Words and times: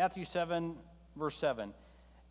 Matthew 0.00 0.24
7, 0.24 0.76
verse 1.14 1.36
7. 1.36 1.74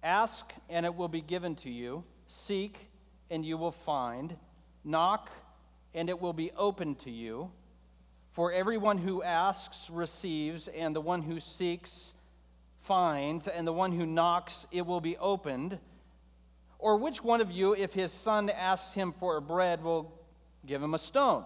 Ask, 0.01 0.53
and 0.69 0.87
it 0.87 0.95
will 0.95 1.07
be 1.07 1.21
given 1.21 1.55
to 1.57 1.69
you. 1.69 2.03
Seek, 2.25 2.89
and 3.29 3.45
you 3.45 3.57
will 3.57 3.71
find. 3.71 4.35
Knock, 4.83 5.29
and 5.93 6.09
it 6.09 6.19
will 6.19 6.33
be 6.33 6.49
opened 6.57 6.97
to 7.01 7.11
you. 7.11 7.51
For 8.31 8.51
everyone 8.51 8.97
who 8.97 9.21
asks 9.21 9.91
receives, 9.91 10.67
and 10.67 10.95
the 10.95 11.01
one 11.01 11.21
who 11.21 11.39
seeks 11.39 12.15
finds, 12.81 13.47
and 13.47 13.67
the 13.67 13.71
one 13.71 13.91
who 13.91 14.07
knocks 14.07 14.65
it 14.71 14.83
will 14.83 14.99
be 14.99 15.15
opened. 15.17 15.77
Or 16.79 16.97
which 16.97 17.23
one 17.23 17.39
of 17.39 17.51
you, 17.51 17.75
if 17.75 17.93
his 17.93 18.11
son 18.11 18.49
asks 18.49 18.95
him 18.95 19.11
for 19.11 19.39
bread, 19.41 19.83
will 19.83 20.11
give 20.65 20.81
him 20.81 20.95
a 20.95 20.97
stone? 20.97 21.43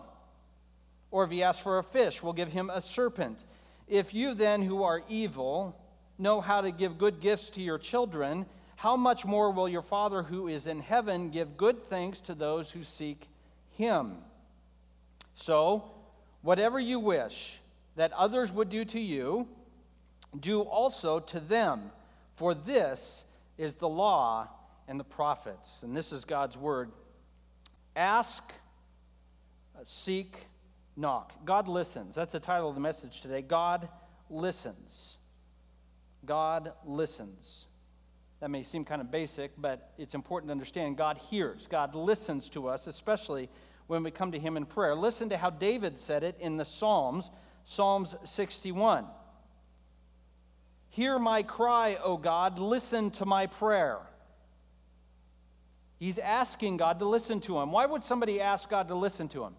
Or 1.12 1.26
if 1.26 1.32
he 1.32 1.44
asks 1.44 1.62
for 1.62 1.80
a 1.80 1.84
fish, 1.84 2.24
will 2.24 2.32
give 2.32 2.48
him 2.48 2.70
a 2.70 2.80
serpent? 2.80 3.44
If 3.90 4.14
you 4.14 4.34
then, 4.34 4.62
who 4.62 4.84
are 4.84 5.04
evil, 5.10 5.78
know 6.18 6.42
how 6.42 6.62
to 6.62 6.72
give 6.72 6.98
good 6.98 7.20
gifts 7.20 7.50
to 7.52 7.62
your 7.62 7.78
children, 7.78 8.46
how 8.76 8.96
much 8.96 9.26
more 9.26 9.52
will 9.52 9.70
your 9.70 9.82
Father 9.82 10.24
who 10.24 10.48
is 10.48 10.68
in 10.68 10.80
heaven 10.80 11.30
give 11.30 11.58
good 11.58 11.84
things 11.84 12.20
to 12.22 12.36
those 12.36 12.70
who 12.72 12.84
seek 12.84 13.28
him? 13.78 14.18
So, 15.36 15.92
whatever 16.42 16.80
you 16.80 17.00
wish 17.00 17.60
that 17.96 18.12
others 18.14 18.52
would 18.52 18.70
do 18.70 18.86
to 18.86 19.00
you, 19.00 19.48
do 20.40 20.62
also 20.62 21.20
to 21.20 21.40
them, 21.40 21.92
for 22.36 22.54
this 22.54 23.26
is 23.58 23.76
the 23.76 23.88
law 23.88 24.50
and 24.88 25.00
the 25.00 25.04
prophets. 25.04 25.84
And 25.84 25.96
this 25.96 26.12
is 26.12 26.26
God's 26.26 26.58
word. 26.58 26.92
Ask, 27.96 28.54
seek, 29.84 30.48
knock. 30.96 31.34
God 31.46 31.68
listens. 31.68 32.16
That's 32.16 32.34
the 32.34 32.40
title 32.40 32.70
of 32.70 32.76
the 32.76 32.82
message 32.82 33.22
today. 33.22 33.42
God 33.42 33.88
listens. 34.30 35.18
God 36.26 36.74
listens. 36.86 37.68
That 38.40 38.50
may 38.50 38.64
seem 38.64 38.84
kind 38.84 39.02
of 39.02 39.12
basic, 39.12 39.52
but 39.58 39.92
it's 39.98 40.16
important 40.16 40.50
to 40.50 40.52
understand 40.52 40.98
God 40.98 41.18
hears. 41.18 41.68
God 41.68 41.96
listens 41.96 42.50
to 42.50 42.68
us, 42.68 42.88
especially 42.88 43.50
when 43.88 44.04
we 44.04 44.12
come 44.12 44.32
to 44.32 44.40
Him 44.40 44.58
in 44.58 44.66
prayer. 44.66 44.96
Listen 44.96 45.30
to 45.30 45.38
how 45.38 45.50
David 45.50 46.00
said 46.00 46.24
it 46.24 46.36
in 46.40 46.58
the 46.58 46.66
Psalms, 46.66 47.32
Psalms 47.64 48.16
61. 48.24 49.06
Hear 50.90 51.18
my 51.18 51.42
cry, 51.42 51.98
O 52.04 52.18
God, 52.18 52.60
listen 52.60 53.12
to 53.12 53.26
my 53.26 53.48
prayer. 53.48 54.00
He's 55.98 56.20
asking 56.20 56.78
God 56.78 57.00
to 57.00 57.06
listen 57.06 57.40
to 57.42 57.58
him. 57.60 57.72
Why 57.72 57.86
would 57.86 58.04
somebody 58.04 58.42
ask 58.42 58.70
God 58.70 58.90
to 58.90 58.96
listen 58.96 59.30
to 59.30 59.46
him? 59.46 59.54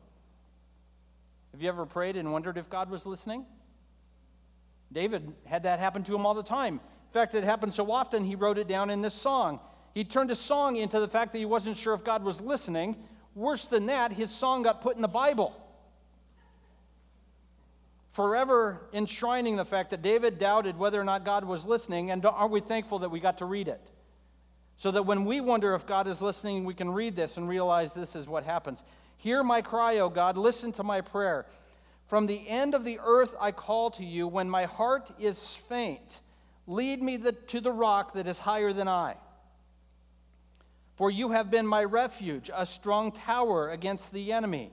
Have 1.53 1.63
you 1.63 1.69
ever 1.69 1.87
prayed 1.87 2.17
and 2.17 2.31
wondered 2.33 2.59
if 2.59 2.69
God 2.69 2.91
was 2.91 3.07
listening? 3.07 3.47
David 4.95 5.33
had 5.45 5.65
that 5.65 5.81
happen 5.81 6.05
to 6.05 6.15
him 6.15 6.25
all 6.25 6.35
the 6.35 6.43
time. 6.43 6.75
In 6.75 7.13
fact, 7.13 7.35
it 7.35 7.45
happened 7.45 7.75
so 7.75 7.91
often 7.91 8.25
he 8.25 8.37
wrote 8.37 8.59
it 8.59 8.69
down 8.69 8.89
in 8.91 9.03
this 9.03 9.15
song. 9.15 9.61
He 9.93 10.05
turned 10.05 10.31
his 10.31 10.39
song 10.39 10.77
into 10.77 11.01
the 11.01 11.09
fact 11.09 11.33
that 11.33 11.39
he 11.39 11.45
wasn't 11.45 11.77
sure 11.77 11.95
if 11.95 12.05
God 12.05 12.25
was 12.25 12.41
listening. 12.41 12.97
Worse 13.35 13.67
than 13.67 13.87
that, 13.87 14.13
his 14.13 14.31
song 14.31 14.63
got 14.63 14.81
put 14.81 14.97
in 14.97 15.03
the 15.03 15.09
Bible. 15.09 15.61
Forever 18.13 18.81
enshrining 18.93 19.57
the 19.57 19.65
fact 19.65 19.91
that 19.91 20.01
David 20.03 20.39
doubted 20.39 20.79
whether 20.79 21.01
or 21.01 21.05
not 21.05 21.25
God 21.25 21.45
was 21.45 21.67
listening, 21.67 22.13
and 22.13 22.25
aren't 22.25 22.53
we 22.53 22.61
thankful 22.61 23.01
that 23.01 23.11
we 23.11 23.19
got 23.19 23.39
to 23.39 23.45
read 23.45 23.67
it? 23.67 23.81
So 24.77 24.93
that 24.93 25.03
when 25.03 25.25
we 25.25 25.41
wonder 25.41 25.75
if 25.75 25.87
God 25.87 26.07
is 26.07 26.23
listening, 26.23 26.65
we 26.65 26.75
can 26.75 26.91
read 26.91 27.17
this 27.17 27.37
and 27.37 27.49
realize 27.49 27.95
this 27.95 28.15
is 28.15 28.29
what 28.29 28.45
happens. 28.45 28.83
Hear 29.17 29.43
my 29.43 29.63
cry, 29.63 29.99
O 29.99 30.09
God, 30.09 30.37
listen 30.37 30.73
to 30.73 30.85
my 30.85 31.01
prayer. 31.01 31.47
From 32.07 32.27
the 32.27 32.49
end 32.49 32.75
of 32.75 32.85
the 32.85 33.01
earth 33.05 33.35
I 33.41 33.53
call 33.53 33.91
to 33.93 34.05
you 34.05 34.29
when 34.29 34.49
my 34.49 34.65
heart 34.65 35.11
is 35.19 35.55
faint. 35.55 36.21
Lead 36.67 37.03
me 37.03 37.17
the, 37.17 37.33
to 37.33 37.61
the 37.61 37.73
rock 37.73 38.15
that 38.15 38.27
is 38.27 38.39
higher 38.39 38.73
than 38.73 38.89
I. 38.89 39.17
For 40.97 41.11
you 41.11 41.33
have 41.33 41.51
been 41.51 41.67
my 41.67 41.83
refuge, 41.83 42.51
a 42.55 42.65
strong 42.65 43.11
tower 43.11 43.71
against 43.71 44.13
the 44.13 44.33
enemy. 44.33 44.71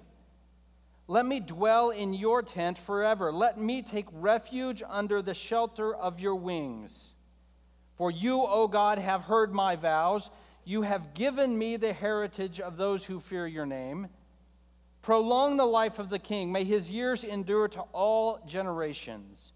Let 1.07 1.25
me 1.25 1.39
dwell 1.39 1.89
in 1.89 2.13
your 2.13 2.41
tent 2.41 2.77
forever. 2.77 3.33
Let 3.33 3.57
me 3.57 3.81
take 3.81 4.05
refuge 4.13 4.83
under 4.87 5.21
the 5.21 5.33
shelter 5.33 5.93
of 5.93 6.19
your 6.19 6.35
wings. 6.35 7.15
For 7.97 8.11
you, 8.11 8.41
O 8.41 8.67
God, 8.67 8.97
have 8.97 9.21
heard 9.21 9.51
my 9.51 9.75
vows. 9.75 10.29
You 10.63 10.83
have 10.83 11.13
given 11.13 11.57
me 11.57 11.75
the 11.75 11.91
heritage 11.91 12.59
of 12.59 12.77
those 12.77 13.03
who 13.03 13.19
fear 13.19 13.47
your 13.47 13.65
name. 13.65 14.07
Prolong 15.01 15.57
the 15.57 15.65
life 15.65 15.99
of 15.99 16.09
the 16.09 16.19
king. 16.19 16.51
May 16.51 16.63
his 16.63 16.91
years 16.91 17.23
endure 17.23 17.67
to 17.69 17.81
all 17.91 18.39
generations. 18.45 19.53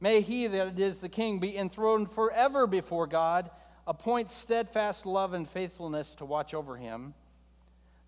May 0.00 0.20
he 0.20 0.48
that 0.48 0.78
is 0.78 0.98
the 0.98 1.08
king 1.08 1.38
be 1.38 1.56
enthroned 1.56 2.10
forever 2.10 2.66
before 2.66 3.06
God. 3.06 3.50
Appoint 3.86 4.30
steadfast 4.30 5.06
love 5.06 5.32
and 5.32 5.48
faithfulness 5.48 6.14
to 6.16 6.24
watch 6.24 6.54
over 6.54 6.76
him. 6.76 7.14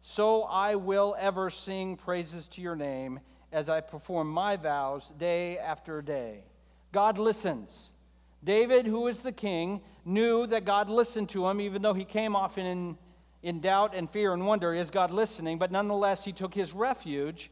So 0.00 0.42
I 0.42 0.74
will 0.74 1.16
ever 1.18 1.48
sing 1.50 1.96
praises 1.96 2.48
to 2.48 2.60
your 2.60 2.76
name 2.76 3.20
as 3.52 3.68
I 3.68 3.80
perform 3.80 4.28
my 4.28 4.56
vows 4.56 5.12
day 5.18 5.58
after 5.58 6.02
day. 6.02 6.40
God 6.90 7.18
listens. 7.18 7.90
David, 8.42 8.86
who 8.86 9.06
is 9.06 9.20
the 9.20 9.32
king, 9.32 9.80
knew 10.04 10.46
that 10.48 10.64
God 10.64 10.90
listened 10.90 11.28
to 11.30 11.46
him, 11.46 11.60
even 11.60 11.80
though 11.80 11.94
he 11.94 12.04
came 12.04 12.36
off 12.36 12.58
in, 12.58 12.98
in 13.44 13.60
doubt 13.60 13.94
and 13.94 14.08
fear 14.08 14.32
and 14.32 14.46
wonder 14.46 14.74
is 14.74 14.90
God 14.90 15.10
listening? 15.10 15.58
But 15.58 15.70
nonetheless, 15.70 16.24
he 16.24 16.32
took 16.32 16.54
his 16.54 16.72
refuge 16.72 17.50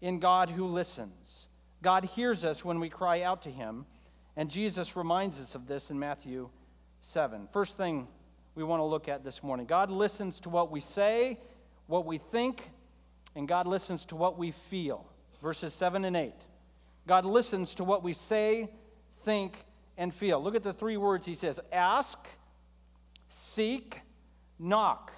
in 0.00 0.18
God 0.18 0.48
who 0.48 0.66
listens. 0.66 1.48
God 1.82 2.04
hears 2.04 2.44
us 2.46 2.64
when 2.64 2.80
we 2.80 2.88
cry 2.88 3.22
out 3.22 3.42
to 3.42 3.50
him, 3.50 3.84
and 4.36 4.50
Jesus 4.50 4.96
reminds 4.96 5.38
us 5.38 5.54
of 5.54 5.66
this 5.68 5.90
in 5.90 5.98
Matthew 5.98 6.48
7. 7.02 7.46
First 7.52 7.76
thing 7.76 8.08
we 8.54 8.64
want 8.64 8.80
to 8.80 8.84
look 8.84 9.06
at 9.06 9.22
this 9.22 9.42
morning 9.42 9.66
God 9.66 9.90
listens 9.90 10.40
to 10.40 10.48
what 10.48 10.70
we 10.70 10.80
say, 10.80 11.38
what 11.86 12.06
we 12.06 12.16
think, 12.16 12.70
and 13.36 13.46
God 13.46 13.66
listens 13.66 14.06
to 14.06 14.16
what 14.16 14.38
we 14.38 14.50
feel. 14.50 15.06
Verses 15.42 15.74
7 15.74 16.06
and 16.06 16.16
8. 16.16 16.32
God 17.06 17.26
listens 17.26 17.74
to 17.76 17.84
what 17.84 18.02
we 18.02 18.14
say, 18.14 18.70
think, 19.20 19.64
and 19.98 20.12
feel. 20.12 20.42
Look 20.42 20.54
at 20.54 20.62
the 20.62 20.72
three 20.72 20.96
words 20.96 21.26
he 21.26 21.34
says 21.34 21.60
ask, 21.70 22.18
seek, 23.28 24.00
knock. 24.58 25.12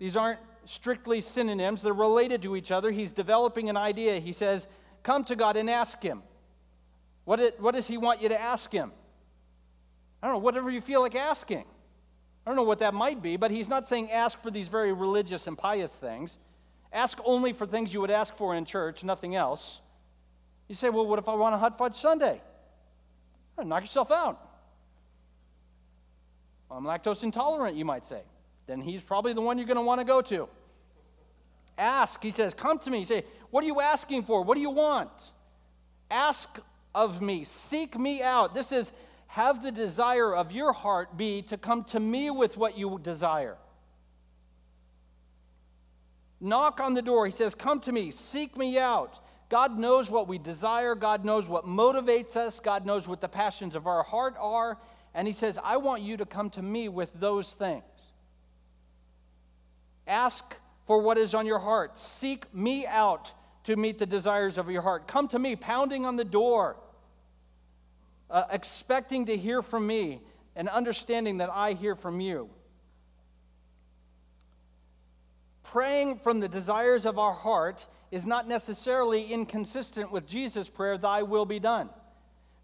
These 0.00 0.16
aren't 0.16 0.40
strictly 0.64 1.20
synonyms, 1.20 1.82
they're 1.82 1.92
related 1.92 2.42
to 2.42 2.56
each 2.56 2.72
other. 2.72 2.90
He's 2.90 3.12
developing 3.12 3.68
an 3.68 3.76
idea. 3.76 4.18
He 4.18 4.32
says, 4.32 4.66
Come 5.02 5.24
to 5.24 5.36
God 5.36 5.56
and 5.56 5.70
ask 5.70 6.02
Him. 6.02 6.22
What, 7.24 7.38
it, 7.38 7.60
what 7.60 7.74
does 7.74 7.86
He 7.86 7.98
want 7.98 8.20
you 8.20 8.30
to 8.30 8.40
ask 8.40 8.72
Him? 8.72 8.90
I 10.22 10.26
don't 10.26 10.36
know, 10.36 10.40
whatever 10.40 10.70
you 10.70 10.80
feel 10.80 11.00
like 11.02 11.14
asking. 11.14 11.64
I 12.44 12.50
don't 12.50 12.56
know 12.56 12.62
what 12.62 12.78
that 12.78 12.94
might 12.94 13.22
be, 13.22 13.36
but 13.36 13.50
He's 13.50 13.68
not 13.68 13.86
saying 13.86 14.10
ask 14.10 14.42
for 14.42 14.50
these 14.50 14.68
very 14.68 14.92
religious 14.92 15.46
and 15.46 15.56
pious 15.56 15.94
things. 15.94 16.38
Ask 16.92 17.18
only 17.24 17.52
for 17.52 17.66
things 17.66 17.92
you 17.92 18.00
would 18.00 18.10
ask 18.10 18.34
for 18.34 18.54
in 18.56 18.64
church, 18.64 19.04
nothing 19.04 19.36
else. 19.36 19.82
You 20.66 20.74
say, 20.74 20.88
Well, 20.88 21.06
what 21.06 21.18
if 21.18 21.28
I 21.28 21.34
want 21.34 21.54
a 21.54 21.58
hot 21.58 21.76
fudge 21.76 21.96
sundae? 21.96 22.40
Knock 23.62 23.82
yourself 23.82 24.10
out. 24.10 24.46
I'm 26.70 26.84
lactose 26.84 27.22
intolerant, 27.22 27.76
you 27.76 27.84
might 27.84 28.06
say. 28.06 28.22
Then 28.70 28.80
he's 28.80 29.02
probably 29.02 29.32
the 29.32 29.40
one 29.40 29.58
you're 29.58 29.66
going 29.66 29.78
to 29.78 29.82
want 29.82 30.00
to 30.00 30.04
go 30.04 30.22
to. 30.22 30.48
Ask. 31.76 32.22
He 32.22 32.30
says, 32.30 32.54
Come 32.54 32.78
to 32.78 32.90
me. 32.90 33.04
say, 33.04 33.24
What 33.50 33.64
are 33.64 33.66
you 33.66 33.80
asking 33.80 34.22
for? 34.22 34.44
What 34.44 34.54
do 34.54 34.60
you 34.60 34.70
want? 34.70 35.10
Ask 36.08 36.60
of 36.94 37.20
me. 37.20 37.42
Seek 37.42 37.98
me 37.98 38.22
out. 38.22 38.54
This 38.54 38.70
is 38.70 38.92
have 39.26 39.60
the 39.60 39.72
desire 39.72 40.32
of 40.32 40.52
your 40.52 40.72
heart 40.72 41.16
be 41.16 41.42
to 41.42 41.56
come 41.56 41.82
to 41.86 41.98
me 41.98 42.30
with 42.30 42.56
what 42.56 42.78
you 42.78 43.00
desire. 43.02 43.56
Knock 46.40 46.78
on 46.78 46.94
the 46.94 47.02
door. 47.02 47.26
He 47.26 47.32
says, 47.32 47.56
Come 47.56 47.80
to 47.80 47.90
me. 47.90 48.12
Seek 48.12 48.56
me 48.56 48.78
out. 48.78 49.18
God 49.48 49.76
knows 49.80 50.12
what 50.12 50.28
we 50.28 50.38
desire, 50.38 50.94
God 50.94 51.24
knows 51.24 51.48
what 51.48 51.64
motivates 51.64 52.36
us, 52.36 52.60
God 52.60 52.86
knows 52.86 53.08
what 53.08 53.20
the 53.20 53.28
passions 53.28 53.74
of 53.74 53.88
our 53.88 54.04
heart 54.04 54.36
are, 54.38 54.78
and 55.12 55.26
He 55.26 55.32
says, 55.32 55.58
I 55.60 55.76
want 55.76 56.02
you 56.02 56.16
to 56.18 56.24
come 56.24 56.50
to 56.50 56.62
me 56.62 56.88
with 56.88 57.12
those 57.14 57.52
things. 57.52 58.12
Ask 60.06 60.56
for 60.86 61.00
what 61.00 61.18
is 61.18 61.34
on 61.34 61.46
your 61.46 61.58
heart, 61.58 61.98
seek 61.98 62.52
me 62.54 62.86
out 62.86 63.32
to 63.64 63.76
meet 63.76 63.98
the 63.98 64.06
desires 64.06 64.58
of 64.58 64.70
your 64.70 64.82
heart. 64.82 65.06
Come 65.06 65.28
to 65.28 65.38
me, 65.38 65.54
pounding 65.54 66.04
on 66.04 66.16
the 66.16 66.24
door, 66.24 66.76
uh, 68.30 68.44
expecting 68.50 69.26
to 69.26 69.36
hear 69.36 69.62
from 69.62 69.86
me 69.86 70.20
and 70.56 70.68
understanding 70.68 71.38
that 71.38 71.50
I 71.50 71.74
hear 71.74 71.94
from 71.94 72.20
you. 72.20 72.50
Praying 75.62 76.18
from 76.18 76.40
the 76.40 76.48
desires 76.48 77.06
of 77.06 77.18
our 77.18 77.32
heart 77.32 77.86
is 78.10 78.26
not 78.26 78.48
necessarily 78.48 79.32
inconsistent 79.32 80.10
with 80.10 80.26
Jesus' 80.26 80.68
prayer, 80.68 80.98
Thy 80.98 81.22
will 81.22 81.46
be 81.46 81.60
done. 81.60 81.90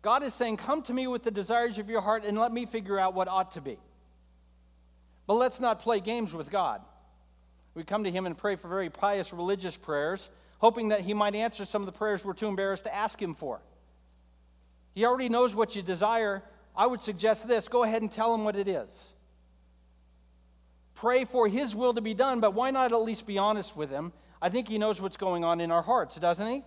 God 0.03 0.23
is 0.25 0.35
saying, 0.35 0.57
Come 0.57 0.83
to 0.83 0.93
me 0.93 1.07
with 1.07 1.23
the 1.23 1.31
desires 1.31 1.79
of 1.79 1.89
your 1.89 2.01
heart 2.01 2.25
and 2.25 2.39
let 2.39 2.53
me 2.53 2.67
figure 2.67 2.99
out 2.99 3.15
what 3.15 3.29
ought 3.29 3.53
to 3.53 3.61
be. 3.61 3.79
But 5.27 5.35
let's 5.35 5.61
not 5.61 5.79
play 5.79 6.01
games 6.01 6.35
with 6.35 6.51
God. 6.51 6.81
We 7.77 7.85
come 7.85 8.05
to 8.05 8.11
Him 8.11 8.27
and 8.27 8.37
pray 8.37 8.57
for 8.57 8.69
very 8.69 8.91
pious 8.91 9.33
religious 9.33 9.77
prayers, 9.77 10.31
hoping 10.59 10.89
that 10.89 11.03
He 11.03 11.15
might 11.15 11.35
answer 11.35 11.65
some 11.65 11.83
of 11.83 11.87
the 11.87 11.93
prayers 11.93 12.25
we're 12.25 12.33
too 12.33 12.49
embarrassed 12.49 12.85
to 12.85 12.95
ask 12.95 13.21
Him 13.21 13.35
for. 13.35 13.61
He 14.95 15.05
already 15.05 15.29
knows 15.29 15.55
what 15.55 15.77
you 15.77 15.83
desire. 15.83 16.43
I 16.75 16.87
would 16.87 17.03
suggest 17.03 17.47
this 17.47 17.69
go 17.69 17.85
ahead 17.85 18.01
and 18.01 18.11
tell 18.11 18.35
him 18.35 18.45
what 18.45 18.57
it 18.57 18.67
is. 18.67 19.15
Pray 20.95 21.27
for 21.27 21.47
his 21.47 21.77
will 21.77 21.93
to 21.93 22.01
be 22.01 22.15
done, 22.15 22.41
but 22.41 22.55
why 22.55 22.71
not 22.71 22.93
at 22.93 23.03
least 23.03 23.27
be 23.27 23.37
honest 23.37 23.77
with 23.77 23.91
him? 23.91 24.15
I 24.41 24.49
think 24.49 24.69
he 24.69 24.79
knows 24.79 25.01
what's 25.01 25.19
going 25.19 25.45
on 25.45 25.61
in 25.61 25.71
our 25.71 25.83
hearts, 25.83 26.17
doesn't 26.17 26.47
he? 26.47 26.65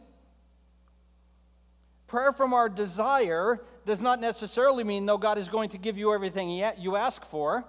Prayer 2.05 2.31
from 2.31 2.53
our 2.53 2.69
desire 2.69 3.63
does 3.87 3.99
not 3.99 4.21
necessarily 4.21 4.83
mean, 4.83 5.07
though, 5.07 5.17
God 5.17 5.39
is 5.39 5.49
going 5.49 5.69
to 5.69 5.79
give 5.79 5.97
you 5.97 6.13
everything 6.13 6.51
you 6.51 6.95
ask 6.95 7.25
for. 7.25 7.65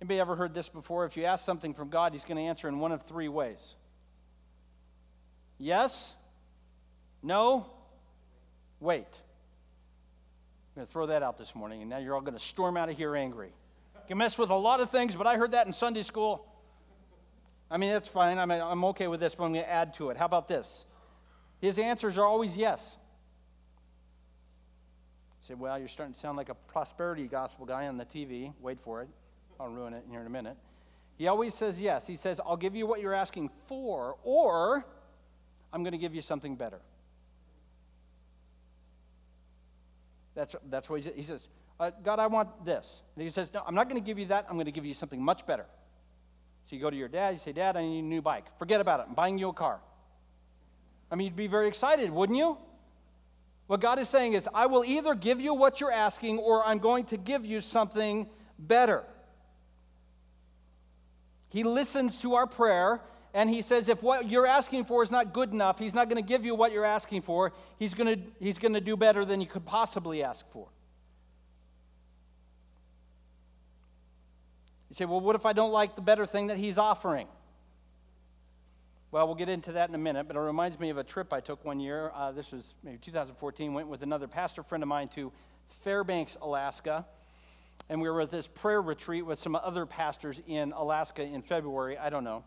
Anybody 0.00 0.20
ever 0.20 0.34
heard 0.34 0.54
this 0.54 0.68
before? 0.68 1.04
If 1.04 1.16
you 1.16 1.24
ask 1.24 1.44
something 1.44 1.74
from 1.74 1.90
God, 1.90 2.12
He's 2.12 2.24
going 2.24 2.38
to 2.38 2.44
answer 2.44 2.68
in 2.68 2.78
one 2.78 2.92
of 2.92 3.02
three 3.02 3.28
ways 3.28 3.76
yes, 5.60 6.16
no, 7.22 7.66
wait. 8.80 9.06
I'm 10.70 10.74
going 10.74 10.86
to 10.86 10.92
throw 10.92 11.06
that 11.06 11.22
out 11.22 11.36
this 11.36 11.54
morning, 11.54 11.82
and 11.82 11.90
now 11.90 11.98
you're 11.98 12.14
all 12.14 12.20
going 12.20 12.34
to 12.34 12.40
storm 12.40 12.76
out 12.76 12.88
of 12.88 12.96
here 12.96 13.14
angry. 13.14 13.52
You 13.94 14.00
can 14.08 14.18
mess 14.18 14.38
with 14.38 14.50
a 14.50 14.56
lot 14.56 14.80
of 14.80 14.90
things, 14.90 15.14
but 15.14 15.26
I 15.26 15.36
heard 15.36 15.52
that 15.52 15.66
in 15.66 15.72
Sunday 15.72 16.02
school. 16.02 16.46
I 17.70 17.76
mean, 17.76 17.92
that's 17.92 18.08
fine. 18.08 18.38
I'm, 18.38 18.50
I'm 18.50 18.84
okay 18.86 19.06
with 19.06 19.20
this, 19.20 19.34
but 19.34 19.44
I'm 19.44 19.52
going 19.52 19.64
to 19.64 19.70
add 19.70 19.94
to 19.94 20.10
it. 20.10 20.16
How 20.16 20.24
about 20.24 20.48
this? 20.48 20.86
His 21.60 21.78
answers 21.78 22.18
are 22.18 22.24
always 22.24 22.56
yes. 22.56 22.96
You 25.42 25.48
say, 25.48 25.54
well, 25.54 25.78
you're 25.78 25.88
starting 25.88 26.14
to 26.14 26.18
sound 26.18 26.36
like 26.36 26.48
a 26.48 26.54
prosperity 26.54 27.26
gospel 27.26 27.66
guy 27.66 27.86
on 27.86 27.96
the 27.96 28.04
TV. 28.04 28.52
Wait 28.60 28.80
for 28.80 29.02
it. 29.02 29.08
I'll 29.60 29.68
ruin 29.68 29.92
it 29.92 30.04
here 30.10 30.20
in 30.20 30.26
a 30.26 30.30
minute. 30.30 30.56
He 31.18 31.28
always 31.28 31.54
says 31.54 31.78
yes. 31.78 32.06
He 32.06 32.16
says, 32.16 32.40
I'll 32.44 32.56
give 32.56 32.74
you 32.74 32.86
what 32.86 33.02
you're 33.02 33.14
asking 33.14 33.50
for, 33.66 34.16
or 34.22 34.86
I'm 35.70 35.82
going 35.82 35.92
to 35.92 35.98
give 35.98 36.14
you 36.14 36.22
something 36.22 36.56
better. 36.56 36.80
That's, 40.34 40.56
that's 40.70 40.88
what 40.88 41.02
he, 41.02 41.10
he 41.12 41.22
says. 41.22 41.46
Uh, 41.78 41.90
God, 42.02 42.18
I 42.18 42.26
want 42.26 42.64
this. 42.64 43.02
And 43.14 43.22
he 43.22 43.28
says, 43.28 43.52
No, 43.52 43.62
I'm 43.66 43.74
not 43.74 43.90
going 43.90 44.00
to 44.00 44.06
give 44.06 44.18
you 44.18 44.26
that. 44.26 44.46
I'm 44.48 44.56
going 44.56 44.64
to 44.64 44.72
give 44.72 44.86
you 44.86 44.94
something 44.94 45.22
much 45.22 45.46
better. 45.46 45.66
So 46.64 46.76
you 46.76 46.80
go 46.80 46.88
to 46.88 46.96
your 46.96 47.08
dad, 47.08 47.30
you 47.32 47.38
say, 47.38 47.52
Dad, 47.52 47.76
I 47.76 47.82
need 47.82 47.98
a 47.98 48.02
new 48.02 48.22
bike. 48.22 48.46
Forget 48.58 48.80
about 48.80 49.00
it. 49.00 49.06
I'm 49.08 49.14
buying 49.14 49.36
you 49.36 49.50
a 49.50 49.52
car. 49.52 49.80
I 51.10 51.16
mean, 51.16 51.26
you'd 51.26 51.36
be 51.36 51.48
very 51.48 51.68
excited, 51.68 52.10
wouldn't 52.10 52.38
you? 52.38 52.56
What 53.66 53.80
God 53.80 53.98
is 53.98 54.08
saying 54.08 54.32
is, 54.32 54.48
I 54.54 54.66
will 54.66 54.84
either 54.84 55.14
give 55.14 55.40
you 55.40 55.52
what 55.52 55.80
you're 55.80 55.92
asking 55.92 56.38
or 56.38 56.64
I'm 56.64 56.78
going 56.78 57.04
to 57.06 57.18
give 57.18 57.44
you 57.44 57.60
something 57.60 58.28
better. 58.58 59.04
He 61.50 61.64
listens 61.64 62.16
to 62.18 62.34
our 62.34 62.46
prayer 62.46 63.00
and 63.32 63.48
he 63.48 63.62
says, 63.62 63.88
if 63.88 64.02
what 64.02 64.28
you're 64.28 64.46
asking 64.46 64.86
for 64.86 65.02
is 65.02 65.10
not 65.10 65.32
good 65.32 65.52
enough, 65.52 65.78
he's 65.78 65.94
not 65.94 66.08
going 66.08 66.20
to 66.22 66.26
give 66.26 66.44
you 66.44 66.54
what 66.54 66.72
you're 66.72 66.84
asking 66.84 67.22
for. 67.22 67.52
He's 67.78 67.94
going 67.94 68.16
to, 68.16 68.20
he's 68.40 68.58
to 68.58 68.80
do 68.80 68.96
better 68.96 69.24
than 69.24 69.40
you 69.40 69.46
could 69.46 69.64
possibly 69.64 70.24
ask 70.24 70.48
for. 70.50 70.66
You 74.88 74.94
say, 74.94 75.04
well, 75.04 75.20
what 75.20 75.36
if 75.36 75.46
I 75.46 75.52
don't 75.52 75.70
like 75.70 75.94
the 75.94 76.02
better 76.02 76.26
thing 76.26 76.48
that 76.48 76.56
he's 76.56 76.76
offering? 76.76 77.28
Well, 79.12 79.26
we'll 79.26 79.36
get 79.36 79.48
into 79.48 79.72
that 79.72 79.88
in 79.88 79.94
a 79.94 79.98
minute, 79.98 80.26
but 80.26 80.36
it 80.36 80.40
reminds 80.40 80.78
me 80.80 80.90
of 80.90 80.98
a 80.98 81.04
trip 81.04 81.32
I 81.32 81.40
took 81.40 81.64
one 81.64 81.78
year. 81.78 82.10
Uh, 82.14 82.32
this 82.32 82.52
was 82.52 82.74
maybe 82.82 82.98
2014. 82.98 83.72
Went 83.72 83.88
with 83.88 84.02
another 84.02 84.26
pastor 84.26 84.62
friend 84.64 84.82
of 84.82 84.88
mine 84.88 85.08
to 85.08 85.32
Fairbanks, 85.82 86.36
Alaska. 86.42 87.06
And 87.90 88.00
we 88.00 88.08
were 88.08 88.20
at 88.20 88.30
this 88.30 88.46
prayer 88.46 88.80
retreat 88.80 89.26
with 89.26 89.40
some 89.40 89.56
other 89.56 89.84
pastors 89.84 90.40
in 90.46 90.70
Alaska 90.70 91.22
in 91.22 91.42
February. 91.42 91.98
I 91.98 92.08
don't 92.08 92.22
know. 92.22 92.44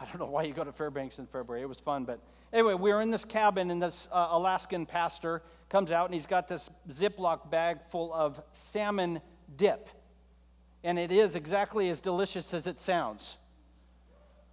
I 0.00 0.04
don't 0.04 0.18
know 0.18 0.26
why 0.26 0.42
you 0.42 0.52
go 0.52 0.64
to 0.64 0.72
Fairbanks 0.72 1.20
in 1.20 1.26
February. 1.26 1.62
It 1.62 1.68
was 1.68 1.78
fun. 1.78 2.04
But 2.04 2.18
anyway, 2.52 2.74
we 2.74 2.92
were 2.92 3.00
in 3.00 3.12
this 3.12 3.24
cabin, 3.24 3.70
and 3.70 3.80
this 3.80 4.08
uh, 4.10 4.26
Alaskan 4.32 4.84
pastor 4.84 5.42
comes 5.68 5.92
out, 5.92 6.06
and 6.06 6.14
he's 6.14 6.26
got 6.26 6.48
this 6.48 6.68
Ziploc 6.90 7.50
bag 7.50 7.78
full 7.88 8.12
of 8.12 8.42
salmon 8.52 9.20
dip. 9.56 9.88
And 10.82 10.98
it 10.98 11.12
is 11.12 11.36
exactly 11.36 11.88
as 11.88 12.00
delicious 12.00 12.52
as 12.52 12.66
it 12.66 12.80
sounds. 12.80 13.38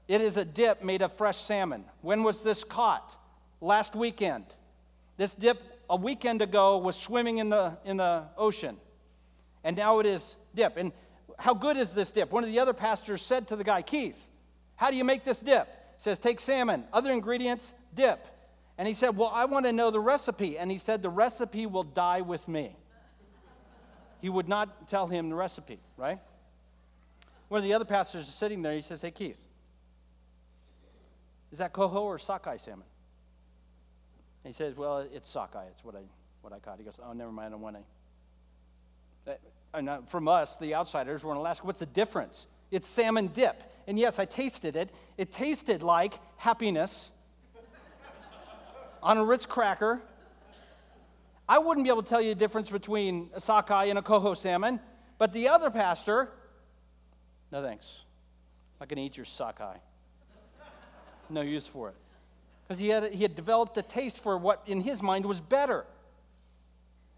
It 0.08 0.22
is 0.22 0.38
a 0.38 0.46
dip 0.46 0.84
made 0.84 1.02
of 1.02 1.12
fresh 1.14 1.38
salmon. 1.38 1.84
When 2.02 2.22
was 2.22 2.44
this 2.44 2.64
caught? 2.64 3.16
Last 3.60 3.96
weekend. 3.96 4.46
This 5.18 5.34
dip, 5.34 5.60
a 5.90 5.96
weekend 5.96 6.44
ago, 6.44 6.78
was 6.78 6.96
swimming 6.96 7.40
in 7.40 7.50
the, 7.50 7.76
in 7.86 7.98
the 7.98 8.26
ocean. 8.38 8.78
And 9.64 9.78
now 9.78 10.00
it 10.00 10.06
is 10.06 10.36
dip. 10.56 10.78
And 10.78 10.92
how 11.40 11.54
good 11.54 11.78
is 11.78 11.94
this 11.94 12.12
dip? 12.12 12.32
One 12.32 12.44
of 12.44 12.50
the 12.50 12.60
other 12.60 12.74
pastors 12.74 13.22
said 13.22 13.48
to 13.48 13.56
the 13.56 13.64
guy, 13.64 13.82
Keith, 13.82 14.22
how 14.76 14.92
do 14.92 14.98
you 14.98 15.04
make 15.04 15.24
this 15.24 15.40
dip? 15.40 15.68
He 15.98 16.04
says, 16.04 16.20
Take 16.20 16.40
salmon, 16.40 16.84
other 16.92 17.12
ingredients, 17.12 17.74
dip. 17.94 18.26
And 18.78 18.88
he 18.88 18.94
said, 18.94 19.16
Well, 19.16 19.32
I 19.34 19.46
want 19.46 19.66
to 19.66 19.72
know 19.72 19.92
the 19.92 20.00
recipe. 20.00 20.58
And 20.58 20.72
he 20.72 20.78
said, 20.78 21.02
The 21.02 21.10
recipe 21.10 21.66
will 21.66 21.84
die 21.84 22.22
with 22.22 22.48
me. 22.48 22.76
He 24.22 24.30
would 24.30 24.48
not 24.48 24.88
tell 24.88 25.08
him 25.08 25.30
the 25.30 25.36
recipe, 25.36 25.80
right? 25.98 26.20
One 27.50 27.60
of 27.60 27.64
the 27.64 27.74
other 27.74 27.86
pastors 27.86 28.28
is 28.28 28.34
sitting 28.34 28.62
there. 28.62 28.74
He 28.74 28.82
says, 28.82 29.02
Hey, 29.02 29.12
Keith, 29.12 29.38
is 31.52 31.60
that 31.60 31.72
coho 31.72 32.04
or 32.04 32.18
sockeye 32.18 32.58
salmon? 32.58 32.86
And 34.44 34.54
he 34.54 34.56
says, 34.56 34.76
Well, 34.76 35.08
it's 35.14 35.30
sockeye. 35.30 35.66
It's 35.66 35.84
what 35.84 35.96
I, 35.96 36.02
what 36.42 36.52
I 36.52 36.60
caught. 36.60 36.80
He 36.80 36.84
goes, 36.84 36.98
Oh, 37.04 37.14
never 37.14 37.32
mind. 37.32 37.54
I 37.54 37.58
want 37.58 37.76
to. 37.76 37.84
And 39.74 39.90
uh, 39.90 40.02
from 40.06 40.28
us, 40.28 40.56
the 40.56 40.76
outsiders, 40.76 41.24
we're 41.24 41.32
in 41.32 41.38
Alaska. 41.38 41.66
What's 41.66 41.80
the 41.80 41.86
difference? 41.88 42.48
It's 42.72 42.88
salmon 42.88 43.28
dip. 43.28 43.64
And 43.88 43.98
yes, 43.98 44.20
I 44.20 44.26
tasted 44.26 44.76
it. 44.76 44.90
It 45.18 45.32
tasted 45.32 45.84
like 45.84 46.14
happiness 46.38 47.12
on 49.02 49.18
a 49.18 49.24
Ritz 49.24 49.46
cracker. 49.46 50.02
I 51.48 51.58
wouldn't 51.58 51.84
be 51.84 51.90
able 51.90 52.04
to 52.04 52.10
tell 52.10 52.22
you 52.22 52.30
the 52.30 52.40
difference 52.40 52.70
between 52.70 53.30
a 53.34 53.42
sockeye 53.42 53.86
and 53.86 54.00
a 54.00 54.02
coho 54.02 54.34
salmon, 54.34 54.80
but 55.18 55.34
the 55.34 55.50
other 55.50 55.70
pastor, 55.70 56.30
no 57.52 57.62
thanks. 57.62 58.04
I'm 58.76 58.86
not 58.86 58.90
going 58.90 58.98
to 58.98 59.04
eat 59.04 59.18
your 59.18 59.26
sockeye. 59.26 59.78
No 61.30 61.42
use 61.42 61.68
for 61.68 61.90
it. 61.90 61.96
Because 62.68 62.80
he 62.80 62.88
had, 62.90 63.12
he 63.12 63.24
had 63.24 63.36
developed 63.36 63.78
a 63.78 63.82
taste 63.82 64.20
for 64.20 64.38
what 64.38 64.64
in 64.68 64.80
his 64.80 65.02
mind 65.02 65.26
was 65.26 65.42
better. 65.42 65.86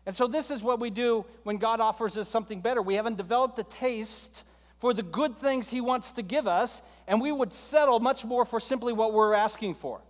And 0.06 0.16
so, 0.16 0.28
this 0.28 0.52
is 0.52 0.64
what 0.64 0.80
we 0.80 0.90
do 0.90 1.26
when 1.44 1.58
God 1.58 1.80
offers 1.80 2.18
us 2.18 2.30
something 2.30 2.62
better. 2.62 2.82
We 2.82 2.96
haven't 2.96 3.18
developed 3.18 3.58
a 3.60 3.64
taste 3.64 4.44
for 4.78 4.94
the 4.94 5.04
good 5.04 5.38
things 5.40 5.70
He 5.70 5.82
wants 5.82 6.12
to 6.14 6.22
give 6.22 6.48
us, 6.48 6.82
and 7.08 7.20
we 7.20 7.32
would 7.32 7.54
settle 7.54 8.00
much 8.00 8.24
more 8.24 8.46
for 8.46 8.60
simply 8.60 8.94
what 8.94 9.14
we're 9.14 9.34
asking 9.34 9.76
for. 9.76 10.02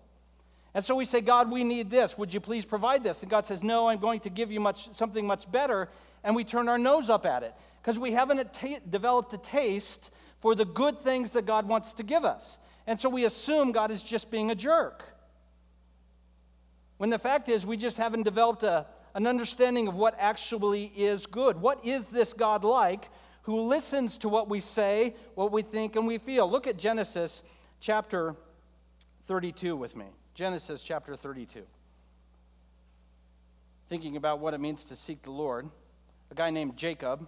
And 0.73 0.83
so 0.83 0.93
we 0.93 1.05
say, 1.05 1.21
God, 1.21 1.49
we 1.49 1.63
need 1.63 1.89
this. 1.89 2.17
Would 2.17 2.33
you 2.33 2.41
please 2.41 2.65
provide 2.65 3.01
this? 3.01 3.21
And 3.21 3.29
God 3.29 3.45
says, 3.45 3.63
No, 3.63 3.87
I'm 3.87 3.99
going 3.99 4.19
to 4.21 4.29
give 4.29 4.51
you 4.51 4.59
much, 4.59 4.93
something 4.93 5.25
much 5.25 5.49
better. 5.49 5.89
And 6.25 6.35
we 6.35 6.43
turn 6.43 6.67
our 6.67 6.77
nose 6.77 7.09
up 7.09 7.25
at 7.25 7.43
it 7.43 7.53
because 7.81 7.97
we 7.97 8.11
haven't 8.11 8.59
developed 8.89 9.33
a 9.33 9.37
taste 9.37 10.11
for 10.41 10.53
the 10.53 10.65
good 10.65 11.01
things 11.01 11.31
that 11.31 11.45
God 11.45 11.67
wants 11.67 11.93
to 11.93 12.03
give 12.03 12.25
us. 12.25 12.59
And 12.87 12.99
so 12.99 13.07
we 13.07 13.23
assume 13.23 13.71
God 13.71 13.89
is 13.89 14.03
just 14.03 14.29
being 14.29 14.51
a 14.51 14.55
jerk. 14.55 15.03
When 16.97 17.09
the 17.09 17.19
fact 17.19 17.47
is, 17.47 17.65
we 17.65 17.77
just 17.77 17.97
haven't 17.97 18.23
developed 18.23 18.63
a, 18.63 18.85
an 19.15 19.25
understanding 19.25 19.87
of 19.87 19.95
what 19.95 20.15
actually 20.19 20.91
is 20.95 21.25
good. 21.25 21.59
What 21.59 21.83
is 21.83 22.05
this 22.07 22.33
God 22.33 22.63
like 22.63 23.09
who 23.43 23.61
listens 23.61 24.17
to 24.19 24.29
what 24.29 24.49
we 24.49 24.59
say, 24.59 25.15
what 25.35 25.51
we 25.51 25.61
think, 25.61 25.95
and 25.95 26.05
we 26.05 26.17
feel. 26.17 26.49
Look 26.49 26.67
at 26.67 26.77
Genesis 26.77 27.43
chapter 27.79 28.35
32 29.25 29.75
with 29.75 29.95
me. 29.95 30.05
Genesis 30.33 30.83
chapter 30.83 31.15
32. 31.15 31.61
Thinking 33.87 34.17
about 34.17 34.39
what 34.39 34.53
it 34.53 34.59
means 34.59 34.83
to 34.85 34.95
seek 34.95 35.21
the 35.21 35.31
Lord, 35.31 35.69
a 36.31 36.35
guy 36.35 36.49
named 36.49 36.75
Jacob 36.75 37.27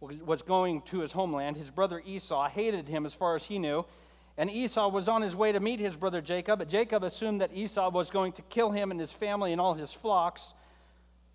was 0.00 0.42
going 0.42 0.82
to 0.82 1.00
his 1.00 1.12
homeland. 1.12 1.56
His 1.56 1.70
brother 1.70 2.02
Esau 2.04 2.48
hated 2.48 2.88
him 2.88 3.06
as 3.06 3.14
far 3.14 3.34
as 3.34 3.44
he 3.44 3.58
knew. 3.58 3.84
And 4.36 4.50
Esau 4.50 4.88
was 4.88 5.08
on 5.08 5.22
his 5.22 5.36
way 5.36 5.52
to 5.52 5.60
meet 5.60 5.78
his 5.78 5.96
brother 5.96 6.20
Jacob, 6.22 6.58
but 6.58 6.68
Jacob 6.68 7.04
assumed 7.04 7.40
that 7.42 7.54
Esau 7.54 7.90
was 7.90 8.10
going 8.10 8.32
to 8.32 8.42
kill 8.42 8.70
him 8.70 8.90
and 8.90 8.98
his 8.98 9.12
family 9.12 9.52
and 9.52 9.60
all 9.60 9.74
his 9.74 9.92
flocks. 9.92 10.54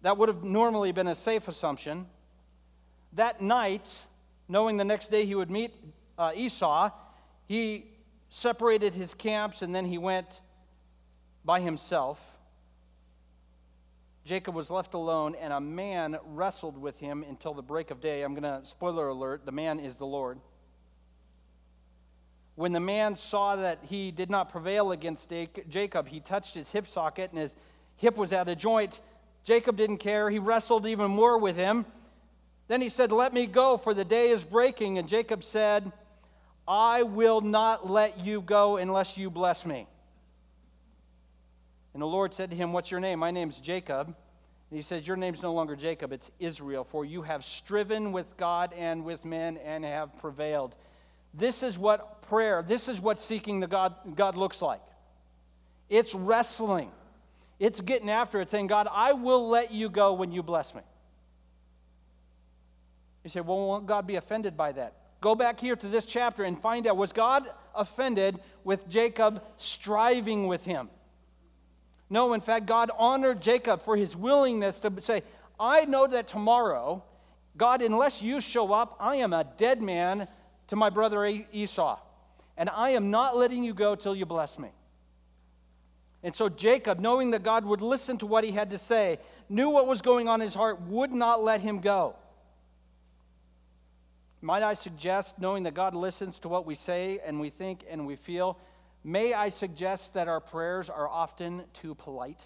That 0.05 0.19
would 0.19 0.29
have 0.29 0.43
normally 0.43 0.91
been 0.91 1.07
a 1.07 1.15
safe 1.15 1.47
assumption. 1.47 2.05
That 3.13 3.41
night, 3.41 3.91
knowing 4.47 4.77
the 4.77 4.85
next 4.85 5.09
day 5.09 5.25
he 5.25 5.33
would 5.33 5.49
meet 5.49 5.73
uh, 6.15 6.31
Esau, 6.35 6.91
he 7.47 7.87
separated 8.29 8.93
his 8.93 9.15
camps 9.15 9.63
and 9.63 9.73
then 9.73 9.83
he 9.83 9.97
went 9.97 10.41
by 11.43 11.59
himself. 11.59 12.19
Jacob 14.25 14.53
was 14.53 14.69
left 14.69 14.93
alone, 14.93 15.33
and 15.41 15.51
a 15.51 15.59
man 15.59 16.19
wrestled 16.27 16.77
with 16.77 16.99
him 16.99 17.25
until 17.27 17.55
the 17.55 17.63
break 17.63 17.89
of 17.89 17.99
day. 17.99 18.21
I'm 18.21 18.35
going 18.35 18.43
to, 18.43 18.63
spoiler 18.63 19.07
alert, 19.07 19.43
the 19.43 19.51
man 19.51 19.79
is 19.79 19.95
the 19.97 20.05
Lord. 20.05 20.37
When 22.53 22.73
the 22.73 22.79
man 22.79 23.15
saw 23.15 23.55
that 23.55 23.79
he 23.81 24.11
did 24.11 24.29
not 24.29 24.49
prevail 24.49 24.91
against 24.91 25.33
Jacob, 25.67 26.07
he 26.07 26.19
touched 26.19 26.53
his 26.53 26.71
hip 26.71 26.87
socket, 26.87 27.31
and 27.31 27.39
his 27.39 27.55
hip 27.95 28.17
was 28.17 28.33
out 28.33 28.47
of 28.47 28.59
joint. 28.59 29.01
Jacob 29.45 29.77
didn't 29.77 29.99
care. 29.99 30.29
He 30.29 30.39
wrestled 30.39 30.87
even 30.87 31.11
more 31.11 31.37
with 31.37 31.55
him. 31.55 31.85
Then 32.67 32.81
he 32.81 32.89
said, 32.89 33.11
Let 33.11 33.31
me 33.33 33.45
go, 33.45 33.77
for 33.77 33.93
the 33.93 34.03
day 34.03 34.29
is 34.31 34.43
breaking. 34.43 34.97
And 34.97 35.07
Jacob 35.07 35.43
said, 35.43 35.91
I 36.67 37.03
will 37.03 37.41
not 37.41 37.89
let 37.89 38.25
you 38.25 38.41
go 38.41 38.77
unless 38.77 39.17
you 39.17 39.29
bless 39.29 39.65
me. 39.65 39.87
And 41.93 42.01
the 42.01 42.07
Lord 42.07 42.33
said 42.33 42.49
to 42.49 42.55
him, 42.55 42.73
What's 42.73 42.89
your 42.89 42.99
name? 42.99 43.19
My 43.19 43.29
name's 43.29 43.59
Jacob. 43.59 44.07
And 44.07 44.77
he 44.77 44.81
says, 44.81 45.07
Your 45.07 45.15
name's 45.15 45.43
no 45.43 45.53
longer 45.53 45.75
Jacob, 45.75 46.11
it's 46.11 46.31
Israel, 46.39 46.83
for 46.83 47.05
you 47.05 47.21
have 47.21 47.45
striven 47.45 48.11
with 48.11 48.35
God 48.37 48.73
and 48.73 49.05
with 49.05 49.23
men 49.25 49.57
and 49.57 49.85
have 49.85 50.17
prevailed. 50.17 50.75
This 51.35 51.61
is 51.61 51.77
what 51.77 52.23
prayer, 52.23 52.63
this 52.67 52.89
is 52.89 52.99
what 52.99 53.21
seeking 53.21 53.59
the 53.59 53.67
God, 53.67 53.93
God 54.15 54.37
looks 54.37 54.61
like. 54.61 54.81
It's 55.87 56.15
wrestling. 56.15 56.89
It's 57.59 57.81
getting 57.81 58.09
after 58.09 58.41
it, 58.41 58.49
saying, 58.49 58.67
God, 58.67 58.87
I 58.91 59.13
will 59.13 59.47
let 59.47 59.71
you 59.71 59.89
go 59.89 60.13
when 60.13 60.31
you 60.31 60.43
bless 60.43 60.75
me. 60.75 60.81
You 63.23 63.29
say, 63.29 63.41
well, 63.41 63.65
won't 63.65 63.85
God 63.85 64.05
be 64.05 64.17
offended 64.17 64.55
by 64.57 64.73
that? 64.73 64.93
Go 65.21 65.33
back 65.33 65.59
here 65.59 65.75
to 65.75 65.87
this 65.87 66.05
chapter 66.05 66.43
and 66.43 66.59
find 66.59 66.85
out 66.85 66.97
was 66.97 67.11
God 67.11 67.49
offended 67.73 68.39
with 68.63 68.87
Jacob 68.87 69.43
striving 69.57 70.47
with 70.47 70.63
him? 70.65 70.89
No, 72.09 72.33
in 72.33 72.41
fact, 72.41 72.67
God 72.67 72.91
honored 72.97 73.41
Jacob 73.41 73.81
for 73.81 73.97
his 73.97 74.15
willingness 74.15 74.79
to 74.81 74.91
say, 75.01 75.23
I 75.59 75.85
know 75.85 76.05
that 76.05 76.27
tomorrow, 76.27 77.03
God, 77.57 77.81
unless 77.81 78.21
you 78.21 78.41
show 78.41 78.73
up, 78.73 78.95
I 78.99 79.15
am 79.17 79.33
a 79.33 79.45
dead 79.57 79.81
man 79.81 80.27
to 80.67 80.75
my 80.75 80.89
brother 80.89 81.25
Esau. 81.25 81.97
And 82.57 82.69
I 82.69 82.91
am 82.91 83.09
not 83.09 83.35
letting 83.35 83.63
you 83.63 83.73
go 83.73 83.95
till 83.95 84.15
you 84.15 84.25
bless 84.25 84.59
me. 84.59 84.69
And 86.25 86.33
so 86.33 86.49
Jacob, 86.49 86.99
knowing 86.99 87.31
that 87.31 87.43
God 87.43 87.65
would 87.65 87.83
listen 87.83 88.17
to 88.17 88.25
what 88.25 88.43
he 88.43 88.49
had 88.49 88.71
to 88.71 88.79
say, 88.79 89.19
knew 89.47 89.69
what 89.69 89.85
was 89.85 90.01
going 90.01 90.27
on 90.27 90.41
in 90.41 90.45
his 90.45 90.55
heart, 90.55 90.81
would 90.81 91.11
not 91.11 91.43
let 91.43 91.61
him 91.61 91.81
go. 91.81 92.15
Might 94.41 94.63
I 94.63 94.73
suggest, 94.73 95.37
knowing 95.37 95.61
that 95.63 95.75
God 95.75 95.93
listens 95.93 96.39
to 96.39 96.49
what 96.49 96.65
we 96.65 96.73
say 96.73 97.19
and 97.23 97.39
we 97.39 97.51
think 97.51 97.85
and 97.87 98.07
we 98.07 98.15
feel, 98.15 98.57
may 99.03 99.33
I 99.33 99.49
suggest 99.49 100.15
that 100.15 100.27
our 100.27 100.39
prayers 100.39 100.89
are 100.89 101.07
often 101.07 101.63
too 101.73 101.93
polite? 101.93 102.43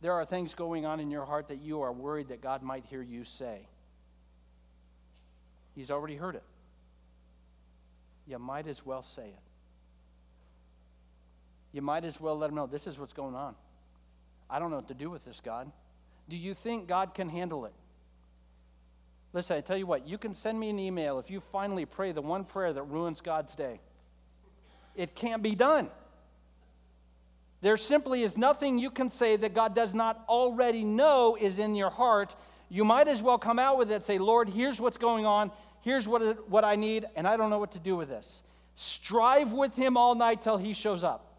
There 0.00 0.14
are 0.14 0.24
things 0.24 0.52
going 0.52 0.84
on 0.84 0.98
in 0.98 1.12
your 1.12 1.24
heart 1.24 1.46
that 1.46 1.62
you 1.62 1.80
are 1.82 1.92
worried 1.92 2.26
that 2.30 2.40
God 2.40 2.64
might 2.64 2.84
hear 2.86 3.02
you 3.02 3.22
say. 3.22 3.68
He's 5.76 5.92
already 5.92 6.16
heard 6.16 6.34
it. 6.34 6.42
You 8.26 8.40
might 8.40 8.66
as 8.66 8.84
well 8.84 9.04
say 9.04 9.28
it. 9.28 9.41
You 11.72 11.82
might 11.82 12.04
as 12.04 12.20
well 12.20 12.36
let 12.36 12.50
him 12.50 12.56
know 12.56 12.66
this 12.66 12.86
is 12.86 12.98
what's 12.98 13.12
going 13.12 13.34
on. 13.34 13.54
I 14.48 14.58
don't 14.58 14.70
know 14.70 14.76
what 14.76 14.88
to 14.88 14.94
do 14.94 15.10
with 15.10 15.24
this, 15.24 15.40
God. 15.40 15.70
Do 16.28 16.36
you 16.36 16.54
think 16.54 16.86
God 16.86 17.14
can 17.14 17.28
handle 17.28 17.64
it? 17.64 17.72
Listen, 19.32 19.56
I 19.56 19.60
tell 19.62 19.78
you 19.78 19.86
what, 19.86 20.06
you 20.06 20.18
can 20.18 20.34
send 20.34 20.60
me 20.60 20.68
an 20.68 20.78
email 20.78 21.18
if 21.18 21.30
you 21.30 21.40
finally 21.52 21.86
pray 21.86 22.12
the 22.12 22.20
one 22.20 22.44
prayer 22.44 22.72
that 22.72 22.82
ruins 22.82 23.22
God's 23.22 23.54
day. 23.54 23.80
It 24.94 25.14
can't 25.14 25.42
be 25.42 25.54
done. 25.54 25.88
There 27.62 27.78
simply 27.78 28.24
is 28.24 28.36
nothing 28.36 28.78
you 28.78 28.90
can 28.90 29.08
say 29.08 29.36
that 29.36 29.54
God 29.54 29.74
does 29.74 29.94
not 29.94 30.22
already 30.28 30.84
know 30.84 31.38
is 31.40 31.58
in 31.58 31.74
your 31.74 31.90
heart. 31.90 32.36
You 32.68 32.84
might 32.84 33.08
as 33.08 33.22
well 33.22 33.38
come 33.38 33.58
out 33.58 33.78
with 33.78 33.90
it 33.90 34.02
say, 34.02 34.18
Lord, 34.18 34.48
here's 34.48 34.80
what's 34.80 34.98
going 34.98 35.24
on. 35.24 35.50
Here's 35.80 36.06
what, 36.06 36.48
what 36.50 36.64
I 36.64 36.76
need, 36.76 37.06
and 37.16 37.26
I 37.26 37.36
don't 37.36 37.50
know 37.50 37.58
what 37.58 37.72
to 37.72 37.78
do 37.78 37.96
with 37.96 38.08
this. 38.08 38.42
Strive 38.74 39.52
with 39.52 39.76
Him 39.76 39.96
all 39.96 40.14
night 40.14 40.42
till 40.42 40.58
He 40.58 40.72
shows 40.72 41.02
up. 41.04 41.31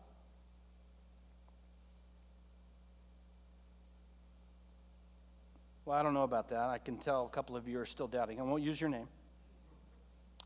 Well, 5.85 5.97
I 5.97 6.03
don't 6.03 6.13
know 6.13 6.23
about 6.23 6.49
that. 6.49 6.69
I 6.69 6.77
can 6.77 6.97
tell 6.97 7.25
a 7.25 7.29
couple 7.29 7.57
of 7.57 7.67
you 7.67 7.79
are 7.79 7.85
still 7.85 8.07
doubting. 8.07 8.39
I 8.39 8.43
won't 8.43 8.63
use 8.63 8.79
your 8.79 8.89
name. 8.89 9.07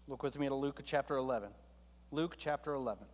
Look 0.07 0.23
with 0.23 0.39
me 0.39 0.47
to 0.47 0.55
Luke 0.55 0.81
chapter 0.83 1.15
11. 1.15 1.49
Luke 2.11 2.35
chapter 2.37 2.73
11. 2.73 3.05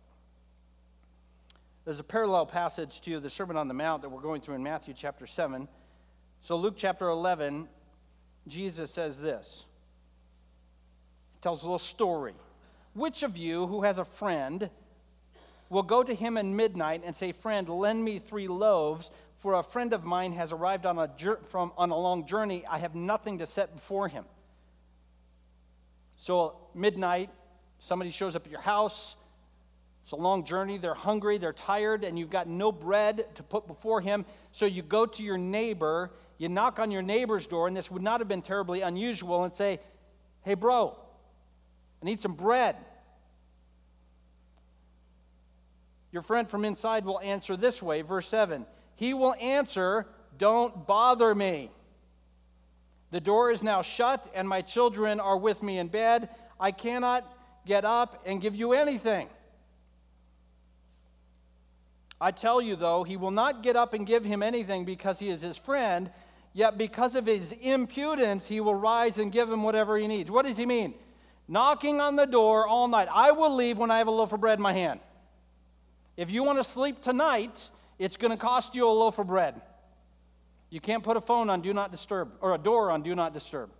There's 1.84 2.00
a 2.00 2.04
parallel 2.04 2.46
passage 2.46 3.02
to 3.02 3.20
the 3.20 3.28
Sermon 3.28 3.58
on 3.58 3.68
the 3.68 3.74
Mount 3.74 4.02
that 4.02 4.08
we're 4.08 4.22
going 4.22 4.40
through 4.40 4.54
in 4.54 4.62
Matthew 4.62 4.94
chapter 4.96 5.26
7. 5.26 5.68
So, 6.40 6.56
Luke 6.56 6.74
chapter 6.78 7.08
11, 7.08 7.68
Jesus 8.48 8.90
says 8.90 9.20
this. 9.20 9.66
He 11.34 11.40
tells 11.42 11.62
a 11.62 11.66
little 11.66 11.78
story. 11.78 12.32
Which 12.94 13.22
of 13.22 13.36
you 13.36 13.66
who 13.66 13.82
has 13.82 13.98
a 13.98 14.04
friend 14.04 14.70
will 15.68 15.82
go 15.82 16.02
to 16.02 16.14
him 16.14 16.38
at 16.38 16.46
midnight 16.46 17.02
and 17.04 17.14
say, 17.14 17.32
Friend, 17.32 17.68
lend 17.68 18.02
me 18.02 18.18
three 18.18 18.48
loaves 18.48 19.10
for 19.44 19.52
a 19.52 19.62
friend 19.62 19.92
of 19.92 20.04
mine 20.04 20.32
has 20.32 20.52
arrived 20.52 20.86
on 20.86 20.98
a, 20.98 21.10
from, 21.50 21.70
on 21.76 21.90
a 21.90 21.94
long 21.94 22.26
journey. 22.26 22.64
I 22.64 22.78
have 22.78 22.94
nothing 22.94 23.40
to 23.40 23.46
set 23.46 23.74
before 23.74 24.08
him. 24.08 24.24
So, 26.16 26.56
midnight, 26.74 27.28
somebody 27.78 28.10
shows 28.10 28.34
up 28.34 28.46
at 28.46 28.50
your 28.50 28.62
house. 28.62 29.16
It's 30.02 30.12
a 30.12 30.16
long 30.16 30.46
journey. 30.46 30.78
They're 30.78 30.94
hungry, 30.94 31.36
they're 31.36 31.52
tired, 31.52 32.04
and 32.04 32.18
you've 32.18 32.30
got 32.30 32.48
no 32.48 32.72
bread 32.72 33.26
to 33.34 33.42
put 33.42 33.66
before 33.66 34.00
him. 34.00 34.24
So, 34.50 34.64
you 34.64 34.80
go 34.80 35.04
to 35.04 35.22
your 35.22 35.36
neighbor, 35.36 36.12
you 36.38 36.48
knock 36.48 36.78
on 36.78 36.90
your 36.90 37.02
neighbor's 37.02 37.46
door, 37.46 37.68
and 37.68 37.76
this 37.76 37.90
would 37.90 38.00
not 38.00 38.20
have 38.22 38.28
been 38.28 38.40
terribly 38.40 38.80
unusual, 38.80 39.44
and 39.44 39.54
say, 39.54 39.78
Hey, 40.40 40.54
bro, 40.54 40.96
I 42.00 42.06
need 42.06 42.22
some 42.22 42.32
bread. 42.32 42.76
Your 46.12 46.22
friend 46.22 46.48
from 46.48 46.64
inside 46.64 47.04
will 47.04 47.20
answer 47.20 47.58
this 47.58 47.82
way, 47.82 48.00
verse 48.00 48.26
7 48.26 48.64
he 48.96 49.14
will 49.14 49.34
answer, 49.34 50.06
Don't 50.38 50.86
bother 50.86 51.34
me. 51.34 51.70
The 53.10 53.20
door 53.20 53.50
is 53.50 53.62
now 53.62 53.82
shut, 53.82 54.30
and 54.34 54.48
my 54.48 54.60
children 54.60 55.20
are 55.20 55.36
with 55.36 55.62
me 55.62 55.78
in 55.78 55.88
bed. 55.88 56.28
I 56.58 56.72
cannot 56.72 57.24
get 57.64 57.84
up 57.84 58.22
and 58.26 58.40
give 58.40 58.56
you 58.56 58.72
anything. 58.72 59.28
I 62.20 62.30
tell 62.30 62.60
you, 62.60 62.76
though, 62.76 63.04
he 63.04 63.16
will 63.16 63.30
not 63.30 63.62
get 63.62 63.76
up 63.76 63.94
and 63.94 64.06
give 64.06 64.24
him 64.24 64.42
anything 64.42 64.84
because 64.84 65.18
he 65.18 65.28
is 65.28 65.42
his 65.42 65.58
friend, 65.58 66.10
yet 66.52 66.78
because 66.78 67.16
of 67.16 67.26
his 67.26 67.52
impudence, 67.52 68.48
he 68.48 68.60
will 68.60 68.74
rise 68.74 69.18
and 69.18 69.30
give 69.30 69.50
him 69.50 69.62
whatever 69.62 69.98
he 69.98 70.06
needs. 70.06 70.30
What 70.30 70.46
does 70.46 70.56
he 70.56 70.66
mean? 70.66 70.94
Knocking 71.46 72.00
on 72.00 72.16
the 72.16 72.26
door 72.26 72.66
all 72.66 72.88
night. 72.88 73.08
I 73.12 73.32
will 73.32 73.54
leave 73.54 73.78
when 73.78 73.90
I 73.90 73.98
have 73.98 74.06
a 74.06 74.12
loaf 74.12 74.32
of 74.32 74.40
bread 74.40 74.58
in 74.58 74.62
my 74.62 74.72
hand. 74.72 75.00
If 76.16 76.30
you 76.30 76.42
want 76.42 76.58
to 76.58 76.64
sleep 76.64 77.02
tonight, 77.02 77.70
it's 77.98 78.16
going 78.16 78.30
to 78.30 78.36
cost 78.36 78.74
you 78.74 78.88
a 78.88 78.90
loaf 78.90 79.18
of 79.18 79.26
bread. 79.26 79.60
You 80.70 80.80
can't 80.80 81.02
put 81.02 81.16
a 81.16 81.20
phone 81.20 81.50
on 81.50 81.60
do 81.60 81.72
not 81.72 81.90
disturb 81.90 82.32
or 82.40 82.54
a 82.54 82.58
door 82.58 82.90
on 82.90 83.02
do 83.02 83.14
not 83.14 83.32
disturb. 83.32 83.70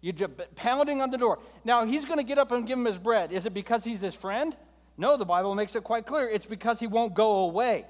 You're 0.00 0.12
just 0.12 0.32
pounding 0.54 1.00
on 1.00 1.10
the 1.10 1.18
door. 1.18 1.38
Now, 1.64 1.84
he's 1.84 2.04
going 2.04 2.18
to 2.18 2.24
get 2.24 2.38
up 2.38 2.52
and 2.52 2.66
give 2.66 2.78
him 2.78 2.84
his 2.84 2.98
bread. 2.98 3.32
Is 3.32 3.46
it 3.46 3.54
because 3.54 3.82
he's 3.84 4.00
his 4.00 4.14
friend? 4.14 4.56
No, 4.96 5.16
the 5.16 5.24
Bible 5.24 5.54
makes 5.54 5.74
it 5.74 5.84
quite 5.84 6.06
clear. 6.06 6.28
It's 6.28 6.46
because 6.46 6.80
he 6.80 6.86
won't 6.86 7.14
go 7.14 7.40
away. 7.40 7.84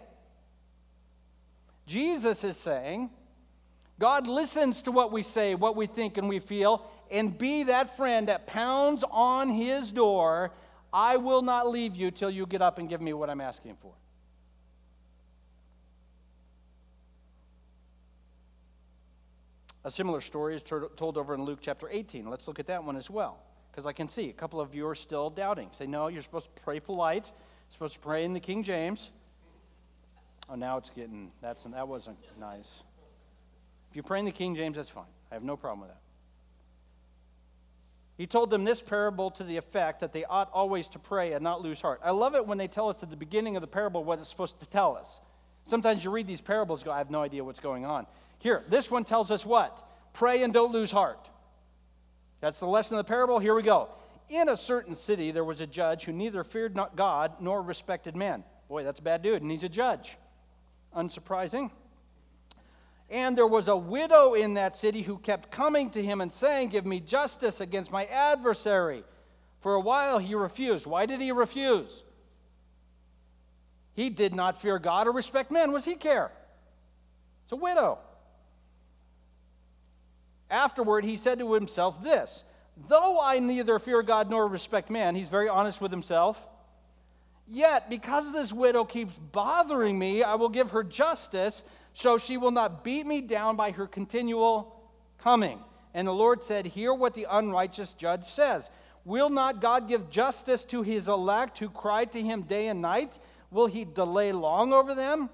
Jesus 1.86 2.42
is 2.42 2.56
saying, 2.56 3.10
God 3.98 4.26
listens 4.26 4.82
to 4.82 4.92
what 4.92 5.12
we 5.12 5.22
say, 5.22 5.54
what 5.54 5.76
we 5.76 5.86
think, 5.86 6.18
and 6.18 6.28
we 6.28 6.38
feel, 6.38 6.90
and 7.10 7.36
be 7.36 7.64
that 7.64 7.96
friend 7.96 8.28
that 8.28 8.46
pounds 8.46 9.04
on 9.10 9.48
his 9.48 9.92
door. 9.92 10.52
I 10.92 11.18
will 11.18 11.42
not 11.42 11.68
leave 11.68 11.94
you 11.94 12.10
till 12.10 12.30
you 12.30 12.46
get 12.46 12.62
up 12.62 12.78
and 12.78 12.88
give 12.88 13.00
me 13.00 13.12
what 13.12 13.30
I'm 13.30 13.40
asking 13.40 13.76
for. 13.80 13.92
A 19.86 19.90
similar 19.90 20.20
story 20.20 20.56
is 20.56 20.64
told 20.64 21.16
over 21.16 21.32
in 21.32 21.44
Luke 21.44 21.60
chapter 21.62 21.88
18. 21.88 22.28
Let's 22.28 22.48
look 22.48 22.58
at 22.58 22.66
that 22.66 22.82
one 22.82 22.96
as 22.96 23.08
well, 23.08 23.38
because 23.70 23.86
I 23.86 23.92
can 23.92 24.08
see 24.08 24.28
a 24.30 24.32
couple 24.32 24.60
of 24.60 24.74
you 24.74 24.84
are 24.88 24.96
still 24.96 25.30
doubting. 25.30 25.68
Say, 25.70 25.86
no, 25.86 26.08
you're 26.08 26.22
supposed 26.22 26.46
to 26.52 26.62
pray 26.62 26.80
polite. 26.80 27.26
You're 27.26 27.72
supposed 27.72 27.94
to 27.94 28.00
pray 28.00 28.24
in 28.24 28.32
the 28.32 28.40
King 28.40 28.64
James. 28.64 29.12
Oh, 30.50 30.56
now 30.56 30.76
it's 30.76 30.90
getting, 30.90 31.30
that's, 31.40 31.62
that 31.62 31.86
wasn't 31.86 32.18
nice. 32.36 32.82
If 33.88 33.94
you 33.94 34.02
pray 34.02 34.18
in 34.18 34.24
the 34.24 34.32
King 34.32 34.56
James, 34.56 34.74
that's 34.74 34.90
fine. 34.90 35.04
I 35.30 35.34
have 35.34 35.44
no 35.44 35.56
problem 35.56 35.82
with 35.82 35.90
that. 35.90 36.00
He 38.18 38.26
told 38.26 38.50
them 38.50 38.64
this 38.64 38.82
parable 38.82 39.30
to 39.30 39.44
the 39.44 39.56
effect 39.56 40.00
that 40.00 40.12
they 40.12 40.24
ought 40.24 40.50
always 40.52 40.88
to 40.88 40.98
pray 40.98 41.34
and 41.34 41.44
not 41.44 41.62
lose 41.62 41.80
heart. 41.80 42.00
I 42.02 42.10
love 42.10 42.34
it 42.34 42.44
when 42.44 42.58
they 42.58 42.66
tell 42.66 42.88
us 42.88 43.04
at 43.04 43.10
the 43.10 43.16
beginning 43.16 43.54
of 43.54 43.60
the 43.60 43.68
parable 43.68 44.02
what 44.02 44.18
it's 44.18 44.30
supposed 44.30 44.58
to 44.58 44.66
tell 44.66 44.96
us. 44.96 45.20
Sometimes 45.62 46.02
you 46.02 46.10
read 46.10 46.26
these 46.26 46.40
parables, 46.40 46.82
go, 46.82 46.90
I 46.90 46.98
have 46.98 47.10
no 47.10 47.22
idea 47.22 47.44
what's 47.44 47.60
going 47.60 47.84
on. 47.84 48.06
Here, 48.38 48.64
this 48.68 48.90
one 48.90 49.04
tells 49.04 49.30
us 49.30 49.44
what? 49.44 49.82
Pray 50.12 50.42
and 50.42 50.52
don't 50.52 50.72
lose 50.72 50.90
heart. 50.90 51.28
That's 52.40 52.60
the 52.60 52.66
lesson 52.66 52.98
of 52.98 53.04
the 53.04 53.08
parable. 53.08 53.38
Here 53.38 53.54
we 53.54 53.62
go. 53.62 53.88
In 54.28 54.48
a 54.48 54.56
certain 54.56 54.94
city, 54.94 55.30
there 55.30 55.44
was 55.44 55.60
a 55.60 55.66
judge 55.66 56.04
who 56.04 56.12
neither 56.12 56.42
feared 56.44 56.74
not 56.74 56.96
God 56.96 57.32
nor 57.40 57.62
respected 57.62 58.16
man. 58.16 58.44
Boy, 58.68 58.82
that's 58.82 58.98
a 58.98 59.02
bad 59.02 59.22
dude, 59.22 59.42
and 59.42 59.50
he's 59.50 59.62
a 59.62 59.68
judge. 59.68 60.16
Unsurprising. 60.94 61.70
And 63.08 63.38
there 63.38 63.46
was 63.46 63.68
a 63.68 63.76
widow 63.76 64.34
in 64.34 64.54
that 64.54 64.76
city 64.76 65.02
who 65.02 65.18
kept 65.18 65.50
coming 65.50 65.90
to 65.90 66.02
him 66.02 66.20
and 66.20 66.32
saying, 66.32 66.70
Give 66.70 66.84
me 66.84 66.98
justice 66.98 67.60
against 67.60 67.92
my 67.92 68.06
adversary. 68.06 69.04
For 69.60 69.74
a 69.74 69.80
while 69.80 70.18
he 70.18 70.34
refused. 70.34 70.86
Why 70.86 71.06
did 71.06 71.20
he 71.20 71.32
refuse? 71.32 72.04
He 73.94 74.10
did 74.10 74.34
not 74.34 74.60
fear 74.60 74.78
God 74.78 75.06
or 75.06 75.12
respect. 75.12 75.50
What 75.50 75.70
does 75.70 75.84
he 75.84 75.94
care? 75.94 76.30
It's 77.44 77.52
a 77.52 77.56
widow. 77.56 77.98
Afterward, 80.50 81.04
he 81.04 81.16
said 81.16 81.38
to 81.38 81.54
himself 81.54 82.02
this 82.02 82.44
Though 82.88 83.20
I 83.20 83.38
neither 83.38 83.78
fear 83.78 84.02
God 84.02 84.30
nor 84.30 84.46
respect 84.46 84.90
man, 84.90 85.14
he's 85.14 85.28
very 85.28 85.48
honest 85.48 85.80
with 85.80 85.90
himself, 85.90 86.46
Yet, 87.48 87.88
because 87.88 88.32
this 88.32 88.52
widow 88.52 88.84
keeps 88.84 89.14
bothering 89.14 89.98
me, 89.98 90.22
I 90.22 90.34
will 90.34 90.48
give 90.48 90.72
her 90.72 90.82
justice, 90.82 91.62
so 91.94 92.18
she 92.18 92.36
will 92.36 92.50
not 92.50 92.82
beat 92.82 93.06
me 93.06 93.20
down 93.20 93.54
by 93.54 93.70
her 93.70 93.86
continual 93.86 94.90
coming. 95.18 95.60
And 95.94 96.08
the 96.08 96.12
Lord 96.12 96.42
said, 96.42 96.66
Hear 96.66 96.92
what 96.92 97.14
the 97.14 97.26
unrighteous 97.30 97.92
judge 97.92 98.24
says. 98.24 98.70
Will 99.04 99.30
not 99.30 99.60
God 99.60 99.86
give 99.86 100.10
justice 100.10 100.64
to 100.66 100.82
his 100.82 101.08
elect 101.08 101.58
who 101.58 101.68
cry 101.68 102.04
to 102.06 102.20
him 102.20 102.42
day 102.42 102.66
and 102.66 102.82
night? 102.82 103.20
Will 103.52 103.68
he 103.68 103.84
delay 103.84 104.32
long 104.32 104.72
over 104.72 104.96
them? 104.96 105.30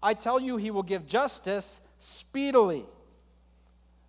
I 0.00 0.14
tell 0.14 0.38
you, 0.38 0.56
he 0.56 0.70
will 0.70 0.84
give 0.84 1.08
justice 1.08 1.80
speedily. 1.98 2.86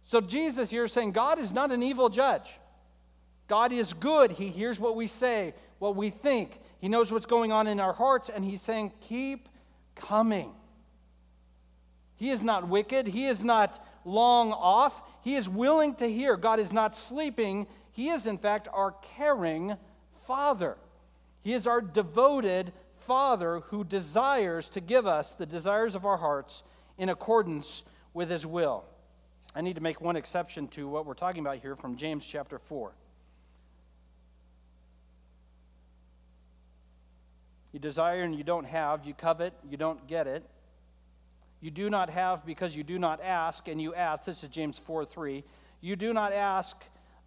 So 0.09 0.19
Jesus 0.19 0.71
here 0.71 0.85
is 0.85 0.91
saying 0.91 1.11
God 1.11 1.37
is 1.37 1.53
not 1.53 1.71
an 1.71 1.83
evil 1.83 2.09
judge. 2.09 2.59
God 3.47 3.71
is 3.71 3.93
good. 3.93 4.31
He 4.31 4.47
hears 4.47 4.79
what 4.79 4.95
we 4.95 5.05
say, 5.05 5.53
what 5.77 5.95
we 5.95 6.09
think. 6.09 6.59
He 6.79 6.89
knows 6.89 7.11
what's 7.11 7.27
going 7.27 7.51
on 7.51 7.67
in 7.67 7.79
our 7.79 7.93
hearts, 7.93 8.27
and 8.27 8.43
He's 8.43 8.59
saying, 8.59 8.91
Keep 9.01 9.47
coming. 9.93 10.51
He 12.15 12.31
is 12.31 12.43
not 12.43 12.67
wicked. 12.67 13.05
He 13.05 13.27
is 13.27 13.43
not 13.43 13.85
long 14.03 14.51
off. 14.51 15.03
He 15.21 15.35
is 15.35 15.47
willing 15.47 15.93
to 15.97 16.11
hear. 16.11 16.35
God 16.37 16.59
is 16.59 16.73
not 16.73 16.95
sleeping. 16.95 17.67
He 17.91 18.09
is, 18.09 18.25
in 18.25 18.39
fact, 18.39 18.67
our 18.73 18.95
caring 19.15 19.77
Father. 20.25 20.77
He 21.43 21.53
is 21.53 21.67
our 21.67 21.81
devoted 21.81 22.73
Father 22.95 23.59
who 23.67 23.83
desires 23.83 24.69
to 24.69 24.81
give 24.81 25.05
us 25.05 25.35
the 25.35 25.45
desires 25.45 25.93
of 25.93 26.07
our 26.07 26.17
hearts 26.17 26.63
in 26.97 27.09
accordance 27.09 27.83
with 28.15 28.31
His 28.31 28.47
will. 28.47 28.85
I 29.56 29.62
need 29.62 29.75
to 29.75 29.82
make 29.82 30.00
one 30.00 30.15
exception 30.15 30.68
to 30.70 30.88
what 30.88 31.06
we're 31.06 31.13
talking 31.13 31.41
about 31.41 31.58
here 31.58 31.75
from 31.75 31.96
James 31.96 32.25
chapter 32.25 32.60
4. 32.60 32.91
You 37.72 37.79
desire 37.79 38.24
and 38.24 38.36
you 38.36 38.44
don't 38.44 38.65
have. 38.65 39.06
You 39.06 39.13
covet, 39.13 39.53
you 39.70 39.77
don't 39.77 40.06
get 40.08 40.27
it. 40.27 40.44
You 41.62 41.72
do 41.72 41.89
not 41.89 42.10
have 42.10 42.46
because 42.46 42.75
you 42.75 42.84
do 42.84 42.98
not 42.98 43.22
ask, 43.22 43.68
and 43.68 43.82
you 43.82 43.94
ask. 43.94 44.24
This 44.24 44.44
is 44.44 44.50
James 44.50 44.77
4 44.77 45.06
3. 45.06 45.44
You 45.82 45.96
do 45.96 46.13
not 46.13 46.32
ask, 46.32 46.77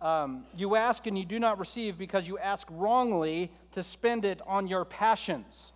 um, 0.01 0.45
you 0.57 0.75
ask 0.77 1.07
and 1.07 1.19
you 1.19 1.25
do 1.25 1.39
not 1.39 1.59
receive 1.59 1.99
because 1.99 2.27
you 2.27 2.39
ask 2.39 2.67
wrongly 2.71 3.51
to 3.73 3.83
spend 3.83 4.25
it 4.25 4.41
on 4.47 4.67
your 4.67 4.85
passions. 4.85 5.73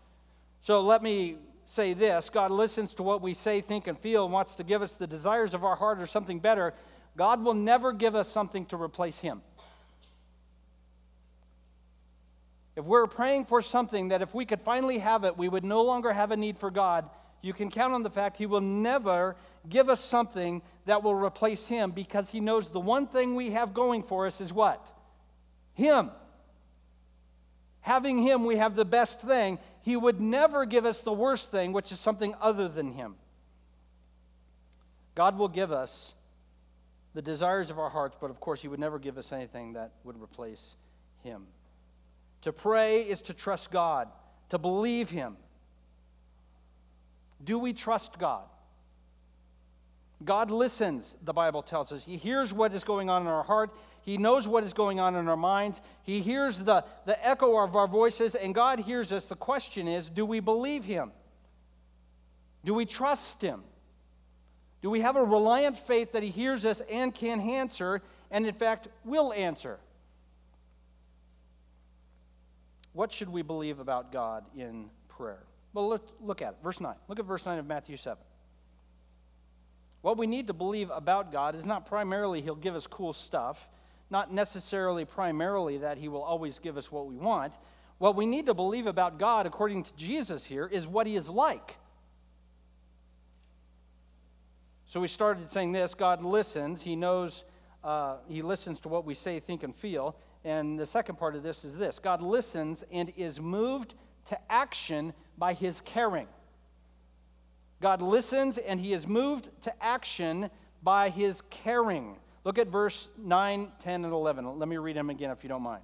So 0.63 0.81
let 0.81 1.03
me 1.03 1.37
say 1.69 1.93
this 1.93 2.31
God 2.31 2.51
listens 2.51 2.95
to 2.95 3.03
what 3.03 3.21
we 3.21 3.35
say, 3.35 3.61
think, 3.61 3.87
and 3.87 3.99
feel, 3.99 4.25
and 4.25 4.33
wants 4.33 4.55
to 4.57 4.65
give 4.65 4.83
us 4.83 4.95
the 4.95 5.07
desires 5.07 5.55
of 5.55 5.65
our 5.65 5.77
heart 5.77 6.01
or 6.01 6.07
something 6.07 6.41
better. 6.41 6.75
God 7.17 7.43
will 7.43 7.55
never 7.55 7.93
give 7.93 8.15
us 8.15 8.29
something 8.29 8.67
to 8.67 8.77
replace 8.77 9.19
Him. 9.19 9.43
If 12.77 12.85
we're 12.85 13.07
praying 13.07 13.47
for 13.47 13.63
something 13.63 14.09
that 14.09 14.21
if 14.21 14.35
we 14.35 14.45
could 14.45 14.61
finally 14.61 14.99
have 14.99 15.25
it, 15.25 15.37
we 15.37 15.49
would 15.49 15.65
no 15.65 15.83
longer 15.83 16.13
have 16.13 16.31
a 16.31 16.37
need 16.37 16.59
for 16.59 16.71
God, 16.71 17.09
you 17.41 17.55
can 17.55 17.71
count 17.71 17.95
on 17.95 18.03
the 18.03 18.11
fact 18.11 18.37
He 18.37 18.47
will 18.47 18.61
never 18.61 19.37
give 19.69 19.89
us 19.89 20.01
something 20.01 20.61
that 20.85 21.03
will 21.03 21.15
replace 21.15 21.67
Him 21.67 21.91
because 21.91 22.31
He 22.31 22.41
knows 22.41 22.69
the 22.69 22.81
one 22.81 23.07
thing 23.07 23.35
we 23.35 23.51
have 23.53 23.73
going 23.73 24.03
for 24.03 24.27
us 24.27 24.41
is 24.41 24.53
what? 24.53 24.93
Him. 25.75 26.11
Having 27.81 28.19
Him, 28.19 28.45
we 28.45 28.57
have 28.57 28.77
the 28.77 28.85
best 28.85 29.21
thing. 29.23 29.59
He 29.87 29.97
would 29.97 30.21
never 30.21 30.65
give 30.65 30.85
us 30.85 31.03
the 31.03 31.13
worst 31.13 31.53
thing, 31.53 31.73
which 31.73 31.93
is 31.93 32.01
something 32.01 32.35
other 32.41 32.67
than 32.67 32.91
Him. 32.91 33.15
God 35.15 35.39
will 35.39 35.47
give 35.47 35.71
us 35.71 36.13
the 37.15 37.23
desires 37.23 37.71
of 37.71 37.79
our 37.79 37.89
hearts, 37.89 38.17
but 38.21 38.29
of 38.29 38.41
course, 38.41 38.61
He 38.61 38.67
would 38.67 38.81
never 38.81 38.99
give 38.99 39.17
us 39.17 39.31
anything 39.31 39.75
that 39.75 39.93
would 40.03 40.21
replace 40.21 40.75
Him. 41.23 41.47
To 42.41 42.53
pray 42.53 43.03
is 43.03 43.23
to 43.23 43.33
trust 43.33 43.71
God, 43.71 44.09
to 44.49 44.59
believe 44.59 45.09
Him. 45.09 45.37
Do 47.45 47.57
we 47.57 47.73
trust 47.73 48.19
God? 48.19 48.43
God 50.25 50.51
listens, 50.51 51.17
the 51.23 51.33
Bible 51.33 51.63
tells 51.63 51.93
us. 51.93 52.05
He 52.05 52.17
hears 52.17 52.53
what 52.53 52.75
is 52.75 52.83
going 52.83 53.09
on 53.09 53.23
in 53.23 53.29
our 53.29 53.45
heart. 53.45 53.73
He 54.07 54.19
knows 54.19 54.47
what 54.47 54.63
is 54.63 54.73
going 54.73 55.01
on 55.01 55.17
in 55.17 55.27
our 55.27 55.37
minds. 55.37 55.83
He 56.05 56.21
hears 56.21 56.61
the, 56.61 56.85
the 57.07 57.27
echo 57.27 57.59
of 57.59 57.75
our 57.75 57.89
voices, 57.89 58.37
and 58.37 58.55
God 58.55 58.79
hears 58.79 59.13
us. 59.13 59.27
The 59.27 59.35
question 59.35 59.89
is 59.89 60.09
do 60.09 60.25
we 60.25 60.39
believe 60.39 60.85
Him? 60.85 61.11
Do 62.65 62.73
we 62.73 62.87
trust 62.87 63.43
Him? 63.43 63.65
Do 64.81 64.91
we 64.91 65.01
have 65.01 65.17
a 65.17 65.25
reliant 65.25 65.77
faith 65.77 66.13
that 66.13 66.23
He 66.23 66.29
hears 66.29 66.65
us 66.65 66.81
and 66.89 67.13
can 67.13 67.41
answer, 67.41 68.01
and 68.31 68.47
in 68.47 68.55
fact 68.55 68.87
will 69.05 69.33
answer? 69.33 69.81
What 72.93 73.13
should 73.13 73.29
we 73.29 73.43
believe 73.43 73.81
about 73.81 74.13
God 74.13 74.45
in 74.57 74.89
prayer? 75.09 75.43
Well, 75.75 75.89
look, 75.89 76.09
look 76.21 76.43
at 76.43 76.51
it. 76.51 76.59
Verse 76.63 76.81
9. 76.81 76.95
Look 77.09 77.19
at 77.19 77.25
verse 77.25 77.45
9 77.45 77.59
of 77.59 77.67
Matthew 77.67 77.97
7. 77.97 78.17
What 80.03 80.17
we 80.17 80.29
need 80.29 80.47
to 80.47 80.53
believe 80.53 80.91
about 80.91 81.33
God 81.33 81.57
is 81.57 81.67
not 81.67 81.87
primarily 81.87 82.41
He'll 82.41 82.55
give 82.55 82.77
us 82.77 82.87
cool 82.87 83.13
stuff, 83.13 83.69
not 84.11 84.33
necessarily 84.33 85.05
primarily 85.05 85.79
that 85.79 85.99
He 85.99 86.09
will 86.09 86.23
always 86.23 86.59
give 86.59 86.77
us 86.77 86.91
what 86.91 87.07
we 87.07 87.17
want. 87.17 87.55
What 87.99 88.15
we 88.15 88.27
need 88.27 88.47
to 88.47 88.55
believe 88.55 88.87
about 88.87 89.19
God, 89.19 89.47
according 89.47 89.85
to 89.85 89.97
Jesus 89.97 90.45
here, 90.45 90.67
is 90.67 90.87
what 90.87 91.07
He 91.07 91.17
is 91.17 91.29
like. 91.29 91.77
So 94.87 95.01
we 95.01 95.09
started 95.09 95.51
saying 95.51 95.73
this 95.73 95.95
God 95.95 96.23
listens, 96.23 96.83
He 96.83 96.95
knows, 96.95 97.45
uh, 97.83 98.19
He 98.29 98.43
listens 98.43 98.81
to 98.81 98.89
what 98.89 99.05
we 99.05 99.15
say, 99.15 99.41
think, 99.41 99.63
and 99.63 99.75
feel. 99.75 100.17
And 100.45 100.79
the 100.79 100.87
second 100.87 101.17
part 101.17 101.35
of 101.35 101.43
this 101.43 101.65
is 101.65 101.75
this 101.75 101.99
God 101.99 102.23
listens 102.23 102.85
and 102.93 103.13
is 103.17 103.41
moved 103.41 103.95
to 104.27 104.39
action 104.53 105.13
by 105.39 105.55
his 105.55 105.81
caring. 105.81 106.29
God 107.81 108.01
listens 108.01 108.59
and 108.59 108.81
he 108.81 108.93
is 108.93 109.07
moved 109.07 109.51
to 109.63 109.83
action 109.83 110.51
by 110.83 111.11
his 111.11 111.43
caring. 111.51 112.17
Look 112.47 112.59
at 112.59 112.69
verse 112.69 113.09
9, 113.19 113.73
10, 113.81 114.05
and 114.05 114.15
11. 114.15 114.57
Let 114.61 114.69
me 114.69 114.77
read 114.77 114.95
them 114.95 115.11
again 115.11 115.33
if 115.33 115.43
you 115.43 115.49
don't 115.49 115.63
mind. 115.63 115.83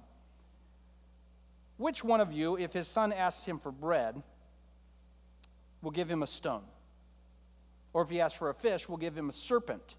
Which 1.75 2.05
one 2.05 2.21
of 2.21 2.31
you, 2.31 2.57
if 2.57 2.71
his 2.71 2.87
son 2.87 3.11
asks 3.11 3.45
him 3.45 3.59
for 3.59 3.69
bread, 3.69 4.23
will 5.81 5.91
give 5.91 6.09
him 6.09 6.23
a 6.23 6.27
stone? 6.27 6.61
Or 7.91 8.01
if 8.01 8.09
he 8.09 8.21
asks 8.21 8.37
for 8.37 8.49
a 8.49 8.53
fish, 8.53 8.87
will 8.87 8.95
give 8.95 9.13
him 9.13 9.27
a 9.27 9.33
serpent? 9.33 9.97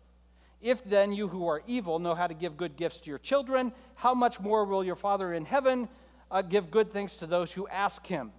If 0.62 0.82
then 0.84 1.12
you 1.12 1.28
who 1.28 1.46
are 1.48 1.60
evil 1.66 1.98
know 1.98 2.14
how 2.14 2.26
to 2.26 2.32
give 2.32 2.56
good 2.56 2.76
gifts 2.76 3.00
to 3.00 3.10
your 3.10 3.18
children, 3.18 3.70
how 3.94 4.14
much 4.14 4.40
more 4.40 4.64
will 4.64 4.82
your 4.82 4.96
Father 4.96 5.34
in 5.34 5.44
heaven 5.44 5.86
uh, 6.30 6.40
give 6.40 6.70
good 6.70 6.90
things 6.90 7.14
to 7.16 7.26
those 7.26 7.52
who 7.52 7.68
ask 7.68 8.06
him? 8.06 8.32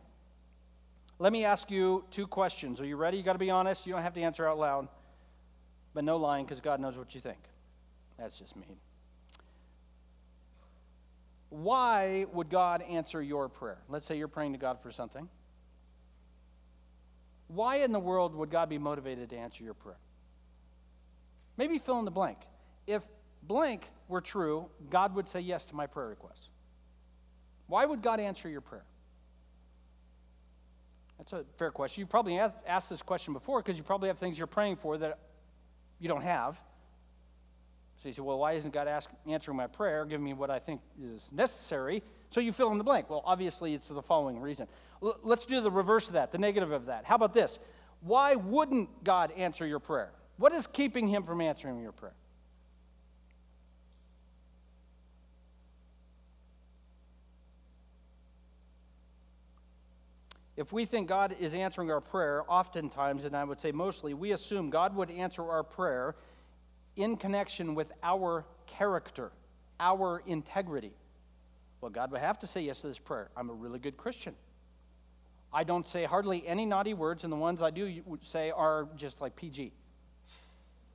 Let 1.19 1.31
me 1.31 1.45
ask 1.45 1.69
you 1.69 2.03
two 2.09 2.25
questions. 2.25 2.81
Are 2.81 2.87
you 2.87 2.95
ready? 2.95 3.17
You 3.17 3.23
got 3.23 3.33
to 3.33 3.39
be 3.39 3.51
honest. 3.51 3.85
You 3.85 3.93
don't 3.93 4.01
have 4.01 4.15
to 4.15 4.21
answer 4.21 4.49
out 4.49 4.57
loud, 4.57 4.87
but 5.93 6.03
no 6.03 6.17
lying 6.17 6.45
because 6.45 6.59
God 6.59 6.79
knows 6.79 6.97
what 6.97 7.13
you 7.13 7.21
think. 7.21 7.37
That's 8.17 8.37
just 8.37 8.55
me. 8.55 8.77
Why 11.49 12.25
would 12.33 12.49
God 12.49 12.81
answer 12.81 13.21
your 13.21 13.49
prayer? 13.49 13.77
Let's 13.87 14.05
say 14.05 14.17
you're 14.17 14.27
praying 14.27 14.53
to 14.53 14.59
God 14.59 14.79
for 14.81 14.91
something. 14.91 15.29
Why 17.47 17.77
in 17.77 17.91
the 17.91 17.99
world 17.99 18.35
would 18.35 18.49
God 18.49 18.69
be 18.69 18.77
motivated 18.77 19.29
to 19.29 19.37
answer 19.37 19.63
your 19.63 19.75
prayer? 19.75 19.97
Maybe 21.57 21.77
fill 21.77 21.99
in 21.99 22.05
the 22.05 22.11
blank. 22.11 22.39
If 22.87 23.03
blank 23.43 23.89
were 24.07 24.21
true, 24.21 24.67
God 24.89 25.15
would 25.15 25.29
say 25.29 25.39
yes 25.39 25.65
to 25.65 25.75
my 25.75 25.87
prayer 25.87 26.07
request. 26.07 26.49
Why 27.67 27.85
would 27.85 28.01
God 28.01 28.19
answer 28.19 28.49
your 28.49 28.61
prayer? 28.61 28.85
That's 31.17 31.33
a 31.33 31.45
fair 31.57 31.71
question. 31.71 32.01
You 32.01 32.07
probably 32.07 32.39
asked 32.39 32.89
this 32.89 33.01
question 33.01 33.33
before 33.33 33.61
because 33.61 33.77
you 33.77 33.83
probably 33.83 34.09
have 34.09 34.19
things 34.19 34.37
you're 34.37 34.47
praying 34.47 34.75
for 34.75 34.97
that 34.97 35.19
you 35.99 36.09
don't 36.09 36.23
have. 36.23 36.59
So 38.05 38.09
you 38.09 38.13
say, 38.13 38.21
well, 38.21 38.37
why 38.37 38.53
isn't 38.53 38.71
God 38.71 38.87
ask, 38.87 39.09
answering 39.25 39.57
my 39.57 39.65
prayer, 39.65 40.05
giving 40.05 40.23
me 40.23 40.33
what 40.33 40.51
I 40.51 40.59
think 40.59 40.79
is 41.01 41.31
necessary? 41.31 42.03
So 42.29 42.39
you 42.39 42.53
fill 42.53 42.71
in 42.71 42.77
the 42.77 42.83
blank. 42.83 43.09
Well, 43.09 43.23
obviously, 43.25 43.73
it's 43.73 43.87
the 43.87 43.99
following 43.99 44.39
reason. 44.39 44.67
L- 45.01 45.17
let's 45.23 45.47
do 45.47 45.59
the 45.59 45.71
reverse 45.71 46.05
of 46.05 46.13
that, 46.13 46.31
the 46.31 46.37
negative 46.37 46.71
of 46.71 46.85
that. 46.85 47.05
How 47.05 47.15
about 47.15 47.33
this? 47.33 47.57
Why 48.01 48.35
wouldn't 48.35 49.03
God 49.03 49.31
answer 49.31 49.65
your 49.65 49.79
prayer? 49.79 50.11
What 50.37 50.53
is 50.53 50.67
keeping 50.67 51.07
him 51.07 51.23
from 51.23 51.41
answering 51.41 51.81
your 51.81 51.93
prayer? 51.93 52.13
If 60.55 60.71
we 60.71 60.85
think 60.85 61.07
God 61.07 61.35
is 61.39 61.55
answering 61.55 61.89
our 61.89 62.01
prayer, 62.01 62.43
oftentimes, 62.47 63.23
and 63.23 63.35
I 63.35 63.43
would 63.43 63.59
say 63.59 63.71
mostly, 63.71 64.13
we 64.13 64.31
assume 64.31 64.69
God 64.69 64.95
would 64.95 65.09
answer 65.09 65.49
our 65.49 65.63
prayer 65.63 66.15
in 66.95 67.17
connection 67.17 67.75
with 67.75 67.91
our 68.03 68.45
character, 68.67 69.31
our 69.79 70.21
integrity. 70.25 70.91
Well, 71.81 71.91
God 71.91 72.11
would 72.11 72.21
have 72.21 72.39
to 72.39 72.47
say 72.47 72.61
yes 72.61 72.81
to 72.81 72.87
this 72.87 72.99
prayer. 72.99 73.29
I'm 73.35 73.49
a 73.49 73.53
really 73.53 73.79
good 73.79 73.97
Christian. 73.97 74.35
I 75.53 75.63
don't 75.63 75.87
say 75.87 76.05
hardly 76.05 76.45
any 76.47 76.65
naughty 76.65 76.93
words, 76.93 77.23
and 77.23 77.31
the 77.31 77.37
ones 77.37 77.61
I 77.61 77.69
do 77.69 78.01
say 78.21 78.51
are 78.51 78.87
just 78.97 79.21
like 79.21 79.35
PG. 79.35 79.71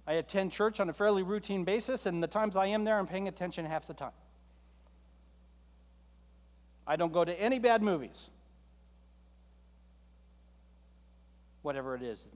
I 0.06 0.14
attend 0.14 0.52
church 0.52 0.80
on 0.80 0.88
a 0.88 0.92
fairly 0.92 1.22
routine 1.22 1.64
basis, 1.64 2.06
and 2.06 2.22
the 2.22 2.26
times 2.26 2.56
I 2.56 2.66
am 2.66 2.84
there, 2.84 2.98
I'm 2.98 3.06
paying 3.06 3.28
attention 3.28 3.64
half 3.64 3.86
the 3.86 3.94
time. 3.94 4.12
I 6.86 6.96
don't 6.96 7.12
go 7.12 7.24
to 7.24 7.40
any 7.40 7.58
bad 7.58 7.82
movies. 7.82 8.30
whatever 11.62 11.94
it 11.94 12.02
is. 12.02 12.28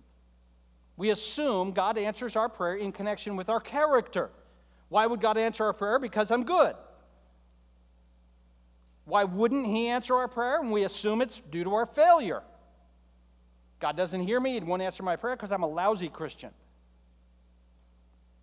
We 0.97 1.11
assume 1.11 1.73
God 1.73 1.99
answers 1.99 2.37
our 2.37 2.49
prayer 2.49 2.77
in 2.77 2.93
connection 2.93 3.37
with 3.37 3.49
our 3.49 3.61
character. 3.61 4.31
Why 4.89 5.07
would 5.07 5.21
God 5.21 5.37
answer 5.37 5.65
our 5.65 5.73
prayer? 5.73 5.99
Because 5.99 6.31
I'm 6.31 6.45
good. 6.45 6.77
Why 9.05 9.25
wouldn't 9.25 9.67
He 9.67 9.89
answer 9.89 10.15
our 10.15 10.29
prayer? 10.29 10.61
And 10.61 10.71
we 10.71 10.85
assume 10.85 11.21
it's 11.21 11.41
due 11.41 11.65
to 11.65 11.75
our 11.75 11.87
failure. 11.87 12.43
God 13.81 13.97
doesn't 13.97 14.21
hear 14.21 14.39
me, 14.39 14.55
He 14.55 14.61
won't 14.61 14.83
answer 14.83 15.03
my 15.03 15.17
prayer 15.17 15.37
because 15.37 15.53
I'm 15.53 15.63
a 15.63 15.69
lousy 15.69 16.09
Christian. 16.09 16.51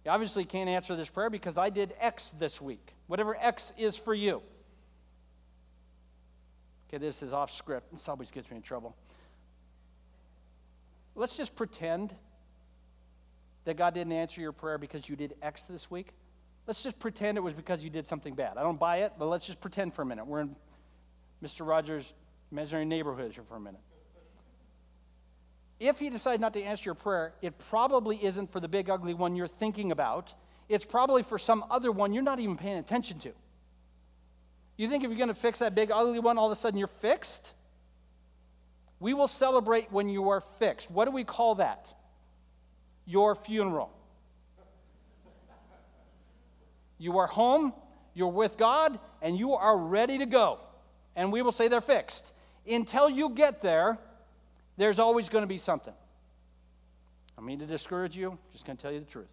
He 0.03 0.09
obviously 0.09 0.45
can't 0.45 0.69
answer 0.69 0.95
this 0.95 1.09
prayer 1.09 1.29
because 1.29 1.57
I 1.57 1.69
did 1.69 1.93
X 1.99 2.31
this 2.37 2.59
week, 2.59 2.93
whatever 3.07 3.35
X 3.39 3.71
is 3.77 3.97
for 3.97 4.13
you. 4.13 4.41
Okay, 6.89 6.97
this 6.97 7.23
is 7.23 7.33
off 7.33 7.51
script. 7.53 7.91
This 7.93 8.09
always 8.09 8.31
gets 8.31 8.49
me 8.51 8.57
in 8.57 8.63
trouble. 8.63 8.95
Let's 11.15 11.37
just 11.37 11.55
pretend 11.55 12.13
that 13.65 13.77
God 13.77 13.93
didn't 13.93 14.13
answer 14.13 14.41
your 14.41 14.51
prayer 14.51 14.77
because 14.77 15.07
you 15.07 15.15
did 15.15 15.35
X 15.41 15.65
this 15.65 15.89
week. 15.91 16.09
Let's 16.67 16.83
just 16.83 16.99
pretend 16.99 17.37
it 17.37 17.41
was 17.41 17.53
because 17.53 17.83
you 17.83 17.89
did 17.89 18.07
something 18.07 18.35
bad. 18.35 18.57
I 18.57 18.63
don't 18.63 18.79
buy 18.79 18.97
it, 18.97 19.13
but 19.17 19.25
let's 19.25 19.45
just 19.45 19.59
pretend 19.59 19.93
for 19.93 20.03
a 20.03 20.05
minute. 20.05 20.25
We're 20.25 20.41
in 20.41 20.55
Mr. 21.43 21.67
Rogers' 21.67 22.13
imaginary 22.51 22.85
neighborhood 22.85 23.31
here 23.33 23.43
for 23.43 23.55
a 23.55 23.59
minute. 23.59 23.81
If 25.79 25.97
he 25.97 26.11
decided 26.11 26.41
not 26.41 26.53
to 26.53 26.61
answer 26.61 26.83
your 26.85 26.95
prayer, 26.95 27.33
it 27.41 27.57
probably 27.69 28.23
isn't 28.23 28.51
for 28.51 28.59
the 28.59 28.67
big 28.67 28.89
ugly 28.89 29.15
one 29.15 29.35
you're 29.35 29.47
thinking 29.47 29.91
about. 29.91 30.33
It's 30.69 30.85
probably 30.85 31.23
for 31.23 31.39
some 31.39 31.65
other 31.71 31.91
one 31.91 32.13
you're 32.13 32.21
not 32.21 32.39
even 32.39 32.55
paying 32.55 32.77
attention 32.77 33.17
to. 33.19 33.31
You 34.77 34.87
think 34.87 35.03
if 35.03 35.09
you're 35.09 35.17
going 35.17 35.29
to 35.29 35.33
fix 35.33 35.59
that 35.59 35.73
big 35.73 35.91
ugly 35.91 36.19
one, 36.19 36.37
all 36.37 36.45
of 36.45 36.51
a 36.51 36.55
sudden 36.55 36.77
you're 36.77 36.87
fixed? 36.87 37.55
We 38.99 39.15
will 39.15 39.27
celebrate 39.27 39.91
when 39.91 40.07
you 40.07 40.29
are 40.29 40.41
fixed. 40.59 40.91
What 40.91 41.05
do 41.05 41.11
we 41.11 41.23
call 41.23 41.55
that? 41.55 41.91
Your 43.05 43.35
funeral. 43.35 43.91
You 46.97 47.17
are 47.17 47.27
home, 47.27 47.73
you're 48.13 48.27
with 48.27 48.57
God, 48.57 48.99
and 49.21 49.37
you 49.37 49.53
are 49.53 49.77
ready 49.77 50.19
to 50.19 50.25
go. 50.25 50.59
And 51.15 51.31
we 51.31 51.41
will 51.41 51.51
say 51.51 51.67
they're 51.67 51.81
fixed. 51.81 52.31
Until 52.67 53.09
you 53.09 53.29
get 53.29 53.61
there, 53.61 53.97
there's 54.77 54.99
always 54.99 55.27
going 55.29 55.41
to 55.41 55.47
be 55.47 55.57
something. 55.57 55.93
I 57.37 57.41
mean 57.41 57.59
to 57.59 57.65
discourage 57.65 58.15
you, 58.15 58.37
just 58.51 58.65
going 58.65 58.77
to 58.77 58.81
tell 58.81 58.91
you 58.91 58.99
the 58.99 59.05
truth. 59.05 59.31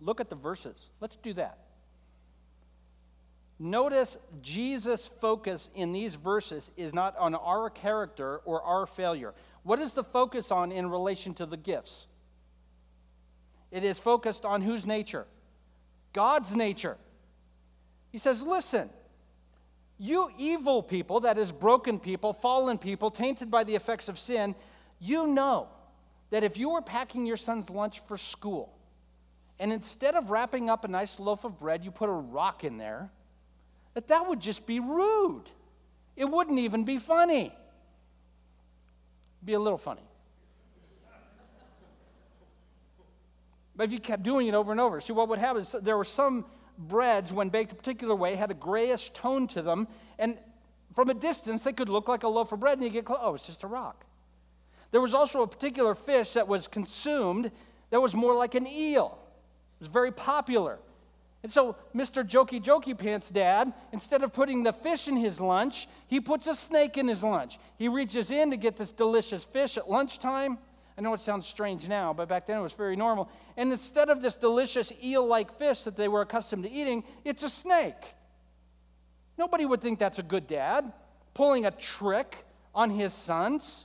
Look 0.00 0.20
at 0.20 0.30
the 0.30 0.36
verses. 0.36 0.90
Let's 1.00 1.16
do 1.16 1.32
that. 1.34 1.58
Notice 3.58 4.18
Jesus' 4.42 5.10
focus 5.20 5.70
in 5.74 5.92
these 5.92 6.14
verses 6.14 6.70
is 6.76 6.92
not 6.92 7.16
on 7.16 7.34
our 7.34 7.70
character 7.70 8.38
or 8.44 8.62
our 8.62 8.86
failure. 8.86 9.34
What 9.62 9.80
is 9.80 9.92
the 9.92 10.04
focus 10.04 10.52
on 10.52 10.70
in 10.70 10.90
relation 10.90 11.32
to 11.34 11.46
the 11.46 11.56
gifts? 11.56 12.06
It 13.70 13.84
is 13.84 13.98
focused 13.98 14.44
on 14.44 14.62
whose 14.62 14.86
nature? 14.86 15.26
God's 16.12 16.54
nature. 16.54 16.96
He 18.10 18.18
says, 18.18 18.42
Listen, 18.42 18.88
you 19.98 20.30
evil 20.38 20.82
people, 20.82 21.20
that 21.20 21.38
is, 21.38 21.52
broken 21.52 21.98
people, 21.98 22.32
fallen 22.32 22.78
people, 22.78 23.10
tainted 23.10 23.50
by 23.50 23.64
the 23.64 23.74
effects 23.74 24.08
of 24.08 24.18
sin, 24.18 24.54
you 25.00 25.26
know 25.26 25.68
that 26.30 26.44
if 26.44 26.56
you 26.56 26.70
were 26.70 26.82
packing 26.82 27.26
your 27.26 27.36
son's 27.36 27.70
lunch 27.70 28.00
for 28.00 28.16
school, 28.18 28.72
and 29.58 29.72
instead 29.72 30.14
of 30.14 30.30
wrapping 30.30 30.68
up 30.68 30.84
a 30.84 30.88
nice 30.88 31.18
loaf 31.18 31.44
of 31.44 31.58
bread, 31.58 31.84
you 31.84 31.90
put 31.90 32.08
a 32.08 32.12
rock 32.12 32.64
in 32.64 32.76
there, 32.76 33.10
that 33.94 34.08
that 34.08 34.28
would 34.28 34.40
just 34.40 34.66
be 34.66 34.80
rude. 34.80 35.44
It 36.16 36.26
wouldn't 36.26 36.58
even 36.58 36.84
be 36.84 36.98
funny. 36.98 37.54
Be 39.44 39.54
a 39.54 39.60
little 39.60 39.78
funny. 39.78 40.02
But 43.76 43.84
if 43.84 43.92
you 43.92 44.00
kept 44.00 44.22
doing 44.22 44.46
it 44.46 44.54
over 44.54 44.72
and 44.72 44.80
over, 44.80 45.00
see 45.00 45.12
what 45.12 45.28
would 45.28 45.38
happen 45.38 45.62
is 45.62 45.74
there 45.82 45.96
were 45.96 46.04
some 46.04 46.46
breads, 46.78 47.32
when 47.32 47.48
baked 47.48 47.72
a 47.72 47.74
particular 47.74 48.14
way, 48.14 48.34
had 48.34 48.50
a 48.50 48.54
grayish 48.54 49.10
tone 49.10 49.46
to 49.48 49.62
them, 49.62 49.86
and 50.18 50.38
from 50.94 51.10
a 51.10 51.14
distance 51.14 51.64
they 51.64 51.72
could 51.72 51.88
look 51.88 52.08
like 52.08 52.22
a 52.22 52.28
loaf 52.28 52.52
of 52.52 52.60
bread, 52.60 52.78
and 52.78 52.84
you 52.84 52.90
get 52.90 53.04
close, 53.04 53.18
oh, 53.20 53.34
it's 53.34 53.46
just 53.46 53.64
a 53.64 53.66
rock. 53.66 54.04
There 54.90 55.00
was 55.00 55.14
also 55.14 55.42
a 55.42 55.46
particular 55.46 55.94
fish 55.94 56.32
that 56.32 56.48
was 56.48 56.68
consumed 56.68 57.50
that 57.90 58.00
was 58.00 58.14
more 58.14 58.34
like 58.34 58.54
an 58.54 58.66
eel. 58.66 59.18
It 59.78 59.84
was 59.84 59.88
very 59.88 60.12
popular. 60.12 60.78
And 61.42 61.52
so, 61.52 61.76
Mr. 61.94 62.26
Jokey 62.26 62.62
Jokey 62.62 62.96
Pants' 62.96 63.30
dad, 63.30 63.72
instead 63.92 64.22
of 64.22 64.32
putting 64.32 64.62
the 64.62 64.72
fish 64.72 65.06
in 65.06 65.16
his 65.16 65.40
lunch, 65.40 65.86
he 66.08 66.18
puts 66.18 66.46
a 66.46 66.54
snake 66.54 66.96
in 66.96 67.06
his 67.06 67.22
lunch. 67.22 67.58
He 67.78 67.88
reaches 67.88 68.30
in 68.30 68.50
to 68.50 68.56
get 68.56 68.76
this 68.76 68.90
delicious 68.90 69.44
fish 69.44 69.76
at 69.76 69.88
lunchtime. 69.88 70.58
I 70.98 71.02
know 71.02 71.12
it 71.12 71.20
sounds 71.20 71.46
strange 71.46 71.88
now, 71.88 72.14
but 72.14 72.28
back 72.28 72.46
then 72.46 72.58
it 72.58 72.62
was 72.62 72.72
very 72.72 72.96
normal. 72.96 73.28
And 73.56 73.70
instead 73.70 74.08
of 74.08 74.22
this 74.22 74.36
delicious 74.36 74.92
eel 75.04 75.26
like 75.26 75.58
fish 75.58 75.80
that 75.80 75.94
they 75.94 76.08
were 76.08 76.22
accustomed 76.22 76.64
to 76.64 76.70
eating, 76.70 77.04
it's 77.24 77.42
a 77.42 77.48
snake. 77.48 78.14
Nobody 79.36 79.66
would 79.66 79.82
think 79.82 79.98
that's 79.98 80.18
a 80.18 80.22
good 80.22 80.46
dad, 80.46 80.90
pulling 81.34 81.66
a 81.66 81.70
trick 81.70 82.44
on 82.74 82.88
his 82.88 83.12
sons. 83.12 83.84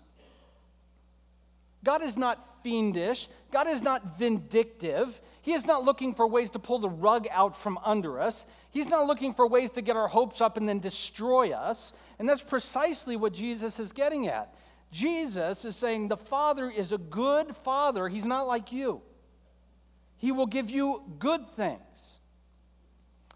God 1.84 2.02
is 2.02 2.16
not 2.16 2.64
fiendish, 2.64 3.28
God 3.52 3.68
is 3.68 3.82
not 3.82 4.18
vindictive. 4.18 5.20
He 5.44 5.54
is 5.54 5.66
not 5.66 5.84
looking 5.84 6.14
for 6.14 6.28
ways 6.28 6.52
to 6.52 6.60
pull 6.60 6.78
the 6.78 6.90
rug 6.90 7.28
out 7.32 7.56
from 7.56 7.80
under 7.84 8.22
us. 8.22 8.46
He's 8.70 8.88
not 8.88 9.08
looking 9.08 9.34
for 9.34 9.48
ways 9.48 9.72
to 9.72 9.82
get 9.82 9.96
our 9.96 10.08
hopes 10.08 10.40
up 10.40 10.56
and 10.58 10.70
then 10.70 10.80
destroy 10.80 11.52
us. 11.52 11.94
And 12.20 12.30
that's 12.30 12.44
precisely 12.44 13.16
what 13.16 13.34
Jesus 13.34 13.80
is 13.80 13.92
getting 13.92 14.28
at. 14.28 14.54
Jesus 14.92 15.64
is 15.64 15.76
saying 15.76 16.10
the 16.10 16.18
Father 16.18 16.70
is 16.70 16.92
a 16.92 16.98
good 16.98 17.56
Father. 17.58 18.10
He's 18.10 18.26
not 18.26 18.48
like 18.48 18.72
you. 18.72 19.02
He 20.18 20.32
will 20.32 20.46
give 20.46 20.70
you 20.70 21.04
good 21.18 21.50
things. 21.56 22.20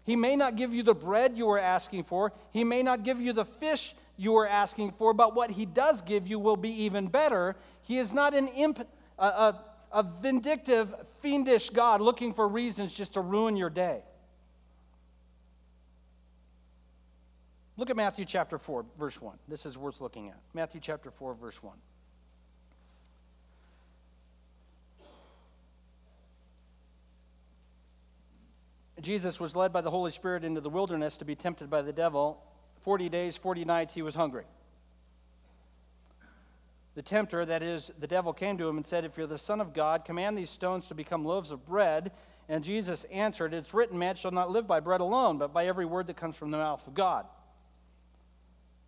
He 0.04 0.14
may 0.14 0.36
not 0.36 0.54
give 0.54 0.72
you 0.72 0.84
the 0.84 0.94
bread 0.94 1.36
you 1.36 1.50
are 1.50 1.58
asking 1.58 2.04
for, 2.04 2.32
He 2.52 2.62
may 2.62 2.82
not 2.82 3.02
give 3.02 3.20
you 3.20 3.32
the 3.32 3.44
fish 3.44 3.96
you 4.16 4.36
are 4.36 4.46
asking 4.46 4.92
for, 4.92 5.12
but 5.12 5.34
what 5.34 5.50
He 5.50 5.66
does 5.66 6.00
give 6.00 6.28
you 6.28 6.38
will 6.38 6.56
be 6.56 6.70
even 6.84 7.08
better. 7.08 7.56
He 7.82 7.98
is 7.98 8.12
not 8.12 8.34
an 8.34 8.48
imp, 8.48 8.86
a, 9.18 9.26
a, 9.26 9.64
a 9.92 10.02
vindictive, 10.02 10.94
fiendish 11.20 11.70
God 11.70 12.00
looking 12.00 12.32
for 12.32 12.46
reasons 12.46 12.92
just 12.92 13.14
to 13.14 13.20
ruin 13.20 13.56
your 13.56 13.70
day. 13.70 14.02
Look 17.78 17.90
at 17.90 17.96
Matthew 17.96 18.24
chapter 18.24 18.58
4, 18.58 18.86
verse 18.98 19.20
1. 19.20 19.36
This 19.48 19.66
is 19.66 19.76
worth 19.76 20.00
looking 20.00 20.28
at. 20.28 20.38
Matthew 20.54 20.80
chapter 20.80 21.10
4, 21.10 21.34
verse 21.34 21.62
1. 21.62 21.74
Jesus 29.02 29.38
was 29.38 29.54
led 29.54 29.74
by 29.74 29.82
the 29.82 29.90
Holy 29.90 30.10
Spirit 30.10 30.42
into 30.42 30.62
the 30.62 30.70
wilderness 30.70 31.18
to 31.18 31.26
be 31.26 31.34
tempted 31.34 31.68
by 31.68 31.82
the 31.82 31.92
devil. 31.92 32.42
40 32.80 33.10
days, 33.10 33.36
40 33.36 33.66
nights, 33.66 33.92
he 33.92 34.00
was 34.00 34.14
hungry. 34.14 34.46
The 36.94 37.02
tempter, 37.02 37.44
that 37.44 37.62
is, 37.62 37.92
the 37.98 38.06
devil, 38.06 38.32
came 38.32 38.56
to 38.56 38.66
him 38.66 38.78
and 38.78 38.86
said, 38.86 39.04
If 39.04 39.18
you're 39.18 39.26
the 39.26 39.36
Son 39.36 39.60
of 39.60 39.74
God, 39.74 40.06
command 40.06 40.38
these 40.38 40.48
stones 40.48 40.86
to 40.86 40.94
become 40.94 41.26
loaves 41.26 41.50
of 41.50 41.66
bread. 41.66 42.10
And 42.48 42.64
Jesus 42.64 43.04
answered, 43.12 43.52
It's 43.52 43.74
written, 43.74 43.98
Man 43.98 44.14
shall 44.14 44.30
not 44.30 44.50
live 44.50 44.66
by 44.66 44.80
bread 44.80 45.02
alone, 45.02 45.36
but 45.36 45.52
by 45.52 45.66
every 45.66 45.84
word 45.84 46.06
that 46.06 46.16
comes 46.16 46.36
from 46.36 46.50
the 46.50 46.56
mouth 46.56 46.86
of 46.86 46.94
God 46.94 47.26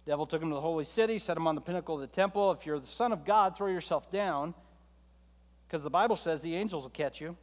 devil 0.08 0.26
took 0.26 0.42
him 0.42 0.48
to 0.48 0.54
the 0.54 0.60
holy 0.60 0.84
city, 0.84 1.18
set 1.18 1.36
him 1.36 1.46
on 1.46 1.54
the 1.54 1.60
pinnacle 1.60 1.94
of 1.94 2.00
the 2.00 2.06
temple. 2.06 2.50
If 2.52 2.64
you're 2.64 2.80
the 2.80 2.86
Son 2.86 3.12
of 3.12 3.24
God, 3.24 3.56
throw 3.56 3.68
yourself 3.68 4.10
down, 4.10 4.54
because 5.66 5.82
the 5.82 5.90
Bible 5.90 6.16
says 6.16 6.40
the 6.40 6.56
angels 6.56 6.84
will 6.84 6.90
catch 6.90 7.20
you. 7.20 7.36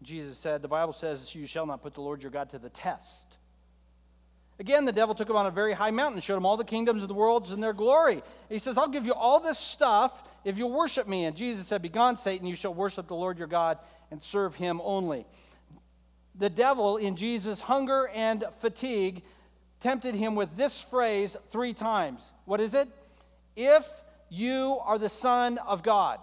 Jesus 0.00 0.38
said, 0.38 0.62
The 0.62 0.68
Bible 0.68 0.92
says, 0.92 1.34
You 1.34 1.46
shall 1.48 1.66
not 1.66 1.82
put 1.82 1.94
the 1.94 2.00
Lord 2.00 2.22
your 2.22 2.30
God 2.30 2.50
to 2.50 2.58
the 2.58 2.68
test. 2.70 3.36
Again, 4.60 4.84
the 4.84 4.92
devil 4.92 5.14
took 5.14 5.28
him 5.28 5.36
on 5.36 5.46
a 5.46 5.50
very 5.50 5.72
high 5.72 5.90
mountain, 5.90 6.20
showed 6.20 6.36
him 6.36 6.46
all 6.46 6.56
the 6.56 6.64
kingdoms 6.64 7.02
of 7.02 7.08
the 7.08 7.14
world 7.14 7.50
and 7.50 7.62
their 7.62 7.72
glory. 7.72 8.22
He 8.48 8.58
says, 8.58 8.78
I'll 8.78 8.88
give 8.88 9.06
you 9.06 9.14
all 9.14 9.40
this 9.40 9.58
stuff 9.58 10.22
if 10.44 10.56
you'll 10.56 10.72
worship 10.72 11.08
me. 11.08 11.24
And 11.24 11.36
Jesus 11.36 11.66
said, 11.66 11.82
Begone, 11.82 12.16
Satan, 12.16 12.46
you 12.46 12.54
shall 12.54 12.74
worship 12.74 13.08
the 13.08 13.14
Lord 13.14 13.38
your 13.38 13.48
God 13.48 13.78
and 14.12 14.22
serve 14.22 14.54
him 14.54 14.80
only. 14.84 15.26
The 16.36 16.50
devil, 16.50 16.96
in 16.96 17.16
Jesus' 17.16 17.60
hunger 17.60 18.08
and 18.14 18.44
fatigue, 18.60 19.22
tempted 19.80 20.14
him 20.14 20.34
with 20.34 20.56
this 20.56 20.80
phrase 20.80 21.36
three 21.50 21.72
times. 21.72 22.32
What 22.44 22.60
is 22.60 22.74
it? 22.74 22.88
If 23.56 23.88
you 24.28 24.78
are 24.84 24.98
the 24.98 25.08
Son 25.08 25.58
of 25.58 25.82
God. 25.82 26.20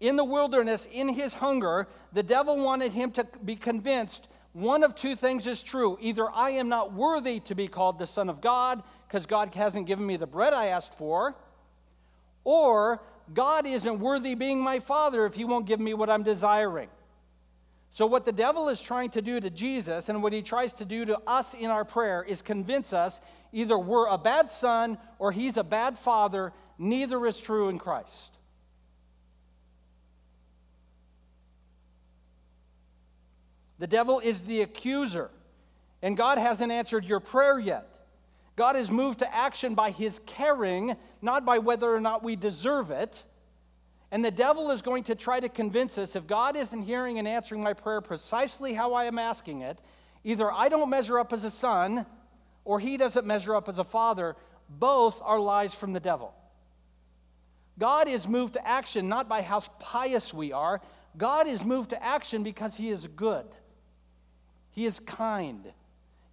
In 0.00 0.16
the 0.16 0.24
wilderness, 0.24 0.86
in 0.92 1.08
his 1.08 1.32
hunger, 1.32 1.88
the 2.12 2.22
devil 2.22 2.62
wanted 2.62 2.92
him 2.92 3.10
to 3.12 3.26
be 3.44 3.56
convinced 3.56 4.28
one 4.54 4.84
of 4.84 4.94
two 4.94 5.16
things 5.16 5.48
is 5.48 5.62
true. 5.62 5.98
Either 6.00 6.30
I 6.30 6.50
am 6.50 6.68
not 6.68 6.92
worthy 6.92 7.40
to 7.40 7.56
be 7.56 7.66
called 7.66 7.98
the 7.98 8.06
Son 8.06 8.28
of 8.28 8.40
God 8.40 8.82
because 9.08 9.26
God 9.26 9.52
hasn't 9.52 9.86
given 9.88 10.06
me 10.06 10.16
the 10.16 10.28
bread 10.28 10.54
I 10.54 10.66
asked 10.66 10.94
for, 10.94 11.34
or 12.44 13.02
God 13.32 13.66
isn't 13.66 13.98
worthy 13.98 14.36
being 14.36 14.60
my 14.60 14.78
Father 14.78 15.26
if 15.26 15.34
He 15.34 15.44
won't 15.44 15.66
give 15.66 15.80
me 15.80 15.92
what 15.92 16.08
I'm 16.08 16.22
desiring. 16.22 16.88
So, 17.94 18.06
what 18.06 18.24
the 18.24 18.32
devil 18.32 18.70
is 18.70 18.82
trying 18.82 19.10
to 19.10 19.22
do 19.22 19.38
to 19.38 19.50
Jesus 19.50 20.08
and 20.08 20.20
what 20.20 20.32
he 20.32 20.42
tries 20.42 20.72
to 20.74 20.84
do 20.84 21.04
to 21.04 21.16
us 21.28 21.54
in 21.54 21.70
our 21.70 21.84
prayer 21.84 22.24
is 22.24 22.42
convince 22.42 22.92
us 22.92 23.20
either 23.52 23.78
we're 23.78 24.08
a 24.08 24.18
bad 24.18 24.50
son 24.50 24.98
or 25.20 25.30
he's 25.30 25.58
a 25.58 25.62
bad 25.62 25.96
father. 25.96 26.52
Neither 26.76 27.24
is 27.24 27.38
true 27.38 27.68
in 27.68 27.78
Christ. 27.78 28.36
The 33.78 33.86
devil 33.86 34.18
is 34.18 34.42
the 34.42 34.62
accuser, 34.62 35.30
and 36.02 36.16
God 36.16 36.38
hasn't 36.38 36.72
answered 36.72 37.04
your 37.04 37.20
prayer 37.20 37.60
yet. 37.60 37.86
God 38.56 38.74
is 38.74 38.90
moved 38.90 39.20
to 39.20 39.32
action 39.32 39.76
by 39.76 39.92
his 39.92 40.18
caring, 40.26 40.96
not 41.22 41.44
by 41.44 41.58
whether 41.58 41.94
or 41.94 42.00
not 42.00 42.24
we 42.24 42.34
deserve 42.34 42.90
it. 42.90 43.22
And 44.14 44.24
the 44.24 44.30
devil 44.30 44.70
is 44.70 44.80
going 44.80 45.02
to 45.04 45.16
try 45.16 45.40
to 45.40 45.48
convince 45.48 45.98
us 45.98 46.14
if 46.14 46.24
God 46.28 46.54
isn't 46.54 46.82
hearing 46.82 47.18
and 47.18 47.26
answering 47.26 47.60
my 47.60 47.72
prayer 47.72 48.00
precisely 48.00 48.72
how 48.72 48.94
I 48.94 49.06
am 49.06 49.18
asking 49.18 49.62
it, 49.62 49.80
either 50.22 50.52
I 50.52 50.68
don't 50.68 50.88
measure 50.88 51.18
up 51.18 51.32
as 51.32 51.42
a 51.42 51.50
son 51.50 52.06
or 52.64 52.78
he 52.78 52.96
doesn't 52.96 53.26
measure 53.26 53.56
up 53.56 53.68
as 53.68 53.80
a 53.80 53.84
father. 53.84 54.36
Both 54.68 55.20
are 55.20 55.40
lies 55.40 55.74
from 55.74 55.92
the 55.92 55.98
devil. 55.98 56.32
God 57.76 58.08
is 58.08 58.28
moved 58.28 58.52
to 58.52 58.64
action 58.64 59.08
not 59.08 59.28
by 59.28 59.42
how 59.42 59.58
pious 59.80 60.32
we 60.32 60.52
are, 60.52 60.80
God 61.18 61.48
is 61.48 61.64
moved 61.64 61.90
to 61.90 62.00
action 62.00 62.44
because 62.44 62.76
he 62.76 62.90
is 62.90 63.08
good, 63.08 63.46
he 64.70 64.86
is 64.86 65.00
kind. 65.00 65.72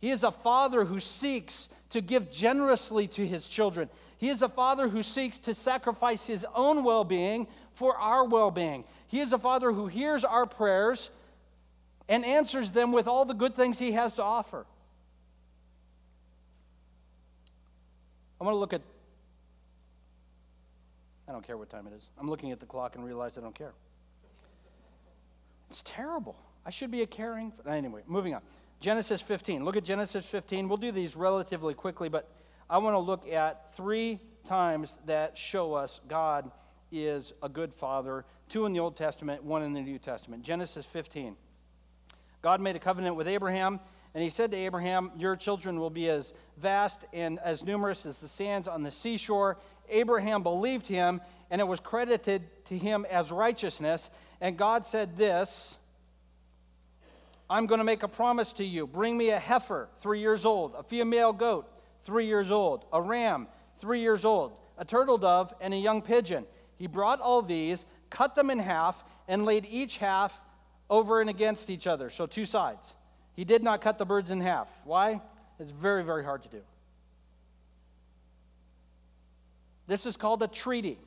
He 0.02 0.12
is 0.12 0.24
a 0.24 0.32
father 0.32 0.84
who 0.84 1.00
seeks 1.00 1.70
to 1.92 2.02
give 2.02 2.30
generously 2.32 3.08
to 3.08 3.26
his 3.26 3.48
children. 3.48 3.90
He 4.18 4.30
is 4.30 4.42
a 4.42 4.50
father 4.50 4.90
who 4.90 5.02
seeks 5.02 5.38
to 5.40 5.54
sacrifice 5.54 6.28
his 6.28 6.46
own 6.54 6.84
well 6.84 7.04
being 7.04 7.48
for 7.74 7.98
our 7.98 8.26
well 8.26 8.52
being. 8.52 8.84
He 9.08 9.20
is 9.20 9.34
a 9.34 9.38
Father 9.38 9.72
who 9.72 9.88
hears 9.88 10.24
our 10.24 10.46
prayers 10.46 11.12
and 12.08 12.26
answers 12.26 12.72
them 12.72 12.92
with 12.92 13.08
all 13.08 13.26
the 13.26 13.34
good 13.34 13.56
things 13.56 13.78
He 13.78 13.92
has 13.94 14.16
to 14.16 14.24
offer. 14.24 14.66
I 18.40 18.44
want 18.44 18.56
to 18.56 18.60
look 18.60 18.74
at, 18.74 18.82
I 21.28 21.32
don't 21.32 21.46
care 21.46 21.58
what 21.58 21.70
time 21.70 21.88
it 21.88 21.94
is. 21.94 22.08
I'm 22.20 22.30
looking 22.30 22.52
at 22.52 22.60
the 22.60 22.66
clock 22.66 22.96
and 22.96 23.06
realize 23.06 23.38
I 23.38 23.42
don't 23.42 23.54
care. 23.54 23.74
It's 25.70 25.84
terrible. 25.86 26.36
I 26.66 26.70
should 26.70 26.90
be 26.90 27.02
a 27.02 27.08
caring. 27.08 27.54
Anyway, 27.68 28.02
moving 28.08 28.34
on. 28.34 28.42
Genesis 28.82 29.22
15. 29.22 29.64
Look 29.64 29.78
at 29.78 29.84
Genesis 29.84 30.26
15. 30.26 30.68
We'll 30.68 30.76
do 30.76 30.92
these 30.92 31.16
relatively 31.16 31.76
quickly, 31.76 32.10
but 32.10 32.28
I 32.68 32.80
want 32.80 32.96
to 32.96 33.00
look 33.00 33.28
at 33.28 33.72
three 33.76 34.20
times 34.44 34.98
that 35.06 35.38
show 35.38 35.76
us 35.76 36.02
God 36.08 36.50
is 36.92 37.32
a 37.44 37.48
good 37.48 37.76
father, 37.76 38.26
two 38.50 38.66
in 38.66 38.74
the 38.74 38.80
Old 38.80 38.98
Testament, 38.98 39.44
one 39.44 39.62
in 39.62 39.74
the 39.74 39.82
New 39.82 40.00
Testament. 40.00 40.42
Genesis 40.42 40.84
15. 40.88 41.36
God 42.42 42.60
made 42.60 42.76
a 42.76 42.80
covenant 42.80 43.16
with 43.16 43.28
Abraham, 43.28 43.80
and 44.16 44.24
he 44.24 44.32
said 44.32 44.50
to 44.50 44.58
Abraham, 44.58 45.12
Your 45.16 45.36
children 45.36 45.80
will 45.80 45.92
be 45.92 46.10
as 46.10 46.34
vast 46.58 47.06
and 47.14 47.38
as 47.40 47.64
numerous 47.64 48.08
as 48.08 48.20
the 48.20 48.28
sands 48.28 48.68
on 48.68 48.82
the 48.82 48.90
seashore. 48.90 49.60
Abraham 49.90 50.42
believed 50.42 50.88
him, 50.88 51.22
and 51.52 51.62
it 51.62 51.68
was 51.68 51.80
credited 51.80 52.42
to 52.66 52.76
him 52.76 53.06
as 53.12 53.32
righteousness. 53.32 54.10
And 54.42 54.58
God 54.58 54.88
said 54.88 55.18
this 55.18 55.78
I'm 57.52 57.66
going 57.66 57.80
to 57.80 57.84
make 57.84 58.02
a 58.02 58.08
promise 58.08 58.54
to 58.54 58.64
you. 58.64 58.88
Bring 58.88 59.18
me 59.18 59.32
a 59.32 59.38
heifer, 59.40 59.90
three 60.00 60.22
years 60.22 60.46
old, 60.46 60.74
a 60.74 60.84
female 60.84 61.34
goat, 61.34 61.70
three 62.00 62.26
years 62.26 62.50
old, 62.50 62.86
a 62.94 63.02
ram, 63.02 63.50
three 63.78 64.00
years 64.00 64.24
old, 64.24 64.54
a 64.78 64.86
turtle 64.86 65.18
dove, 65.18 65.54
and 65.60 65.74
a 65.74 65.78
young 65.78 66.02
pigeon. 66.02 66.46
He 66.78 66.88
brought 66.88 67.20
all 67.20 67.42
these, 67.42 67.86
cut 68.10 68.36
them 68.36 68.52
in 68.52 68.58
half, 68.58 69.04
and 69.28 69.44
laid 69.44 69.68
each 69.70 69.98
half 69.98 70.40
over 70.90 71.20
and 71.20 71.30
against 71.30 71.70
each 71.70 71.88
other, 71.88 72.10
so 72.10 72.26
two 72.26 72.46
sides. 72.46 72.96
He 73.34 73.44
did 73.44 73.64
not 73.64 73.82
cut 73.82 73.98
the 73.98 74.06
birds 74.06 74.32
in 74.32 74.40
half. 74.40 74.70
Why? 74.86 75.20
It's 75.60 75.74
very, 75.74 76.06
very 76.06 76.24
hard 76.24 76.44
to 76.44 76.50
do. 76.50 76.62
This 79.88 80.06
is 80.06 80.16
called 80.16 80.42
a 80.42 80.48
treaty. 80.48 80.98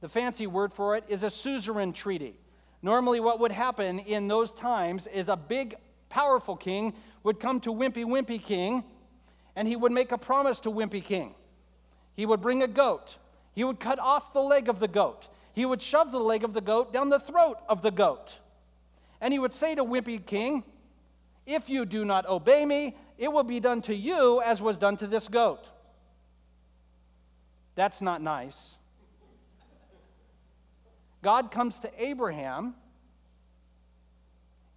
The 0.00 0.08
fancy 0.08 0.46
word 0.46 0.72
for 0.72 0.96
it 0.96 1.04
is 1.08 1.24
a 1.24 1.30
suzerain 1.30 1.92
treaty. 1.92 2.36
Normally, 2.82 3.20
what 3.20 3.38
would 3.40 3.52
happen 3.52 4.00
in 4.00 4.28
those 4.28 4.52
times 4.52 5.06
is 5.06 5.28
a 5.28 5.36
big, 5.36 5.76
powerful 6.08 6.56
king 6.56 6.94
would 7.22 7.38
come 7.38 7.60
to 7.60 7.70
Wimpy 7.70 8.04
Wimpy 8.04 8.42
King, 8.42 8.82
and 9.54 9.68
he 9.68 9.76
would 9.76 9.92
make 9.92 10.10
a 10.12 10.18
promise 10.18 10.58
to 10.60 10.70
Wimpy 10.70 11.02
King. 11.02 11.34
He 12.14 12.26
would 12.26 12.40
bring 12.40 12.62
a 12.62 12.66
goat, 12.66 13.18
he 13.54 13.64
would 13.64 13.78
cut 13.78 13.98
off 13.98 14.32
the 14.32 14.42
leg 14.42 14.68
of 14.68 14.80
the 14.80 14.88
goat. 14.88 15.28
He 15.54 15.66
would 15.66 15.82
shove 15.82 16.12
the 16.12 16.18
leg 16.18 16.44
of 16.44 16.54
the 16.54 16.62
goat 16.62 16.92
down 16.92 17.10
the 17.10 17.20
throat 17.20 17.58
of 17.68 17.82
the 17.82 17.90
goat. 17.90 18.38
And 19.20 19.32
he 19.32 19.38
would 19.38 19.54
say 19.54 19.74
to 19.74 19.84
Wimpy 19.84 20.24
King, 20.24 20.64
If 21.46 21.68
you 21.68 21.84
do 21.84 22.04
not 22.04 22.26
obey 22.26 22.64
me, 22.64 22.96
it 23.18 23.30
will 23.30 23.44
be 23.44 23.60
done 23.60 23.82
to 23.82 23.94
you 23.94 24.40
as 24.40 24.62
was 24.62 24.76
done 24.76 24.96
to 24.96 25.06
this 25.06 25.28
goat. 25.28 25.68
That's 27.74 28.00
not 28.00 28.22
nice. 28.22 28.78
God 31.22 31.50
comes 31.50 31.78
to 31.80 31.90
Abraham 31.98 32.74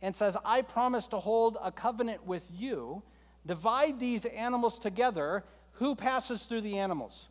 and 0.02 0.16
says, 0.16 0.38
I 0.46 0.62
promise 0.62 1.08
to 1.08 1.20
hold 1.20 1.58
a 1.62 1.72
covenant 1.72 2.26
with 2.26 2.48
you. 2.54 3.02
Divide 3.46 4.00
these 4.00 4.26
animals 4.26 4.78
together. 4.80 5.44
Who 5.74 5.96
passes 5.96 6.44
through 6.44 6.62
the 6.62 6.78
animals? 6.78 7.28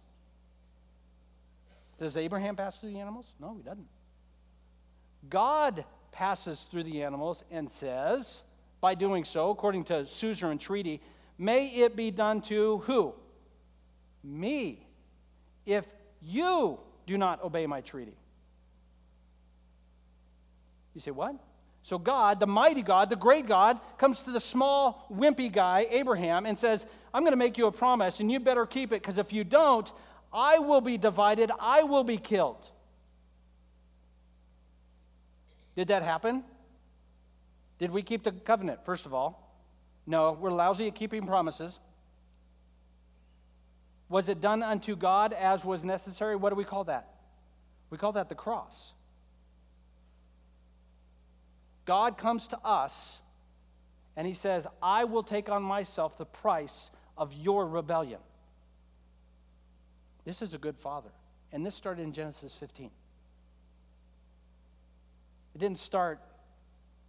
Does 1.98 2.16
Abraham 2.16 2.56
pass 2.56 2.78
through 2.78 2.90
the 2.90 2.98
animals? 2.98 3.34
No, 3.40 3.54
he 3.54 3.62
doesn't. 3.62 3.86
God 5.30 5.84
passes 6.10 6.62
through 6.62 6.82
the 6.82 7.02
animals 7.02 7.44
and 7.50 7.70
says, 7.70 8.42
by 8.80 8.94
doing 8.94 9.24
so, 9.24 9.50
according 9.50 9.84
to 9.84 10.04
suzerain 10.04 10.58
treaty, 10.58 11.00
may 11.38 11.68
it 11.68 11.96
be 11.96 12.10
done 12.10 12.40
to 12.42 12.78
who? 12.78 13.14
Me, 14.22 14.86
if 15.64 15.86
you 16.20 16.78
do 17.06 17.16
not 17.16 17.42
obey 17.42 17.66
my 17.66 17.80
treaty. 17.80 18.16
You 20.94 21.00
say, 21.00 21.10
what? 21.10 21.34
So, 21.82 21.98
God, 21.98 22.40
the 22.40 22.46
mighty 22.46 22.82
God, 22.82 23.10
the 23.10 23.16
great 23.16 23.46
God, 23.46 23.78
comes 23.98 24.20
to 24.20 24.30
the 24.30 24.40
small, 24.40 25.06
wimpy 25.12 25.52
guy, 25.52 25.86
Abraham, 25.90 26.46
and 26.46 26.58
says, 26.58 26.86
I'm 27.12 27.22
going 27.22 27.32
to 27.32 27.36
make 27.36 27.58
you 27.58 27.66
a 27.66 27.72
promise, 27.72 28.20
and 28.20 28.32
you 28.32 28.40
better 28.40 28.64
keep 28.64 28.92
it, 28.92 29.02
because 29.02 29.18
if 29.18 29.32
you 29.32 29.44
don't, 29.44 29.92
I 30.32 30.58
will 30.58 30.80
be 30.80 30.96
divided, 30.96 31.50
I 31.60 31.82
will 31.82 32.04
be 32.04 32.16
killed. 32.16 32.70
Did 35.76 35.88
that 35.88 36.02
happen? 36.02 36.42
Did 37.78 37.90
we 37.90 38.02
keep 38.02 38.22
the 38.22 38.32
covenant, 38.32 38.84
first 38.86 39.04
of 39.04 39.12
all? 39.12 39.54
No, 40.06 40.32
we're 40.32 40.52
lousy 40.52 40.86
at 40.86 40.94
keeping 40.94 41.26
promises. 41.26 41.80
Was 44.08 44.28
it 44.28 44.40
done 44.40 44.62
unto 44.62 44.96
God 44.96 45.32
as 45.32 45.64
was 45.64 45.84
necessary? 45.84 46.36
What 46.36 46.50
do 46.50 46.56
we 46.56 46.64
call 46.64 46.84
that? 46.84 47.08
We 47.90 47.98
call 47.98 48.12
that 48.12 48.28
the 48.28 48.34
cross. 48.34 48.94
God 51.84 52.16
comes 52.18 52.46
to 52.48 52.58
us 52.64 53.20
and 54.16 54.26
he 54.26 54.34
says, 54.34 54.66
I 54.82 55.04
will 55.04 55.22
take 55.22 55.48
on 55.48 55.62
myself 55.62 56.16
the 56.16 56.24
price 56.24 56.90
of 57.16 57.32
your 57.32 57.66
rebellion. 57.66 58.20
This 60.24 60.40
is 60.40 60.54
a 60.54 60.58
good 60.58 60.76
father. 60.76 61.10
And 61.52 61.64
this 61.64 61.74
started 61.74 62.02
in 62.02 62.12
Genesis 62.12 62.56
15. 62.56 62.90
It 65.54 65.58
didn't 65.58 65.78
start, 65.78 66.20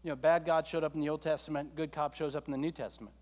you 0.03 0.09
know, 0.09 0.15
bad 0.15 0.45
God 0.45 0.67
showed 0.67 0.83
up 0.83 0.93
in 0.93 1.01
the 1.01 1.09
Old 1.09 1.21
Testament, 1.21 1.75
good 1.75 1.91
cop 1.91 2.13
shows 2.13 2.35
up 2.35 2.45
in 2.45 2.51
the 2.51 2.57
New 2.57 2.71
Testament. 2.71 3.15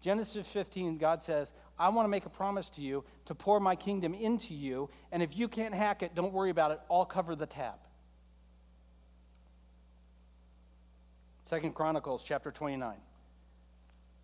Genesis 0.00 0.46
15, 0.48 0.98
God 0.98 1.22
says, 1.22 1.52
I 1.78 1.88
want 1.88 2.04
to 2.04 2.10
make 2.10 2.26
a 2.26 2.30
promise 2.30 2.70
to 2.70 2.80
you 2.80 3.04
to 3.24 3.34
pour 3.34 3.58
my 3.58 3.74
kingdom 3.74 4.14
into 4.14 4.54
you, 4.54 4.90
and 5.10 5.22
if 5.22 5.36
you 5.36 5.48
can't 5.48 5.74
hack 5.74 6.02
it, 6.02 6.14
don't 6.14 6.32
worry 6.32 6.50
about 6.50 6.70
it. 6.70 6.80
I'll 6.90 7.04
cover 7.04 7.34
the 7.34 7.46
tab. 7.46 7.74
Second 11.48 11.72
Chronicles 11.72 12.22
chapter 12.22 12.50
29. 12.50 12.94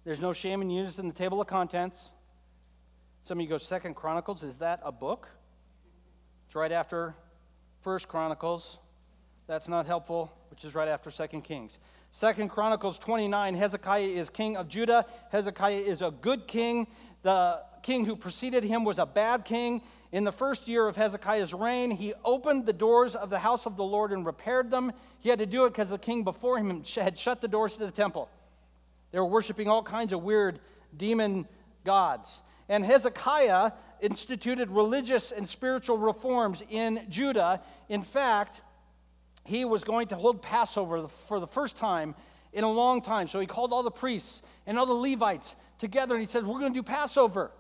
There's 0.05 0.21
no 0.21 0.35
shame 0.35 0.61
in 0.61 0.69
using 0.69 1.09
the 1.09 1.15
table 1.15 1.41
of 1.41 1.47
contents. 1.47 2.13
Some 3.23 3.39
of 3.39 3.43
you 3.43 3.49
go, 3.49 3.57
Second 3.57 3.97
Chronicles, 3.97 4.43
is 4.45 4.59
that 4.59 4.81
a 4.85 4.93
book? 4.93 5.27
It's 6.45 6.55
right 6.55 6.71
after 6.71 7.15
First 7.81 8.09
Chronicles. 8.09 8.79
That's 9.47 9.69
not 9.69 9.87
helpful, 9.87 10.37
which 10.51 10.67
is 10.67 10.75
right 10.75 10.87
after 10.87 11.11
Second 11.11 11.45
Kings. 11.45 11.79
Second 12.11 12.51
Chronicles 12.51 12.99
29, 12.99 13.55
Hezekiah 13.55 14.03
is 14.03 14.29
king 14.29 14.59
of 14.59 14.69
Judah. 14.69 15.07
Hezekiah 15.31 15.81
is 15.81 16.03
a 16.03 16.11
good 16.11 16.47
king. 16.47 16.87
The 17.23 17.63
king 17.83 18.05
who 18.05 18.17
preceded 18.17 18.65
him 18.65 18.85
was 18.85 18.99
a 18.99 19.07
bad 19.07 19.47
king. 19.47 19.81
In 20.15 20.23
the 20.23 20.31
first 20.31 20.69
year 20.69 20.87
of 20.87 20.95
Hezekiah's 20.95 21.53
reign, 21.53 21.91
he 21.91 22.15
opened 22.25 22.67
the 22.67 22.73
doors 22.73 23.17
of 23.17 23.31
the 23.31 23.39
house 23.41 23.67
of 23.67 23.77
the 23.77 23.83
Lord 23.83 24.13
and 24.13 24.25
repaired 24.25 24.71
them. 24.71 24.93
He 25.19 25.29
had 25.29 25.41
to 25.41 25.47
do 25.47 25.65
it 25.65 25.71
because 25.71 25.91
the 25.91 25.99
king 25.99 26.23
before 26.23 26.57
him 26.57 26.85
had 26.95 27.19
shut 27.19 27.41
the 27.41 27.49
doors 27.49 27.75
to 27.79 27.85
the 27.85 27.91
temple. 27.91 28.29
They 29.11 29.19
were 29.19 29.27
worshiping 29.27 29.67
all 29.67 29.83
kinds 29.83 30.13
of 30.13 30.23
weird 30.23 30.61
demon 30.97 31.49
gods. 31.85 32.43
And 32.69 32.85
Hezekiah 32.85 33.73
instituted 34.03 34.71
religious 34.71 35.33
and 35.33 35.49
spiritual 35.49 35.99
reforms 35.99 36.63
in 36.71 37.05
Judah. 37.09 37.61
In 37.89 38.05
fact, 38.05 38.63
he 39.43 39.65
was 39.65 39.83
going 39.83 40.07
to 40.07 40.15
hold 40.15 40.41
Passover 40.41 41.09
for 41.09 41.41
the 41.41 41.49
first 41.49 41.75
time 41.75 42.15
in 42.53 42.63
a 42.63 42.71
long 42.71 43.03
time. 43.03 43.27
So 43.27 43.41
he 43.41 43.49
called 43.49 43.73
all 43.73 43.83
the 43.83 43.91
priests 43.91 44.43
and 44.65 44.79
all 44.79 44.87
the 44.87 44.93
Levites 44.93 45.57
together 45.81 46.15
and 46.15 46.23
he 46.23 46.31
said, 46.31 46.47
We're 46.47 46.61
going 46.61 46.73
to 46.73 46.79
do 46.79 46.85
Passover. 46.85 47.51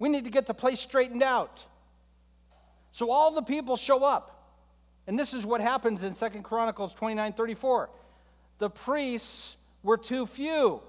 We 0.00 0.08
need 0.08 0.24
to 0.24 0.30
get 0.30 0.48
the 0.48 0.54
place 0.54 0.80
straightened 0.80 1.22
out. 1.22 1.64
So 2.90 3.12
all 3.12 3.30
the 3.30 3.42
people 3.42 3.76
show 3.76 4.02
up. 4.02 4.56
And 5.06 5.16
this 5.16 5.34
is 5.34 5.46
what 5.46 5.60
happens 5.60 6.02
in 6.02 6.14
Second 6.14 6.42
Chronicles 6.42 6.92
29 6.94 7.34
34. 7.34 7.90
The 8.58 8.70
priests 8.70 9.58
were 9.84 9.96
too 9.96 10.26
few. 10.26 10.80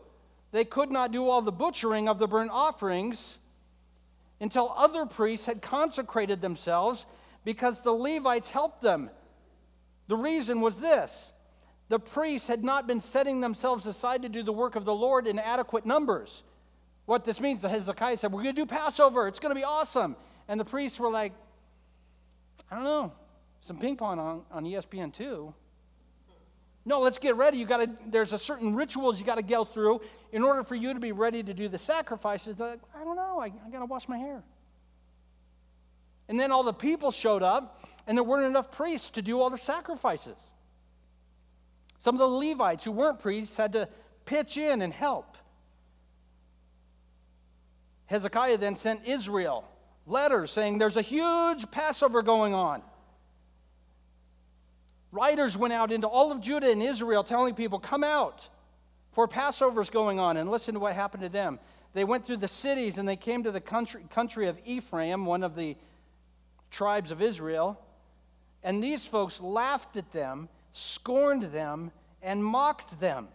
They 0.51 0.65
could 0.65 0.91
not 0.91 1.11
do 1.11 1.29
all 1.29 1.41
the 1.41 1.51
butchering 1.51 2.09
of 2.09 2.19
the 2.19 2.27
burnt 2.27 2.51
offerings 2.51 3.37
until 4.39 4.73
other 4.75 5.05
priests 5.05 5.45
had 5.45 5.61
consecrated 5.61 6.41
themselves 6.41 7.05
because 7.45 7.81
the 7.81 7.91
Levites 7.91 8.49
helped 8.49 8.81
them. 8.81 9.09
The 10.07 10.17
reason 10.17 10.61
was 10.61 10.79
this 10.79 11.31
the 11.89 11.99
priests 11.99 12.47
had 12.47 12.63
not 12.63 12.87
been 12.87 13.01
setting 13.01 13.41
themselves 13.41 13.85
aside 13.87 14.21
to 14.21 14.29
do 14.29 14.43
the 14.43 14.53
work 14.53 14.77
of 14.77 14.85
the 14.85 14.93
Lord 14.93 15.27
in 15.27 15.37
adequate 15.37 15.85
numbers. 15.85 16.43
What 17.05 17.23
this 17.23 17.41
means, 17.41 17.63
Hezekiah 17.63 18.17
said, 18.17 18.31
We're 18.31 18.43
going 18.43 18.55
to 18.55 18.61
do 18.61 18.65
Passover. 18.65 19.27
It's 19.27 19.39
going 19.39 19.51
to 19.51 19.59
be 19.59 19.63
awesome. 19.63 20.15
And 20.47 20.59
the 20.59 20.65
priests 20.65 20.99
were 20.99 21.11
like, 21.11 21.33
I 22.69 22.75
don't 22.75 22.83
know, 22.83 23.11
some 23.61 23.77
ping 23.77 23.97
pong 23.97 24.19
on, 24.19 24.41
on 24.51 24.63
ESPN 24.63 25.13
2. 25.13 25.53
No, 26.83 26.99
let's 27.01 27.19
get 27.19 27.35
ready. 27.35 27.57
You 27.57 27.65
got 27.65 27.77
to. 27.77 27.89
There's 28.07 28.33
a 28.33 28.37
certain 28.37 28.75
rituals 28.75 29.19
you 29.19 29.25
got 29.25 29.35
to 29.35 29.43
go 29.43 29.63
through 29.63 30.01
in 30.31 30.43
order 30.43 30.63
for 30.63 30.75
you 30.75 30.93
to 30.93 30.99
be 30.99 31.11
ready 31.11 31.43
to 31.43 31.53
do 31.53 31.67
the 31.67 31.77
sacrifices. 31.77 32.59
Like, 32.59 32.79
I 32.99 33.03
don't 33.03 33.15
know. 33.15 33.39
I, 33.39 33.45
I 33.45 33.69
got 33.71 33.79
to 33.79 33.85
wash 33.85 34.09
my 34.09 34.17
hair. 34.17 34.43
And 36.27 36.39
then 36.39 36.51
all 36.51 36.63
the 36.63 36.73
people 36.73 37.11
showed 37.11 37.43
up, 37.43 37.83
and 38.07 38.17
there 38.17 38.23
weren't 38.23 38.45
enough 38.45 38.71
priests 38.71 39.11
to 39.11 39.21
do 39.21 39.41
all 39.41 39.49
the 39.49 39.57
sacrifices. 39.57 40.37
Some 41.99 42.15
of 42.15 42.19
the 42.19 42.27
Levites 42.27 42.83
who 42.83 42.91
weren't 42.91 43.19
priests 43.19 43.57
had 43.57 43.73
to 43.73 43.87
pitch 44.25 44.57
in 44.57 44.81
and 44.81 44.91
help. 44.91 45.30
Hezekiah 48.11 48.57
then 48.57 48.75
sent 48.75 49.07
Israel 49.07 49.65
letters 50.05 50.51
saying 50.51 50.77
there's 50.77 50.97
a 50.97 51.01
huge 51.01 51.69
Passover 51.71 52.21
going 52.21 52.53
on. 52.53 52.81
Writers 55.13 55.57
went 55.57 55.73
out 55.73 55.91
into 55.91 56.07
all 56.07 56.31
of 56.31 56.41
Judah 56.41 56.69
and 56.69 56.83
Israel 56.83 57.23
telling 57.23 57.55
people, 57.55 57.79
Come 57.79 58.03
out, 58.03 58.49
for 59.13 59.27
Passover's 59.27 59.89
going 59.89 60.19
on. 60.19 60.37
And 60.37 60.51
listen 60.51 60.73
to 60.73 60.79
what 60.79 60.93
happened 60.93 61.23
to 61.23 61.29
them. 61.29 61.57
They 61.93 62.03
went 62.03 62.25
through 62.25 62.37
the 62.37 62.47
cities 62.47 62.97
and 62.97 63.07
they 63.07 63.15
came 63.15 63.43
to 63.43 63.51
the 63.51 63.61
country, 63.61 64.03
country 64.09 64.47
of 64.47 64.57
Ephraim, 64.65 65.25
one 65.25 65.43
of 65.43 65.55
the 65.55 65.77
tribes 66.69 67.11
of 67.11 67.21
Israel. 67.21 67.79
And 68.63 68.83
these 68.83 69.05
folks 69.05 69.41
laughed 69.41 69.95
at 69.95 70.11
them, 70.11 70.49
scorned 70.73 71.43
them, 71.53 71.91
and 72.21 72.43
mocked 72.43 72.99
them. 72.99 73.29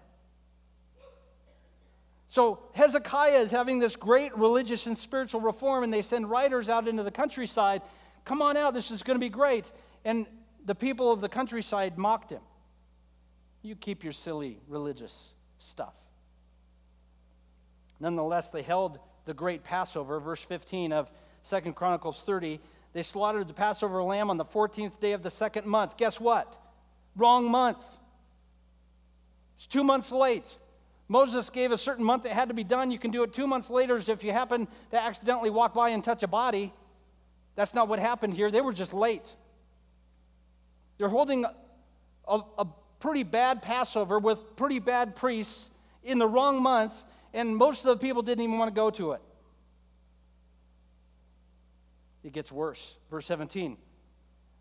So 2.37 2.59
Hezekiah 2.75 3.39
is 3.39 3.51
having 3.51 3.79
this 3.79 3.97
great 3.97 4.37
religious 4.37 4.87
and 4.87 4.99
spiritual 4.99 5.41
reform, 5.41 5.85
and 5.85 5.91
they 5.91 6.03
send 6.03 6.29
writers 6.29 6.69
out 6.69 6.87
into 6.87 7.03
the 7.03 7.11
countryside. 7.11 7.81
Come 8.27 8.43
on 8.43 8.59
out, 8.59 8.75
this 8.75 8.91
is 8.91 9.03
going 9.03 9.15
to 9.15 9.19
be 9.19 9.31
great. 9.31 9.73
And 10.05 10.27
the 10.67 10.75
people 10.75 11.11
of 11.11 11.23
the 11.23 11.31
countryside 11.31 11.97
mocked 11.97 12.29
him. 12.29 12.43
You 13.63 13.75
keep 13.75 14.05
your 14.05 14.13
silly 14.13 14.59
religious 14.69 15.33
stuff. 15.61 15.95
Nonetheless, 18.01 18.51
they 18.51 18.61
held 18.61 18.99
the 19.25 19.33
great 19.33 19.65
Passover, 19.65 20.21
verse 20.21 20.45
15 20.45 20.93
of 20.93 21.11
Second 21.43 21.75
Chronicles 21.75 22.21
30. 22.21 22.61
They 22.93 23.03
slaughtered 23.03 23.49
the 23.49 23.55
Passover 23.55 24.03
lamb 24.03 24.29
on 24.29 24.37
the 24.37 24.45
14th 24.45 25.01
day 25.01 25.13
of 25.13 25.23
the 25.23 25.31
second 25.31 25.65
month. 25.67 25.97
Guess 25.97 26.21
what? 26.21 26.55
Wrong 27.17 27.51
month. 27.51 27.83
It's 29.57 29.67
two 29.67 29.83
months 29.83 30.13
late. 30.13 30.55
Moses 31.09 31.51
gave 31.51 31.71
a 31.71 31.79
certain 31.79 32.05
month 32.05 32.27
it 32.27 32.33
had 32.33 32.49
to 32.49 32.55
be 32.55 32.65
done. 32.65 32.91
You 32.91 32.99
can 32.99 33.11
do 33.11 33.23
it 33.23 33.33
two 33.33 33.47
months 33.47 33.71
later 33.71 33.97
if 33.97 34.25
you 34.25 34.33
happen 34.33 34.67
to 34.91 35.01
accidentally 35.01 35.51
walk 35.51 35.75
by 35.75 35.91
and 35.91 36.03
touch 36.03 36.23
a 36.23 36.29
body. 36.29 36.73
That's 37.55 37.75
not 37.75 37.89
what 37.89 37.99
happened 37.99 38.35
here. 38.35 38.51
They 38.51 38.61
were 38.61 38.73
just 38.73 38.93
late. 38.93 39.35
They're 40.99 41.09
holding 41.09 41.45
a, 42.27 42.41
a 42.59 42.67
pretty 42.99 43.23
bad 43.23 43.63
Passover 43.63 44.19
with 44.19 44.57
pretty 44.57 44.79
bad 44.79 45.15
priests 45.15 45.71
in 46.03 46.19
the 46.19 46.27
wrong 46.27 46.63
month, 46.63 47.05
and 47.33 47.57
most 47.57 47.85
of 47.85 47.99
the 47.99 48.05
people 48.05 48.23
didn't 48.23 48.43
even 48.43 48.59
want 48.59 48.69
to 48.69 48.75
go 48.75 48.91
to 48.91 49.13
it. 49.13 49.21
It 52.25 52.33
gets 52.33 52.51
worse. 52.51 52.97
Verse 53.11 53.27
17. 53.27 53.77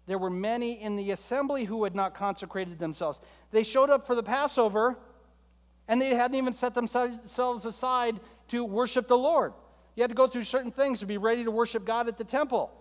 There 0.07 0.19
were 0.19 0.29
many 0.29 0.79
in 0.79 0.95
the 0.95 1.11
assembly 1.11 1.65
who 1.65 1.83
had 1.83 1.95
not 1.95 2.13
consecrated 2.13 2.77
themselves. 2.77 3.19
They 3.51 3.63
showed 3.63 3.89
up 3.89 4.05
for 4.05 4.13
the 4.13 4.21
Passover, 4.21 4.97
and 5.87 6.01
they 6.01 6.09
hadn't 6.09 6.35
even 6.35 6.53
set 6.53 6.73
themselves 6.73 7.65
aside 7.65 8.19
to 8.49 8.63
worship 8.63 9.07
the 9.07 9.17
Lord. 9.17 9.53
You 9.95 10.03
had 10.03 10.09
to 10.09 10.15
go 10.15 10.27
through 10.27 10.43
certain 10.43 10.71
things 10.71 10.99
to 10.99 11.05
be 11.05 11.17
ready 11.17 11.43
to 11.43 11.51
worship 11.51 11.85
God 11.85 12.07
at 12.07 12.17
the 12.17 12.23
temple. 12.23 12.71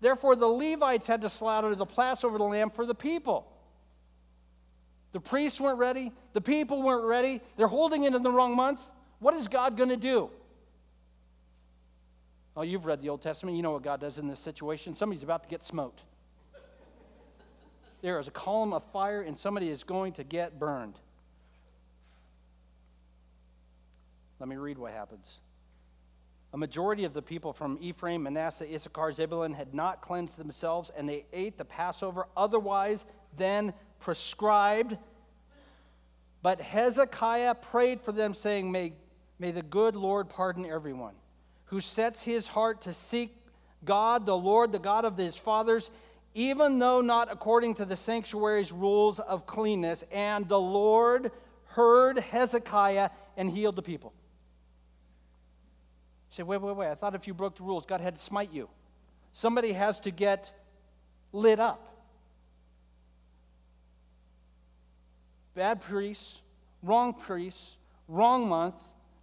Therefore, 0.00 0.34
the 0.34 0.46
Levites 0.46 1.06
had 1.06 1.20
to 1.20 1.28
slaughter 1.28 1.74
the 1.74 1.86
Passover 1.86 2.38
lamb 2.38 2.70
for 2.70 2.84
the 2.84 2.94
people. 2.94 3.46
The 5.12 5.20
priests 5.20 5.60
weren't 5.60 5.78
ready. 5.78 6.10
The 6.32 6.40
people 6.40 6.82
weren't 6.82 7.04
ready. 7.04 7.40
They're 7.56 7.68
holding 7.68 8.04
it 8.04 8.14
in 8.14 8.22
the 8.22 8.32
wrong 8.32 8.56
month. 8.56 8.90
What 9.20 9.34
is 9.34 9.46
God 9.46 9.76
going 9.76 9.90
to 9.90 9.96
do? 9.96 10.30
Oh, 12.56 12.62
you've 12.62 12.86
read 12.86 13.00
the 13.00 13.08
Old 13.08 13.22
Testament. 13.22 13.56
You 13.56 13.62
know 13.62 13.72
what 13.72 13.82
God 13.82 14.00
does 14.00 14.18
in 14.18 14.26
this 14.26 14.40
situation. 14.40 14.94
Somebody's 14.94 15.22
about 15.22 15.44
to 15.44 15.48
get 15.48 15.62
smote. 15.62 16.00
There 18.00 18.18
is 18.18 18.26
a 18.26 18.32
column 18.32 18.72
of 18.72 18.82
fire, 18.90 19.22
and 19.22 19.38
somebody 19.38 19.68
is 19.68 19.84
going 19.84 20.14
to 20.14 20.24
get 20.24 20.58
burned. 20.58 20.98
Let 24.42 24.48
me 24.48 24.56
read 24.56 24.76
what 24.76 24.90
happens. 24.90 25.38
A 26.52 26.56
majority 26.58 27.04
of 27.04 27.14
the 27.14 27.22
people 27.22 27.52
from 27.52 27.78
Ephraim, 27.80 28.24
Manasseh, 28.24 28.66
Issachar, 28.74 29.12
Zebulun 29.12 29.52
had 29.52 29.72
not 29.72 30.00
cleansed 30.00 30.36
themselves, 30.36 30.90
and 30.96 31.08
they 31.08 31.26
ate 31.32 31.56
the 31.56 31.64
Passover 31.64 32.26
otherwise 32.36 33.04
than 33.36 33.72
prescribed. 34.00 34.98
But 36.42 36.60
Hezekiah 36.60 37.54
prayed 37.54 38.00
for 38.00 38.10
them, 38.10 38.34
saying, 38.34 38.72
May, 38.72 38.94
may 39.38 39.52
the 39.52 39.62
good 39.62 39.94
Lord 39.94 40.28
pardon 40.28 40.66
everyone 40.66 41.14
who 41.66 41.78
sets 41.78 42.24
his 42.24 42.48
heart 42.48 42.82
to 42.82 42.92
seek 42.92 43.32
God, 43.84 44.26
the 44.26 44.36
Lord, 44.36 44.72
the 44.72 44.80
God 44.80 45.04
of 45.04 45.16
his 45.16 45.36
fathers, 45.36 45.92
even 46.34 46.80
though 46.80 47.00
not 47.00 47.30
according 47.30 47.76
to 47.76 47.84
the 47.84 47.94
sanctuary's 47.94 48.72
rules 48.72 49.20
of 49.20 49.46
cleanness. 49.46 50.02
And 50.10 50.48
the 50.48 50.58
Lord 50.58 51.30
heard 51.66 52.18
Hezekiah 52.18 53.10
and 53.36 53.48
healed 53.48 53.76
the 53.76 53.82
people 53.82 54.12
say, 56.32 56.42
wait, 56.42 56.60
wait, 56.60 56.76
wait. 56.76 56.88
I 56.88 56.94
thought 56.94 57.14
if 57.14 57.26
you 57.26 57.34
broke 57.34 57.56
the 57.56 57.62
rules, 57.62 57.84
God 57.84 58.00
had 58.00 58.16
to 58.16 58.22
smite 58.22 58.52
you. 58.52 58.68
Somebody 59.32 59.72
has 59.72 60.00
to 60.00 60.10
get 60.10 60.52
lit 61.32 61.60
up. 61.60 61.88
Bad 65.54 65.82
priests, 65.82 66.40
wrong 66.82 67.12
priests, 67.12 67.76
wrong 68.08 68.48
month, 68.48 68.76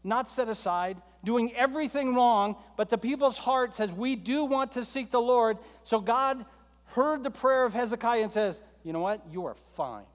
not 0.03 0.29
set 0.29 0.47
aside, 0.49 0.97
doing 1.23 1.53
everything 1.55 2.13
wrong, 2.13 2.55
but 2.77 2.89
the 2.89 2.97
people's 2.97 3.39
heart 3.39 3.73
says, 3.73 3.91
We 3.91 4.15
do 4.15 4.45
want 4.45 4.73
to 4.73 4.83
seek 4.83 5.09
the 5.09 5.19
Lord. 5.19 5.57
So 5.83 5.99
God 5.99 6.45
heard 6.85 7.23
the 7.23 7.31
prayer 7.31 7.65
of 7.65 7.73
Hezekiah 7.73 8.21
and 8.21 8.31
says, 8.31 8.61
You 8.83 8.93
know 8.93 8.99
what? 8.99 9.21
You 9.31 9.47
are 9.47 9.55
fine. 9.75 10.05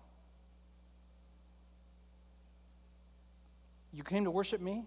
You 3.93 4.05
came 4.05 4.25
to 4.25 4.31
worship 4.31 4.61
me? 4.61 4.85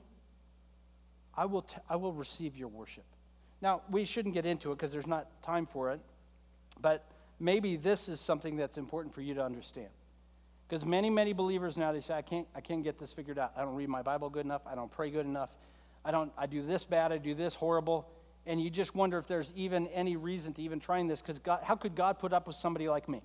I 1.38 1.46
will, 1.46 1.62
t- 1.62 1.78
I 1.88 1.96
will 1.96 2.14
receive 2.14 2.58
your 2.58 2.68
worship. 2.68 3.06
Now, 3.62 3.82
we 3.90 4.06
shouldn't 4.06 4.34
get 4.34 4.46
into 4.46 4.72
it 4.72 4.76
because 4.76 4.92
there's 4.92 5.08
not 5.08 5.28
time 5.44 5.66
for 5.66 5.92
it, 5.92 6.00
but 6.82 7.06
maybe 7.40 7.78
this 7.78 8.10
is 8.10 8.20
something 8.20 8.58
that's 8.58 8.78
important 8.78 9.14
for 9.14 9.22
you 9.22 9.36
to 9.36 9.44
understand. 9.44 9.90
Because 10.68 10.86
many, 10.86 11.10
many 11.10 11.34
believers 11.34 11.78
now, 11.78 11.92
they 11.92 12.02
say, 12.02 12.16
I 12.16 12.22
can't, 12.22 12.48
I 12.54 12.62
can't 12.62 12.84
get 12.84 12.98
this 12.98 13.14
figured 13.14 13.40
out. 13.40 13.54
I 13.56 13.62
don't 13.62 13.76
read 13.76 13.90
my 13.90 14.02
Bible 14.02 14.30
good 14.30 14.46
enough. 14.46 14.64
I 14.66 14.76
don't 14.76 14.92
pray 14.92 15.10
good 15.10 15.26
enough. 15.26 15.56
I, 16.04 16.12
don't, 16.12 16.32
I 16.38 16.46
do 16.46 16.62
this 16.62 16.84
bad. 16.86 17.12
I 17.12 17.18
do 17.18 17.34
this 17.34 17.54
horrible. 17.56 18.10
And 18.46 18.62
you 18.62 18.70
just 18.70 18.96
wonder 18.96 19.18
if 19.18 19.28
there's 19.28 19.54
even 19.56 19.88
any 19.88 20.16
reason 20.16 20.54
to 20.54 20.62
even 20.62 20.80
trying 20.80 21.08
this 21.08 21.22
because 21.22 21.40
how 21.64 21.76
could 21.76 21.96
God 21.96 22.20
put 22.20 22.34
up 22.34 22.48
with 22.48 22.56
somebody 22.56 22.90
like 22.90 23.08
me? 23.08 23.22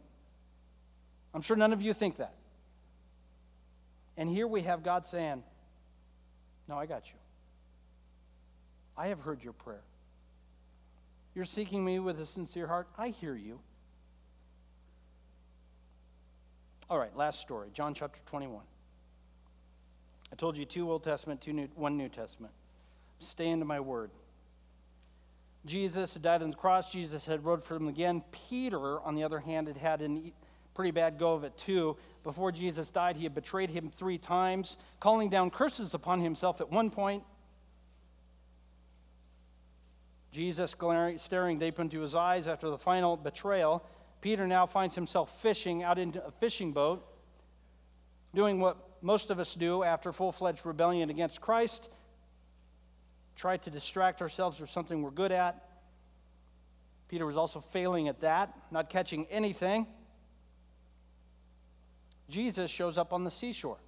I'm 1.35 1.41
sure 1.41 1.57
none 1.57 1.73
of 1.73 1.81
you 1.81 1.95
think 1.95 2.19
that. 2.19 2.35
And 4.17 4.29
here 4.29 4.47
we 4.47 4.63
have 4.63 4.83
God 4.83 5.07
saying, 5.07 5.43
No, 6.69 6.77
I 6.77 6.87
got 6.87 7.09
you. 7.09 7.17
I 8.97 9.09
have 9.09 9.21
heard 9.21 9.43
your 9.43 9.53
prayer. 9.53 9.83
You're 11.35 11.45
seeking 11.45 11.85
me 11.85 11.99
with 11.99 12.21
a 12.21 12.27
sincere 12.27 12.67
heart. 12.67 12.89
I 12.99 13.09
hear 13.09 13.35
you. 13.35 13.61
All 16.91 16.99
right, 16.99 17.15
last 17.17 17.41
story 17.41 17.71
John 17.73 17.95
chapter 17.95 18.21
21. 18.27 18.61
I 20.31 20.35
told 20.37 20.57
you 20.57 20.65
two 20.65 20.91
Old 20.91 21.05
Testament, 21.05 21.41
two 21.41 21.53
new, 21.53 21.69
one 21.75 21.97
New 21.97 22.09
Testament. 22.09 22.53
Stay 23.19 23.49
into 23.49 23.65
my 23.65 23.81
word. 23.81 24.11
Jesus 25.65 26.15
had 26.15 26.23
died 26.23 26.43
on 26.43 26.51
the 26.51 26.57
cross. 26.57 26.91
Jesus 26.91 27.25
had 27.25 27.45
rose 27.45 27.65
from 27.65 27.89
again. 27.89 28.23
Peter, 28.49 29.01
on 29.01 29.15
the 29.15 29.23
other 29.23 29.39
hand, 29.39 29.69
had 29.69 29.77
had 29.77 30.03
a 30.03 30.33
pretty 30.75 30.91
bad 30.91 31.19
go 31.19 31.35
of 31.35 31.45
it 31.45 31.57
too. 31.57 31.97
Before 32.25 32.51
Jesus 32.51 32.91
died, 32.91 33.17
he 33.17 33.25
had 33.25 33.35
betrayed 33.35 33.71
him 33.71 33.91
three 33.91 34.19
times, 34.19 34.77
calling 35.01 35.29
down 35.29 35.51
curses 35.51 35.95
upon 35.95 36.21
himself 36.21 36.61
at 36.61 36.71
one 36.71 36.91
point. 36.91 37.23
Jesus 40.33 40.75
glaring, 40.75 41.19
staring 41.19 41.59
deep 41.59 41.79
into 41.79 42.01
his 42.01 42.15
eyes 42.15 42.49
after 42.49 42.71
the 42.71 42.79
final 42.79 43.17
betrayal. 43.17 43.85
Peter 44.21 44.47
now 44.47 44.67
finds 44.67 44.95
himself 44.95 45.41
fishing 45.43 45.83
out 45.83 45.99
into 45.99 46.25
a 46.25 46.31
fishing 46.31 46.73
boat, 46.73 47.07
doing 48.35 48.59
what 48.61 48.77
most 49.03 49.31
of 49.31 49.39
us 49.39 49.55
do 49.55 49.83
after 49.83 50.13
full 50.13 50.33
fledged 50.33 50.65
rebellion 50.65 51.11
against 51.11 51.41
Christ 51.41 51.91
try 53.37 53.57
to 53.57 53.71
distract 53.71 54.23
ourselves 54.23 54.61
with 54.61 54.71
something 54.71 55.03
we're 55.03 55.11
good 55.11 55.33
at. 55.33 55.69
Peter 57.09 57.27
was 57.27 57.37
also 57.37 57.61
failing 57.61 58.09
at 58.09 58.21
that, 58.21 58.55
not 58.71 58.89
catching 58.89 59.27
anything. 59.27 59.87
Jesus 62.29 62.71
shows 62.71 62.97
up 62.97 63.13
on 63.13 63.25
the 63.25 63.31
seashore. 63.31 63.79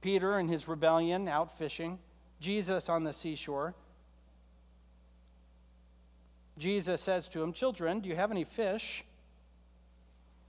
Peter 0.00 0.38
in 0.38 0.48
his 0.48 0.66
rebellion 0.66 1.28
out 1.28 1.56
fishing, 1.58 1.98
Jesus 2.40 2.88
on 2.88 3.04
the 3.04 3.12
seashore. 3.12 3.74
Jesus 6.58 7.00
says 7.00 7.28
to 7.28 7.42
him, 7.42 7.52
Children, 7.52 8.00
do 8.00 8.08
you 8.08 8.16
have 8.16 8.30
any 8.30 8.44
fish? 8.44 9.04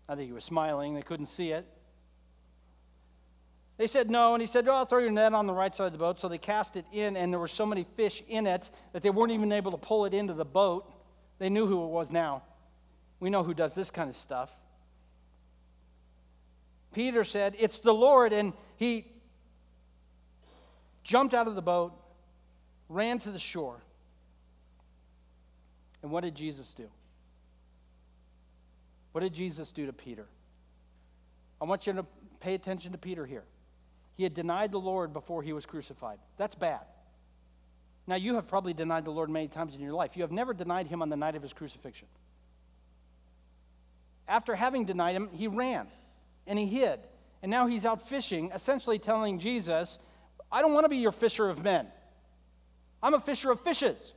I 0.08 0.16
think 0.16 0.28
he 0.28 0.34
was 0.34 0.44
smiling, 0.44 0.96
they 0.96 1.02
couldn't 1.02 1.28
see 1.28 1.52
it. 1.52 1.66
They 3.78 3.88
said 3.88 4.12
no, 4.12 4.34
and 4.34 4.42
he 4.42 4.48
said, 4.48 4.68
Oh, 4.68 4.74
I'll 4.74 4.86
throw 4.86 5.00
your 5.00 5.12
net 5.12 5.34
on 5.34 5.48
the 5.48 5.54
right 5.54 5.74
side 5.74 5.86
of 5.86 5.94
the 5.94 6.00
boat. 6.00 6.20
So 6.20 6.28
they 6.28 6.38
cast 6.38 6.76
it 6.76 6.86
in, 6.92 7.16
and 7.16 7.32
there 7.32 7.40
were 7.40 7.48
so 7.48 7.66
many 7.66 7.86
fish 7.96 8.22
in 8.28 8.46
it 8.46 8.70
that 8.92 9.02
they 9.02 9.10
weren't 9.10 9.32
even 9.32 9.52
able 9.54 9.72
to 9.72 9.78
pull 9.78 10.06
it 10.06 10.14
into 10.14 10.34
the 10.34 10.44
boat. 10.44 10.92
They 11.38 11.50
knew 11.50 11.66
who 11.66 11.86
it 11.86 11.88
was 11.88 12.12
now. 12.12 12.44
We 13.22 13.30
know 13.30 13.44
who 13.44 13.54
does 13.54 13.76
this 13.76 13.90
kind 13.90 14.10
of 14.10 14.18
stuff. 14.18 14.52
Peter 16.94 17.24
said, 17.24 17.56
It's 17.58 17.80
the 17.80 17.94
Lord, 17.94 18.34
and 18.34 18.52
he 18.76 19.08
jumped 21.10 21.34
out 21.34 21.48
of 21.48 21.56
the 21.56 21.62
boat, 21.62 21.92
ran 22.88 23.18
to 23.18 23.32
the 23.32 23.40
shore. 23.40 23.82
And 26.04 26.12
what 26.12 26.24
did 26.24 26.36
Jesus 26.36 26.76
do? 26.76 26.88
What 29.12 29.22
did 29.22 29.34
Jesus 29.34 29.72
do 29.72 29.88
to 29.88 29.92
Peter? 29.92 30.28
I 31.60 31.66
want 31.66 31.88
you 31.88 31.94
to 31.94 32.06
pay 32.42 32.54
attention 32.54 32.92
to 32.92 33.00
Peter 33.00 33.26
here. 33.26 33.44
He 34.18 34.24
had 34.24 34.36
denied 34.36 34.72
the 34.72 34.80
Lord 34.80 35.12
before 35.12 35.42
he 35.42 35.52
was 35.52 35.66
crucified. 35.66 36.20
That's 36.38 36.54
bad. 36.54 36.82
Now, 38.06 38.16
you 38.16 38.36
have 38.36 38.48
probably 38.48 38.76
denied 38.76 39.04
the 39.04 39.12
Lord 39.12 39.32
many 39.32 39.48
times 39.48 39.74
in 39.76 39.82
your 39.82 39.94
life. 39.94 40.16
You 40.16 40.22
have 40.22 40.32
never 40.32 40.54
denied 40.54 40.86
him 40.86 41.02
on 41.02 41.10
the 41.10 41.18
night 41.18 41.36
of 41.36 41.42
his 41.42 41.54
crucifixion. 41.54 42.08
After 44.28 44.54
having 44.54 44.86
denied 44.86 45.16
him, 45.16 45.30
he 45.34 45.48
ran 45.48 45.88
and 46.46 46.60
he 46.60 46.68
hid. 46.68 47.00
And 47.42 47.50
now 47.50 47.66
he's 47.66 47.86
out 47.86 48.08
fishing, 48.08 48.52
essentially 48.54 49.00
telling 49.00 49.40
Jesus, 49.40 49.98
I 50.52 50.62
don't 50.62 50.74
want 50.74 50.86
to 50.86 50.90
be 50.90 50.98
your 50.98 51.12
fisher 51.12 51.50
of 51.50 51.64
men. 51.64 51.88
I'm 53.02 53.14
a 53.14 53.20
fisher 53.20 53.52
of 53.52 53.60
fishes. 53.62 54.14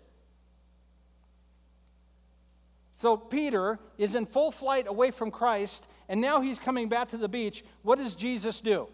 So 2.96 3.16
Peter 3.16 3.78
is 3.98 4.14
in 4.14 4.26
full 4.26 4.50
flight 4.50 4.86
away 4.86 5.10
from 5.10 5.30
Christ, 5.30 5.86
and 6.08 6.20
now 6.20 6.40
he's 6.40 6.58
coming 6.58 6.88
back 6.88 7.08
to 7.08 7.16
the 7.16 7.28
beach. 7.28 7.64
What 7.82 7.98
does 7.98 8.14
Jesus 8.14 8.60
do? 8.60 8.88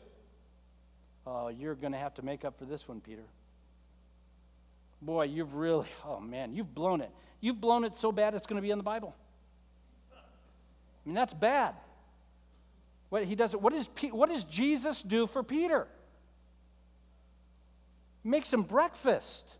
Oh, 1.27 1.49
you're 1.49 1.75
going 1.75 1.93
to 1.93 1.99
have 1.99 2.15
to 2.15 2.25
make 2.25 2.45
up 2.45 2.59
for 2.59 2.65
this 2.65 2.89
one, 2.89 3.01
Peter. 3.01 3.25
Boy, 5.03 5.25
you've 5.25 5.55
really, 5.55 5.87
oh 6.07 6.21
man, 6.21 6.55
you've 6.55 6.75
blown 6.75 7.03
it. 7.03 7.11
You've 7.41 7.61
blown 7.61 7.85
it 7.85 7.95
so 7.95 8.11
bad 8.11 8.35
it's 8.35 8.47
going 8.47 8.57
to 8.57 8.63
be 8.63 8.71
in 8.71 8.79
the 8.79 8.85
Bible. 8.85 9.15
I 10.11 10.17
mean, 11.05 11.15
that's 11.15 11.35
bad. 11.35 11.75
What 13.11 13.25
he 13.25 13.35
does, 13.35 13.55
what, 13.55 13.73
is, 13.73 13.89
what 14.11 14.29
does 14.29 14.45
Jesus 14.45 15.03
do 15.03 15.27
for 15.27 15.43
Peter? 15.43 15.87
He 18.25 18.41
some 18.43 18.63
breakfast. 18.63 19.57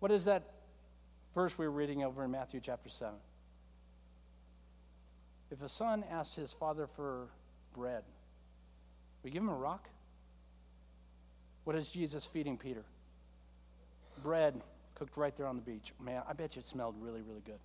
What 0.00 0.10
is 0.10 0.24
that 0.24 0.42
verse 1.34 1.56
we 1.56 1.66
were 1.66 1.72
reading 1.72 2.02
over 2.02 2.24
in 2.24 2.30
Matthew 2.30 2.60
chapter 2.60 2.88
7? 2.88 3.14
If 5.50 5.62
a 5.62 5.68
son 5.68 6.04
asks 6.10 6.34
his 6.34 6.52
father 6.52 6.86
for 6.86 7.28
bread, 7.74 8.02
we 9.22 9.30
give 9.30 9.42
him 9.42 9.48
a 9.48 9.54
rock? 9.54 9.88
What 11.64 11.76
is 11.76 11.90
Jesus 11.90 12.24
feeding 12.24 12.56
Peter? 12.56 12.84
Bread 14.22 14.60
cooked 14.94 15.16
right 15.16 15.36
there 15.36 15.46
on 15.46 15.56
the 15.56 15.62
beach. 15.62 15.92
Man, 16.00 16.22
I 16.28 16.32
bet 16.32 16.56
you 16.56 16.60
it 16.60 16.66
smelled 16.66 16.96
really, 16.98 17.22
really 17.22 17.42
good. 17.44 17.58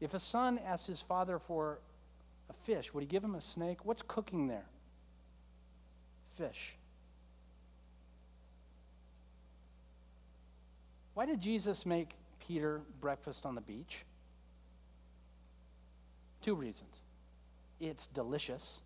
If 0.00 0.14
a 0.14 0.18
son 0.18 0.58
asks 0.66 0.86
his 0.86 1.00
father 1.00 1.38
for 1.38 1.80
a 2.50 2.52
fish, 2.64 2.92
would 2.92 3.02
he 3.02 3.06
give 3.06 3.24
him 3.24 3.34
a 3.34 3.40
snake? 3.40 3.84
What's 3.84 4.02
cooking 4.02 4.46
there? 4.46 4.66
Fish. 6.36 6.76
Why 11.14 11.24
did 11.24 11.40
Jesus 11.40 11.86
make 11.86 12.10
Peter 12.46 12.82
breakfast 13.00 13.46
on 13.46 13.54
the 13.54 13.60
beach? 13.60 14.04
Two 16.42 16.54
reasons. 16.54 17.00
It's 17.80 18.06
delicious. 18.08 18.80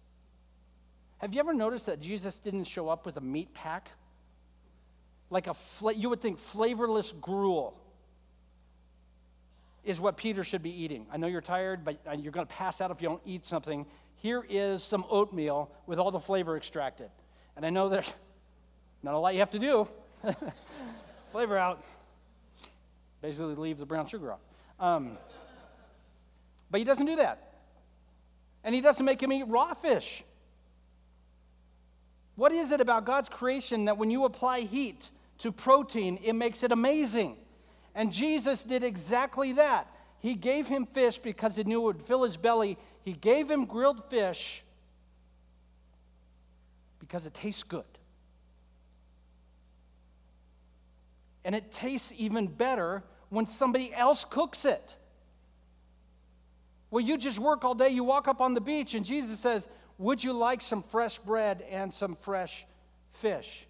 Have 1.18 1.34
you 1.34 1.40
ever 1.40 1.53
noticed 1.53 1.86
that 1.86 2.01
Jesus 2.01 2.38
didn't 2.38 2.64
show 2.64 2.88
up 2.88 3.05
with 3.05 3.16
a 3.16 3.20
meat 3.20 3.53
pack? 3.53 3.90
Like 5.28 5.48
a, 5.48 5.55
fla- 5.55 5.92
you 5.92 6.09
would 6.09 6.20
think 6.20 6.38
flavorless 6.38 7.12
gruel 7.20 7.76
is 9.84 10.01
what 10.01 10.16
Peter 10.16 10.44
should 10.44 10.62
be 10.62 10.70
eating. 10.70 11.07
I 11.12 11.16
know 11.16 11.26
you're 11.26 11.40
tired, 11.40 11.84
but 11.84 11.98
uh, 12.07 12.12
you're 12.12 12.32
going 12.32 12.46
to 12.46 12.53
pass 12.53 12.80
out 12.80 12.90
if 12.90 13.03
you 13.03 13.09
don't 13.09 13.22
eat 13.24 13.44
something. 13.44 13.86
Here 14.16 14.44
is 14.48 14.82
some 14.82 15.05
oatmeal 15.11 15.70
with 15.86 15.98
all 15.98 16.11
the 16.11 16.20
flavor 16.20 16.57
extracted. 16.57 17.11
And 17.57 17.66
I 17.66 17.70
know 17.70 17.88
there's 17.88 18.12
not 19.03 19.14
a 19.14 19.18
lot 19.18 19.34
you 19.34 19.40
have 19.40 19.51
to 19.51 19.59
do. 19.59 19.88
flavor 21.32 21.57
out. 21.57 21.82
Basically, 23.22 23.55
leave 23.55 23.78
the 23.78 23.86
brown 23.86 24.07
sugar 24.07 24.32
off. 24.32 24.40
Um, 24.78 25.18
but 26.70 26.78
he 26.78 26.84
doesn't 26.84 27.07
do 27.07 27.16
that. 27.16 27.55
And 28.64 28.74
he 28.74 28.80
doesn't 28.80 29.05
make 29.05 29.22
him 29.22 29.32
eat 29.32 29.44
raw 29.46 29.74
fish. 29.74 30.22
What 32.36 32.53
is 32.53 32.72
it 32.72 32.80
about 32.80 33.05
God's 33.05 33.28
creation 33.28 33.84
that 33.86 33.98
when 33.98 34.11
you 34.11 34.24
apply 34.24 34.61
heat 34.61 35.11
to 35.38 35.53
protein, 35.53 36.18
it 36.22 36.32
makes 36.32 36.62
it 36.62 36.72
amazing? 36.72 37.36
And 37.94 38.12
Jesus 38.12 38.62
did 38.62 38.82
exactly 38.82 39.53
that. 39.55 39.88
He 40.20 40.34
gave 40.34 40.66
him 40.66 40.86
fish 40.86 41.18
because 41.18 41.57
he 41.57 41.64
knew 41.64 41.80
it 41.80 41.84
would 41.84 42.03
fill 42.03 42.22
his 42.22 42.36
belly. 42.36 42.78
He 43.03 43.12
gave 43.12 43.51
him 43.51 43.64
grilled 43.64 44.09
fish 44.11 44.62
because 47.11 47.26
it 47.26 47.34
tastes 47.34 47.64
good. 47.64 47.82
And 51.44 51.56
it 51.56 51.72
tastes 51.72 52.12
even 52.16 52.46
better 52.46 53.02
when 53.30 53.46
somebody 53.46 53.92
else 53.92 54.24
cooks 54.24 54.64
it. 54.64 54.94
Well, 56.92 57.04
you 57.04 57.18
just 57.18 57.40
work 57.40 57.64
all 57.64 57.74
day, 57.74 57.88
you 57.88 58.04
walk 58.04 58.28
up 58.28 58.40
on 58.40 58.54
the 58.54 58.61
beach, 58.61 58.94
and 58.94 59.04
Jesus 59.04 59.40
says, 59.40 59.66
would 59.98 60.22
you 60.22 60.32
like 60.32 60.62
some 60.62 60.84
fresh 60.84 61.18
bread 61.18 61.64
and 61.68 61.92
some 61.92 62.14
fresh 62.14 62.64
fish? 63.14 63.66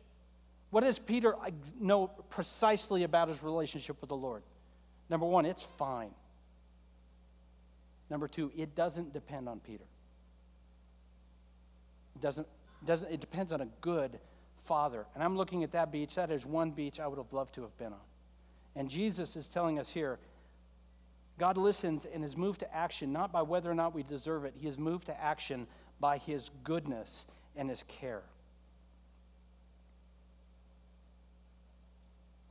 What 0.68 0.82
does 0.82 0.98
Peter 0.98 1.34
uh, 1.34 1.50
know 1.80 2.08
precisely 2.28 3.04
about 3.04 3.28
his 3.28 3.42
relationship 3.42 4.02
with 4.02 4.10
the 4.10 4.16
Lord? 4.16 4.42
Number 5.08 5.24
one, 5.24 5.46
it's 5.46 5.62
fine. 5.62 6.10
Number 8.10 8.28
two, 8.28 8.52
it 8.54 8.74
doesn't 8.74 9.14
depend 9.14 9.48
on 9.48 9.60
Peter. 9.60 9.84
It 12.16 12.20
doesn't, 12.20 12.46
doesn't, 12.86 13.10
it 13.10 13.20
depends 13.20 13.52
on 13.52 13.60
a 13.60 13.68
good 13.80 14.18
father. 14.64 15.06
And 15.14 15.22
I'm 15.22 15.36
looking 15.36 15.64
at 15.64 15.72
that 15.72 15.92
beach. 15.92 16.14
That 16.14 16.30
is 16.30 16.46
one 16.46 16.70
beach 16.70 17.00
I 17.00 17.06
would 17.06 17.18
have 17.18 17.32
loved 17.32 17.54
to 17.54 17.62
have 17.62 17.76
been 17.78 17.92
on. 17.92 18.00
And 18.76 18.88
Jesus 18.88 19.36
is 19.36 19.48
telling 19.48 19.78
us 19.78 19.88
here 19.88 20.18
God 21.38 21.56
listens 21.56 22.04
and 22.04 22.22
is 22.22 22.36
moved 22.36 22.60
to 22.60 22.74
action 22.74 23.12
not 23.12 23.32
by 23.32 23.40
whether 23.40 23.70
or 23.70 23.74
not 23.74 23.94
we 23.94 24.02
deserve 24.02 24.44
it, 24.44 24.54
He 24.56 24.68
is 24.68 24.78
moved 24.78 25.06
to 25.06 25.20
action 25.20 25.66
by 26.00 26.18
his 26.18 26.50
goodness 26.64 27.26
and 27.56 27.68
his 27.68 27.84
care. 27.84 28.22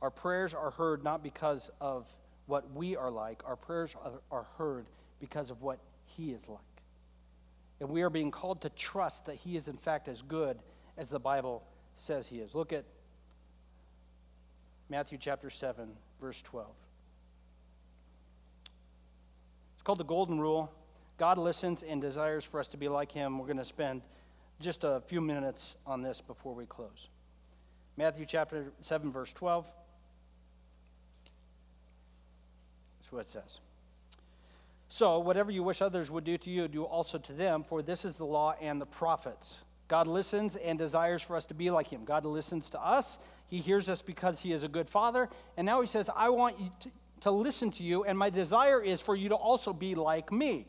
Our 0.00 0.10
prayers 0.10 0.54
are 0.54 0.70
heard 0.70 1.04
not 1.04 1.22
because 1.22 1.70
of 1.80 2.06
what 2.46 2.72
we 2.74 2.96
are 2.96 3.10
like, 3.10 3.42
our 3.44 3.56
prayers 3.56 3.94
are 4.30 4.46
heard 4.56 4.86
because 5.20 5.50
of 5.50 5.60
what 5.62 5.78
he 6.04 6.32
is 6.32 6.48
like. 6.48 6.58
And 7.80 7.88
we 7.88 8.02
are 8.02 8.10
being 8.10 8.30
called 8.30 8.60
to 8.62 8.70
trust 8.70 9.26
that 9.26 9.36
he 9.36 9.56
is, 9.56 9.68
in 9.68 9.76
fact, 9.76 10.06
as 10.06 10.22
good 10.22 10.58
as 10.98 11.08
the 11.08 11.18
Bible 11.18 11.62
says 11.94 12.26
he 12.26 12.38
is. 12.38 12.54
Look 12.54 12.72
at 12.72 12.84
Matthew 14.90 15.18
chapter 15.18 15.48
7, 15.48 15.88
verse 16.20 16.42
12. 16.42 16.66
It's 19.74 19.82
called 19.82 19.98
the 19.98 20.04
Golden 20.04 20.38
Rule. 20.38 20.70
God 21.16 21.38
listens 21.38 21.82
and 21.82 22.02
desires 22.02 22.44
for 22.44 22.60
us 22.60 22.68
to 22.68 22.76
be 22.76 22.88
like 22.88 23.10
him. 23.10 23.38
We're 23.38 23.46
going 23.46 23.56
to 23.58 23.64
spend 23.64 24.02
just 24.60 24.84
a 24.84 25.00
few 25.06 25.20
minutes 25.20 25.76
on 25.86 26.02
this 26.02 26.20
before 26.20 26.54
we 26.54 26.66
close. 26.66 27.08
Matthew 27.96 28.26
chapter 28.26 28.72
7, 28.80 29.10
verse 29.10 29.32
12. 29.32 29.70
That's 32.98 33.12
what 33.12 33.20
it 33.20 33.28
says. 33.28 33.60
So, 34.92 35.20
whatever 35.20 35.52
you 35.52 35.62
wish 35.62 35.82
others 35.82 36.10
would 36.10 36.24
do 36.24 36.36
to 36.38 36.50
you, 36.50 36.66
do 36.66 36.82
also 36.82 37.16
to 37.16 37.32
them, 37.32 37.62
for 37.62 37.80
this 37.80 38.04
is 38.04 38.16
the 38.16 38.24
law 38.24 38.56
and 38.60 38.80
the 38.80 38.86
prophets. 38.86 39.62
God 39.86 40.08
listens 40.08 40.56
and 40.56 40.76
desires 40.76 41.22
for 41.22 41.36
us 41.36 41.44
to 41.44 41.54
be 41.54 41.70
like 41.70 41.86
him. 41.86 42.04
God 42.04 42.24
listens 42.24 42.68
to 42.70 42.80
us. 42.84 43.20
He 43.46 43.58
hears 43.58 43.88
us 43.88 44.02
because 44.02 44.40
he 44.40 44.52
is 44.52 44.64
a 44.64 44.68
good 44.68 44.90
father. 44.90 45.28
And 45.56 45.64
now 45.64 45.80
he 45.80 45.86
says, 45.86 46.10
I 46.14 46.28
want 46.28 46.58
you 46.58 46.72
to, 46.80 46.90
to 47.20 47.30
listen 47.30 47.70
to 47.70 47.84
you, 47.84 48.02
and 48.02 48.18
my 48.18 48.30
desire 48.30 48.82
is 48.82 49.00
for 49.00 49.14
you 49.14 49.28
to 49.28 49.36
also 49.36 49.72
be 49.72 49.94
like 49.94 50.32
me. 50.32 50.66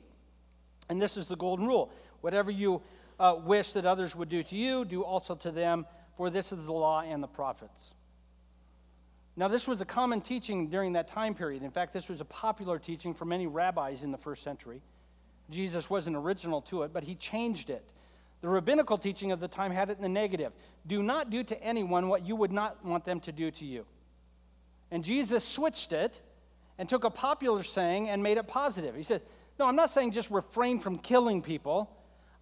And 0.87 1.01
this 1.01 1.17
is 1.17 1.25
the 1.25 1.35
golden 1.35 1.65
rule. 1.65 1.91
Whatever 2.21 2.51
you 2.51 2.83
uh, 3.19 3.37
wish 3.43 3.73
that 3.73 3.87
others 3.87 4.15
would 4.15 4.29
do 4.29 4.43
to 4.43 4.55
you, 4.55 4.85
do 4.85 5.03
also 5.03 5.33
to 5.33 5.49
them, 5.49 5.87
for 6.15 6.29
this 6.29 6.51
is 6.51 6.63
the 6.63 6.73
law 6.73 7.01
and 7.01 7.23
the 7.23 7.27
prophets. 7.27 7.95
Now, 9.41 9.47
this 9.47 9.67
was 9.67 9.81
a 9.81 9.85
common 9.85 10.21
teaching 10.21 10.67
during 10.67 10.93
that 10.93 11.07
time 11.07 11.33
period. 11.33 11.63
In 11.63 11.71
fact, 11.71 11.93
this 11.93 12.09
was 12.09 12.21
a 12.21 12.25
popular 12.25 12.77
teaching 12.77 13.11
for 13.11 13.25
many 13.25 13.47
rabbis 13.47 14.03
in 14.03 14.11
the 14.11 14.17
first 14.19 14.43
century. 14.43 14.83
Jesus 15.49 15.89
wasn't 15.89 16.15
original 16.15 16.61
to 16.61 16.83
it, 16.83 16.93
but 16.93 17.03
he 17.03 17.15
changed 17.15 17.71
it. 17.71 17.83
The 18.41 18.49
rabbinical 18.49 18.99
teaching 18.99 19.31
of 19.31 19.39
the 19.39 19.47
time 19.47 19.71
had 19.71 19.89
it 19.89 19.97
in 19.97 20.03
the 20.03 20.09
negative 20.09 20.53
do 20.85 21.01
not 21.01 21.31
do 21.31 21.43
to 21.43 21.63
anyone 21.63 22.07
what 22.07 22.23
you 22.23 22.35
would 22.35 22.51
not 22.51 22.85
want 22.85 23.03
them 23.03 23.19
to 23.21 23.31
do 23.31 23.49
to 23.49 23.65
you. 23.65 23.83
And 24.91 25.03
Jesus 25.03 25.43
switched 25.43 25.91
it 25.91 26.19
and 26.77 26.87
took 26.87 27.03
a 27.03 27.09
popular 27.09 27.63
saying 27.63 28.09
and 28.09 28.21
made 28.21 28.37
it 28.37 28.47
positive. 28.47 28.93
He 28.95 29.01
said, 29.01 29.23
No, 29.57 29.65
I'm 29.65 29.75
not 29.75 29.89
saying 29.89 30.11
just 30.11 30.29
refrain 30.29 30.79
from 30.79 30.99
killing 30.99 31.41
people. 31.41 31.89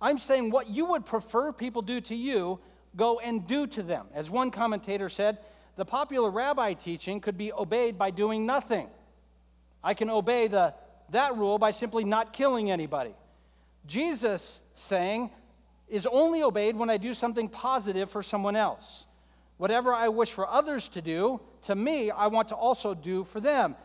I'm 0.01 0.17
saying 0.17 0.51
what 0.51 0.67
you 0.67 0.83
would 0.87 1.05
prefer 1.05 1.53
people 1.53 1.81
do 1.81 2.01
to 2.01 2.15
you, 2.15 2.59
go 2.97 3.19
and 3.19 3.47
do 3.47 3.67
to 3.67 3.83
them. 3.83 4.07
As 4.13 4.29
one 4.29 4.51
commentator 4.51 5.07
said, 5.07 5.37
the 5.80 5.86
popular 5.86 6.30
rabbi 6.30 6.73
teaching 6.73 7.21
could 7.21 7.38
be 7.38 7.53
obeyed 7.53 7.97
by 7.97 8.11
doing 8.11 8.45
nothing. 8.45 8.89
I 9.82 9.93
can 9.93 10.09
obey 10.09 10.49
the, 10.49 10.73
that 11.11 11.38
rule 11.38 11.57
by 11.57 11.71
simply 11.71 12.03
not 12.03 12.34
killing 12.34 12.69
anybody. 12.69 13.15
Jesus 13.86 14.59
saying 14.73 15.32
is 15.88 16.05
only 16.05 16.43
obeyed 16.43 16.75
when 16.75 16.89
I 16.89 16.97
do 16.97 17.13
something 17.13 17.47
positive 17.47 18.11
for 18.11 18.21
someone 18.21 18.57
else. 18.57 19.05
Whatever 19.55 19.93
I 19.93 20.09
wish 20.09 20.32
for 20.32 20.45
others 20.45 20.89
to 20.89 21.01
do, 21.01 21.39
to 21.61 21.75
me, 21.75 22.11
I 22.11 22.27
want 22.27 22.49
to 22.49 22.55
also 22.55 22.93
do 22.93 23.23
for 23.23 23.39
them. 23.39 23.77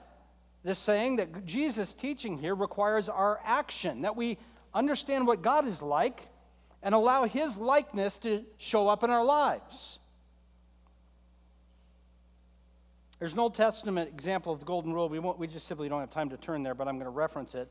This 0.65 0.81
saying 0.81 1.15
that 1.17 1.47
Jesus' 1.47 1.95
teaching 1.95 2.37
here 2.37 2.57
requires 2.57 3.09
our 3.09 3.39
action, 3.45 4.03
that 4.03 4.17
we 4.17 4.37
understand 4.75 5.29
what 5.29 5.43
God 5.43 5.65
is 5.65 5.81
like 5.81 6.27
and 6.83 6.93
allow 6.93 7.23
His 7.25 7.57
likeness 7.57 8.19
to 8.19 8.45
show 8.57 8.89
up 8.89 9.05
in 9.05 9.11
our 9.11 9.25
lives. 9.25 10.01
There's 13.25 13.33
an 13.33 13.39
Old 13.39 13.55
Testament 13.55 14.11
example 14.11 14.53
of 14.53 14.61
the 14.61 14.67
Golden 14.67 14.93
Rule. 14.93 15.09
We, 15.09 15.19
won't, 15.19 15.39
we 15.39 15.47
just 15.47 15.67
simply 15.67 15.89
don't 15.89 16.01
have 16.01 16.11
time 16.11 16.29
to 16.29 16.37
turn 16.37 16.63
there, 16.63 16.75
but 16.75 16.87
I'm 16.87 16.97
going 16.97 17.07
to 17.07 17.11
reference 17.11 17.55
it. 17.55 17.71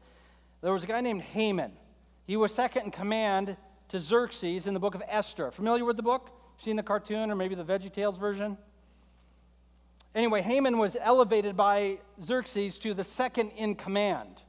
There 0.62 0.74
was 0.74 0.84
a 0.84 0.88
guy 0.88 1.00
named 1.00 1.22
Haman. 1.22 1.74
He 2.26 2.38
was 2.38 2.52
second 2.52 2.86
in 2.86 2.90
command 2.90 3.56
to 3.90 4.00
Xerxes 4.00 4.66
in 4.66 4.74
the 4.74 4.80
book 4.80 4.96
of 4.96 5.04
Esther. 5.08 5.52
Familiar 5.52 5.86
with 5.86 5.96
the 5.96 6.02
book? 6.02 6.32
Seen 6.58 6.76
the 6.76 6.82
cartoon 6.82 7.30
or 7.30 7.36
maybe 7.36 7.54
the 7.54 7.64
VeggieTales 7.64 8.20
version? 8.20 8.58
Anyway, 10.16 10.42
Haman 10.42 10.80
was 10.80 10.98
elevated 11.00 11.56
by 11.56 12.00
Xerxes 12.20 12.80
to 12.80 12.96
the 12.96 13.04
second 13.04 13.52
in 13.52 13.76
command 13.76 14.42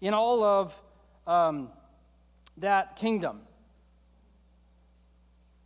in 0.00 0.14
all 0.14 0.44
of 0.44 0.80
um, 1.26 1.68
that 2.58 2.94
kingdom. 2.94 3.40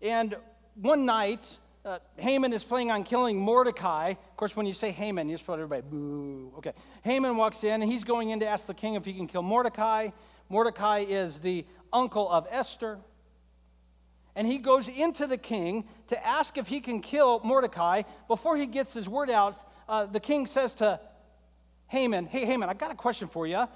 And 0.01 0.35
one 0.77 1.05
night, 1.05 1.59
uh, 1.89 1.99
Haman 2.19 2.53
is 2.53 2.63
planning 2.63 2.91
on 2.91 3.03
killing 3.03 3.39
Mordecai. 3.39 4.11
Of 4.11 4.37
course, 4.37 4.55
when 4.55 4.67
you 4.67 4.75
say 4.75 4.91
Haman, 4.91 5.29
you 5.29 5.37
just 5.37 5.47
put 5.47 5.55
everybody, 5.55 5.83
boo. 5.89 6.53
Okay. 6.59 6.73
Haman 7.03 7.37
walks 7.37 7.65
in, 7.65 7.81
and 7.81 7.91
he's 7.91 8.05
going 8.05 8.29
in 8.29 8.41
to 8.41 8.47
ask 8.47 8.67
the 8.67 8.75
king 8.75 8.95
if 8.95 9.07
he 9.07 9.15
can 9.15 9.27
kill 9.27 9.43
Mordecai. 9.43 10.11
Mordecai 10.51 10.99
is 11.09 11.39
the 11.39 11.65
uncle 11.91 12.31
of 12.31 12.47
Esther. 12.51 12.99
And 14.37 14.47
he 14.47 14.59
goes 14.59 14.89
into 14.89 15.27
the 15.27 15.39
king 15.39 15.85
to 16.09 16.27
ask 16.27 16.59
if 16.59 16.69
he 16.69 16.81
can 16.81 17.01
kill 17.01 17.41
Mordecai. 17.43 18.03
Before 18.29 18.57
he 18.57 18.67
gets 18.67 18.93
his 18.93 19.09
word 19.09 19.31
out, 19.31 19.57
uh, 19.89 20.05
the 20.05 20.21
king 20.21 20.47
says 20.47 20.75
to 20.77 21.01
Haman, 21.87 22.27
Hey, 22.27 22.45
Haman, 22.45 22.69
I 22.69 22.75
got 22.75 22.93
a 22.93 22.97
question 22.97 23.29
for 23.29 23.47
you. 23.47 23.67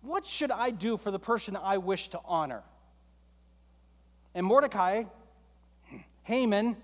What 0.00 0.24
should 0.24 0.50
I 0.50 0.70
do 0.70 0.96
for 0.96 1.10
the 1.10 1.18
person 1.18 1.56
I 1.56 1.76
wish 1.76 2.08
to 2.08 2.20
honor? 2.24 2.62
And 4.34 4.46
Mordecai, 4.46 5.04
Haman, 6.22 6.76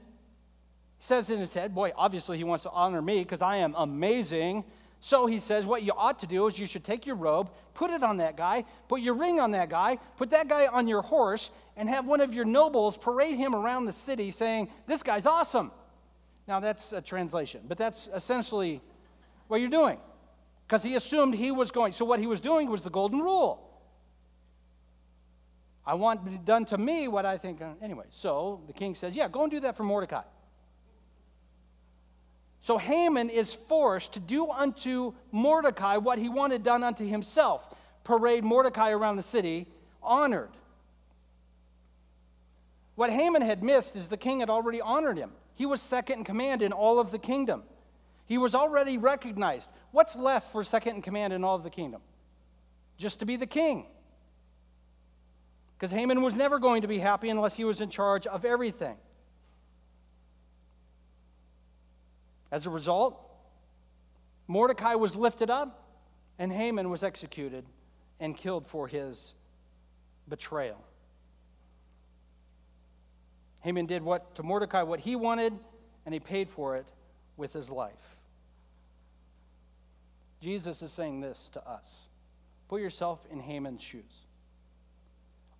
says 0.99 1.31
in 1.31 1.39
his 1.39 1.53
head, 1.55 1.75
Boy, 1.75 1.93
obviously 1.97 2.37
he 2.39 2.45
wants 2.45 2.63
to 2.65 2.71
honor 2.71 3.03
me 3.03 3.23
because 3.23 3.43
I 3.43 3.57
am 3.57 3.75
amazing. 3.77 4.65
So 5.01 5.27
he 5.27 5.39
says, 5.39 5.67
What 5.67 5.83
you 5.83 5.93
ought 5.97 6.19
to 6.21 6.27
do 6.27 6.47
is 6.47 6.59
you 6.59 6.67
should 6.67 6.85
take 6.85 7.07
your 7.07 7.17
robe, 7.17 7.51
put 7.75 7.91
it 7.91 8.03
on 8.03 8.17
that 8.19 8.37
guy, 8.37 8.65
put 8.89 9.01
your 9.01 9.15
ring 9.15 9.41
on 9.41 9.51
that 9.53 9.69
guy, 9.69 9.99
put 10.17 10.31
that 10.31 10.49
guy 10.49 10.67
on 10.67 10.87
your 10.87 11.03
horse, 11.03 11.51
and 11.77 11.89
have 11.89 12.07
one 12.07 12.21
of 12.21 12.35
your 12.35 12.45
nobles 12.45 12.97
parade 12.97 13.37
him 13.37 13.55
around 13.55 13.85
the 13.85 13.93
city 13.93 14.31
saying, 14.31 14.69
This 14.87 15.03
guy's 15.03 15.27
awesome. 15.27 15.71
Now 16.49 16.61
that's 16.61 16.93
a 16.93 17.01
translation, 17.01 17.63
but 17.69 17.77
that's 17.77 18.09
essentially 18.15 18.81
what 19.49 19.61
you're 19.61 19.71
doing 19.71 19.99
because 20.67 20.83
he 20.83 20.97
assumed 20.97 21.35
he 21.35 21.53
was 21.53 21.71
going. 21.71 21.93
So, 21.93 22.05
what 22.05 22.19
he 22.21 22.27
was 22.27 22.41
doing 22.41 22.69
was 22.69 22.83
the 22.83 22.91
golden 22.91 23.21
rule. 23.21 23.63
I 25.87 25.95
want 25.95 26.45
done 26.45 26.65
to 26.67 26.79
me 26.79 27.07
what 27.07 27.25
I 27.25 27.39
think. 27.39 27.63
Uh, 27.63 27.75
anyway, 27.81 28.07
so 28.11 28.63
the 28.67 28.73
king 28.73 28.95
says, 28.95 29.17
Yeah, 29.17 29.29
go 29.29 29.43
and 29.43 29.51
do 29.51 29.61
that 29.61 29.77
for 29.77 29.85
Mordecai. 29.85 30.23
So 32.67 32.79
Haman 32.79 33.31
is 33.31 33.55
forced 33.55 34.15
to 34.15 34.19
do 34.19 34.51
unto 34.51 35.15
Mordecai 35.31 35.99
what 35.99 36.19
he 36.19 36.29
wanted 36.29 36.65
done 36.65 36.83
unto 36.83 37.07
himself 37.07 37.73
parade 38.03 38.43
Mordecai 38.43 38.91
around 38.91 39.15
the 39.15 39.23
city, 39.23 39.69
honored. 40.03 40.51
What 42.97 43.11
Haman 43.11 43.43
had 43.43 43.63
missed 43.63 43.95
is 43.95 44.09
the 44.09 44.17
king 44.17 44.41
had 44.41 44.51
already 44.51 44.81
honored 44.81 45.17
him. 45.17 45.31
He 45.55 45.65
was 45.65 45.81
second 45.81 46.19
in 46.19 46.25
command 46.25 46.61
in 46.61 46.73
all 46.73 46.99
of 46.99 47.13
the 47.13 47.21
kingdom. 47.21 47.63
He 48.25 48.37
was 48.37 48.53
already 48.57 48.99
recognized. 48.99 49.71
What's 49.93 50.17
left 50.17 50.51
for 50.51 50.65
second 50.65 50.97
in 50.97 51.03
command 51.03 51.33
in 51.33 51.45
all 51.45 51.55
of 51.55 51.63
the 51.63 51.71
kingdom? 51.71 52.01
Just 52.99 53.21
to 53.21 53.27
be 53.27 53.37
the 53.37 53.47
king. 53.47 53.87
Because 55.79 55.93
Haman 55.93 56.21
was 56.21 56.35
never 56.35 56.59
going 56.59 56.83
to 56.83 56.89
be 56.89 56.99
happy 56.99 57.29
unless 57.29 57.55
he 57.55 57.63
was 57.63 57.81
in 57.81 57.91
charge 57.91 58.27
of 58.27 58.45
everything. 58.45 58.97
As 62.51 62.67
a 62.67 62.71
result, 62.71 63.21
Mordecai 64.47 64.95
was 64.95 65.17
lifted 65.17 65.51
up 65.51 65.83
and 66.39 66.53
Haman 66.53 66.91
was 66.91 67.03
executed 67.03 67.65
and 68.21 68.37
killed 68.37 68.67
for 68.67 68.87
his 68.87 69.35
betrayal. 70.29 70.83
Haman 73.63 73.87
did 73.87 74.03
what 74.03 74.35
to 74.37 74.43
Mordecai 74.43 74.83
what 74.83 75.01
he 75.01 75.17
wanted 75.17 75.53
and 76.05 76.15
he 76.15 76.21
paid 76.21 76.49
for 76.49 76.77
it 76.77 76.87
with 77.37 77.53
his 77.53 77.71
life. 77.71 78.17
Jesus 80.41 80.83
is 80.83 80.93
saying 80.93 81.21
this 81.21 81.49
to 81.51 81.69
us 81.69 82.07
Put 82.69 82.81
yourself 82.81 83.21
in 83.31 83.41
Haman's 83.41 83.83
shoes. 83.83 84.27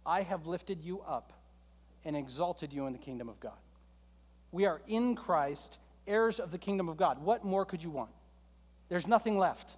I 0.05 0.23
have 0.23 0.47
lifted 0.47 0.83
you 0.83 1.01
up 1.01 1.33
and 2.05 2.17
exalted 2.17 2.73
you 2.73 2.87
in 2.87 2.93
the 2.93 2.99
kingdom 2.99 3.29
of 3.29 3.41
God. 3.41 3.59
We 4.53 4.67
are 4.67 4.81
in 4.87 5.17
Christ, 5.17 5.79
heirs 6.07 6.41
of 6.41 6.51
the 6.51 6.59
kingdom 6.59 6.89
of 6.89 6.97
God. 6.97 7.23
What 7.23 7.45
more 7.45 7.65
could 7.65 7.83
you 7.83 7.91
want? 7.91 8.11
There's 8.89 9.07
nothing 9.07 9.39
left. 9.39 9.75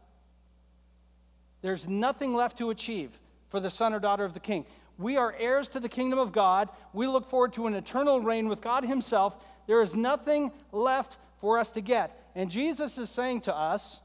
There's 1.62 1.88
nothing 1.88 2.34
left 2.34 2.58
to 2.58 2.70
achieve 2.70 3.18
for 3.48 3.60
the 3.60 3.70
son 3.70 3.94
or 3.94 4.00
daughter 4.00 4.24
of 4.24 4.34
the 4.34 4.40
king. 4.40 4.66
We 4.98 5.16
are 5.16 5.34
heirs 5.38 5.68
to 5.68 5.80
the 5.80 5.88
kingdom 5.88 6.18
of 6.18 6.32
God. 6.32 6.68
We 6.92 7.06
look 7.06 7.26
forward 7.28 7.52
to 7.54 7.66
an 7.66 7.74
eternal 7.74 8.20
reign 8.20 8.48
with 8.48 8.60
God 8.60 8.84
Himself. 8.84 9.36
There 9.66 9.80
is 9.80 9.96
nothing 9.96 10.52
left 10.72 11.18
for 11.38 11.58
us 11.58 11.70
to 11.72 11.80
get. 11.80 12.30
And 12.34 12.50
Jesus 12.50 12.98
is 12.98 13.08
saying 13.08 13.42
to 13.42 13.54
us, 13.54 14.00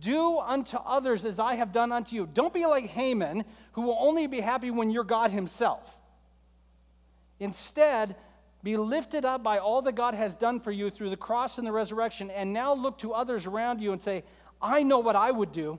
do 0.00 0.38
unto 0.38 0.76
others 0.76 1.24
as 1.24 1.38
I 1.38 1.54
have 1.54 1.72
done 1.72 1.92
unto 1.92 2.16
you. 2.16 2.26
Don't 2.26 2.52
be 2.52 2.66
like 2.66 2.86
Haman, 2.86 3.44
who 3.72 3.82
will 3.82 3.96
only 4.00 4.26
be 4.26 4.40
happy 4.40 4.70
when 4.70 4.90
you're 4.90 5.04
God 5.04 5.30
himself. 5.30 5.98
Instead, 7.38 8.16
be 8.64 8.78
lifted 8.78 9.24
up 9.24 9.42
by 9.42 9.58
all 9.58 9.82
that 9.82 9.94
God 9.94 10.14
has 10.14 10.34
done 10.34 10.58
for 10.58 10.72
you 10.72 10.88
through 10.88 11.10
the 11.10 11.16
cross 11.16 11.58
and 11.58 11.66
the 11.66 11.72
resurrection, 11.72 12.30
and 12.30 12.52
now 12.52 12.74
look 12.74 12.98
to 12.98 13.12
others 13.12 13.46
around 13.46 13.80
you 13.80 13.92
and 13.92 14.02
say, 14.02 14.24
I 14.60 14.82
know 14.82 14.98
what 14.98 15.14
I 15.14 15.30
would 15.30 15.52
do. 15.52 15.78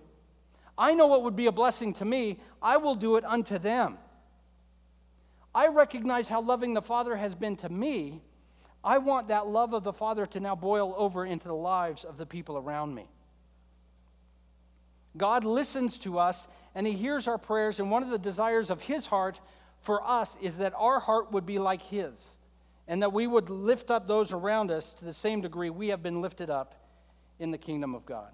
I 0.78 0.94
know 0.94 1.08
what 1.08 1.24
would 1.24 1.36
be 1.36 1.48
a 1.48 1.52
blessing 1.52 1.94
to 1.94 2.06
me. 2.06 2.40
I 2.62 2.78
will 2.78 2.96
do 2.96 3.16
it 3.16 3.26
unto 3.26 3.58
them. 3.58 3.98
I 5.54 5.68
recognize 5.68 6.30
how 6.30 6.42
loving 6.42 6.74
the 6.74 6.82
Father 6.82 7.16
has 7.16 7.34
been 7.34 7.56
to 7.58 7.70
me. 7.70 8.22
I 8.84 9.00
want 9.00 9.30
that 9.30 9.48
love 9.48 9.74
of 9.74 9.84
the 9.84 9.94
Father 9.94 10.28
to 10.28 10.40
now 10.40 10.56
boil 10.56 10.94
over 10.96 11.26
into 11.26 11.48
the 11.48 11.56
lives 11.56 12.04
of 12.04 12.18
the 12.18 12.26
people 12.26 12.56
around 12.56 12.94
me. 12.94 13.10
God 15.18 15.44
listens 15.44 15.98
to 16.00 16.20
us 16.20 16.48
and 16.76 16.86
He 16.86 16.94
hears 16.94 17.28
our 17.28 17.38
prayers, 17.40 17.80
and 17.80 17.90
one 17.90 18.04
of 18.04 18.10
the 18.10 18.20
desires 18.20 18.70
of 18.70 18.82
His 18.82 19.08
heart 19.08 19.40
for 19.80 20.08
us 20.08 20.38
is 20.42 20.58
that 20.58 20.74
our 20.78 21.00
heart 21.00 21.32
would 21.32 21.46
be 21.46 21.58
like 21.58 21.82
His, 21.82 22.38
and 22.88 23.02
that 23.02 23.12
we 23.12 23.28
would 23.28 23.50
lift 23.50 23.92
up 23.92 24.08
those 24.08 24.32
around 24.32 24.72
us 24.72 24.94
to 24.94 25.06
the 25.06 25.14
same 25.14 25.42
degree 25.42 25.70
we 25.70 25.90
have 25.90 26.04
been 26.04 26.22
lifted 26.22 26.50
up 26.50 26.76
in 27.40 27.52
the 27.52 27.58
kingdom 27.58 27.96
of 27.96 28.06
God. 28.06 28.32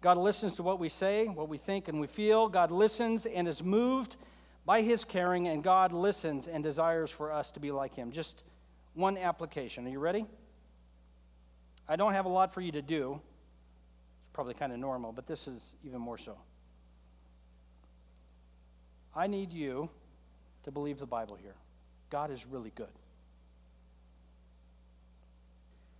God 0.00 0.16
listens 0.16 0.54
to 0.56 0.62
what 0.62 0.78
we 0.78 0.88
say, 0.88 1.26
what 1.26 1.48
we 1.48 1.58
think, 1.58 1.88
and 1.88 2.00
we 2.00 2.06
feel. 2.06 2.48
God 2.48 2.70
listens 2.70 3.26
and 3.26 3.46
is 3.46 3.62
moved 3.62 4.16
by 4.64 4.82
his 4.82 5.04
caring, 5.04 5.48
and 5.48 5.62
God 5.62 5.92
listens 5.92 6.48
and 6.48 6.62
desires 6.62 7.10
for 7.10 7.32
us 7.32 7.50
to 7.52 7.60
be 7.60 7.70
like 7.70 7.94
him. 7.94 8.10
Just 8.10 8.44
one 8.94 9.18
application. 9.18 9.86
Are 9.86 9.90
you 9.90 9.98
ready? 9.98 10.26
I 11.88 11.96
don't 11.96 12.12
have 12.12 12.24
a 12.24 12.30
lot 12.30 12.54
for 12.54 12.60
you 12.60 12.72
to 12.72 12.82
do. 12.82 13.20
It's 14.22 14.30
probably 14.32 14.54
kind 14.54 14.72
of 14.72 14.78
normal, 14.78 15.12
but 15.12 15.26
this 15.26 15.48
is 15.48 15.74
even 15.84 16.00
more 16.00 16.18
so. 16.18 16.36
I 19.14 19.26
need 19.26 19.52
you 19.52 19.90
to 20.62 20.70
believe 20.70 20.98
the 20.98 21.06
Bible 21.06 21.36
here. 21.36 21.56
God 22.10 22.30
is 22.30 22.44
really 22.46 22.72
good. 22.74 22.88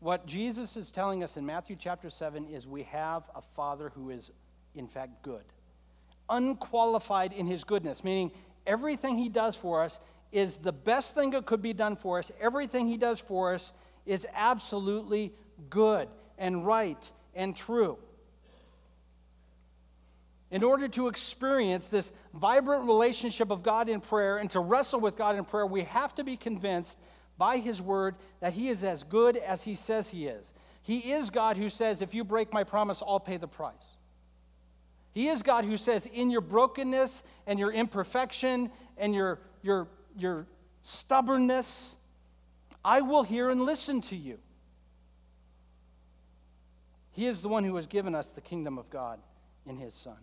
What 0.00 0.26
Jesus 0.26 0.76
is 0.76 0.90
telling 0.90 1.22
us 1.22 1.36
in 1.36 1.44
Matthew 1.46 1.76
chapter 1.78 2.10
7 2.10 2.48
is 2.48 2.66
we 2.66 2.82
have 2.84 3.24
a 3.34 3.42
Father 3.42 3.90
who 3.94 4.10
is, 4.10 4.30
in 4.74 4.88
fact, 4.88 5.22
good. 5.22 5.44
Unqualified 6.28 7.32
in 7.32 7.46
his 7.46 7.64
goodness, 7.64 8.02
meaning 8.02 8.32
everything 8.66 9.18
he 9.18 9.28
does 9.28 9.54
for 9.54 9.82
us 9.82 10.00
is 10.32 10.56
the 10.56 10.72
best 10.72 11.14
thing 11.14 11.30
that 11.30 11.44
could 11.44 11.60
be 11.60 11.72
done 11.72 11.96
for 11.96 12.18
us. 12.18 12.32
Everything 12.40 12.86
he 12.86 12.96
does 12.96 13.20
for 13.20 13.54
us 13.54 13.72
is 14.06 14.26
absolutely 14.34 15.32
good 15.68 16.08
and 16.38 16.64
right 16.66 17.10
and 17.34 17.54
true. 17.54 17.98
In 20.50 20.64
order 20.64 20.88
to 20.88 21.06
experience 21.06 21.88
this 21.88 22.12
vibrant 22.34 22.86
relationship 22.86 23.50
of 23.50 23.62
God 23.62 23.88
in 23.88 24.00
prayer 24.00 24.38
and 24.38 24.50
to 24.50 24.60
wrestle 24.60 25.00
with 25.00 25.16
God 25.16 25.36
in 25.36 25.44
prayer, 25.44 25.66
we 25.66 25.84
have 25.84 26.14
to 26.16 26.24
be 26.24 26.36
convinced 26.36 26.98
by 27.38 27.58
His 27.58 27.80
Word 27.80 28.16
that 28.40 28.52
He 28.52 28.68
is 28.68 28.82
as 28.82 29.04
good 29.04 29.36
as 29.36 29.62
He 29.62 29.74
says 29.74 30.08
He 30.08 30.26
is. 30.26 30.52
He 30.82 31.12
is 31.12 31.30
God 31.30 31.56
who 31.56 31.68
says, 31.68 32.02
If 32.02 32.14
you 32.14 32.24
break 32.24 32.52
my 32.52 32.64
promise, 32.64 33.02
I'll 33.06 33.20
pay 33.20 33.36
the 33.36 33.46
price. 33.46 33.96
He 35.12 35.28
is 35.28 35.42
God 35.42 35.64
who 35.64 35.76
says, 35.76 36.06
In 36.06 36.30
your 36.30 36.40
brokenness 36.40 37.22
and 37.46 37.58
your 37.58 37.72
imperfection 37.72 38.70
and 38.96 39.14
your, 39.14 39.40
your, 39.62 39.88
your 40.18 40.46
stubbornness, 40.82 41.96
I 42.84 43.02
will 43.02 43.22
hear 43.22 43.50
and 43.50 43.62
listen 43.62 44.00
to 44.02 44.16
you. 44.16 44.38
He 47.12 47.26
is 47.26 47.40
the 47.40 47.48
one 47.48 47.64
who 47.64 47.76
has 47.76 47.86
given 47.86 48.14
us 48.14 48.30
the 48.30 48.40
kingdom 48.40 48.78
of 48.78 48.88
God 48.90 49.20
in 49.66 49.76
His 49.76 49.94
Son. 49.94 50.16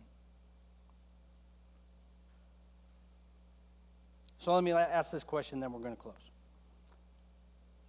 So 4.47 4.53
let 4.53 4.63
me 4.63 4.71
ask 4.71 5.11
this 5.11 5.25
question, 5.25 5.59
then 5.59 5.73
we're 5.73 5.81
going 5.81 5.97
to 5.97 6.01
close. 6.01 6.31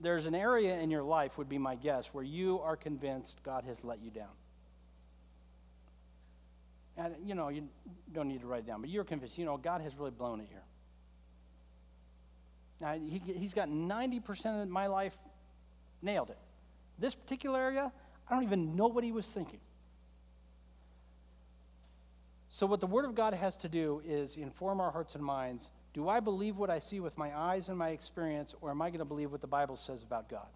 There's 0.00 0.26
an 0.26 0.34
area 0.34 0.76
in 0.80 0.90
your 0.90 1.04
life, 1.04 1.38
would 1.38 1.48
be 1.48 1.56
my 1.56 1.76
guess, 1.76 2.09
where 2.09 2.24
you 2.24 2.59
are 2.59 2.74
convinced 2.74 3.40
God 3.44 3.62
has 3.62 3.84
let 3.84 4.02
you 4.02 4.11
down. 4.11 4.32
And, 6.96 7.14
you 7.24 7.36
know, 7.36 7.48
you 7.48 7.68
don't 8.12 8.26
need 8.26 8.40
to 8.40 8.48
write 8.48 8.64
it 8.64 8.66
down, 8.66 8.80
but 8.80 8.90
you're 8.90 9.04
convinced, 9.04 9.38
you 9.38 9.44
know, 9.44 9.56
God 9.56 9.82
has 9.82 9.96
really 9.98 10.11
blown 10.11 10.40
it 10.40 10.48
here. 10.50 10.64
Now, 12.80 12.94
he, 12.94 13.22
he's 13.24 13.54
got 13.54 13.68
90% 13.68 14.61
of 14.61 14.68
my 14.68 14.88
life 14.88 15.16
nailed 16.02 16.30
it. 16.30 16.38
This 16.98 17.14
particular 17.14 17.61
area, 17.61 17.92
I 18.28 18.34
don't 18.34 18.42
even 18.42 18.74
know 18.74 18.88
what 18.88 19.04
he 19.04 19.12
was 19.12 19.28
thinking. 19.28 19.61
So, 22.50 22.66
what 22.66 22.80
the 22.80 22.88
Word 22.88 23.04
of 23.04 23.14
God 23.14 23.32
has 23.32 23.56
to 23.59 23.68
do 23.68 24.02
is 24.04 24.34
inform 24.34 24.80
our 24.80 24.90
hearts 24.90 25.14
and 25.14 25.22
minds 25.22 25.70
do 25.95 26.09
I 26.09 26.20
believe 26.20 26.57
what 26.57 26.70
I 26.70 26.78
see 26.78 27.01
with 27.01 27.16
my 27.16 27.36
eyes 27.36 27.68
and 27.68 27.78
my 27.78 27.91
experience, 27.91 28.55
or 28.61 28.70
am 28.70 28.82
I 28.82 28.91
going 28.91 28.99
to 29.01 29.05
believe 29.05 29.32
what 29.32 29.41
the 29.41 29.47
Bible 29.47 29.76
says 29.76 30.03
about 30.03 30.28
God? 30.28 30.47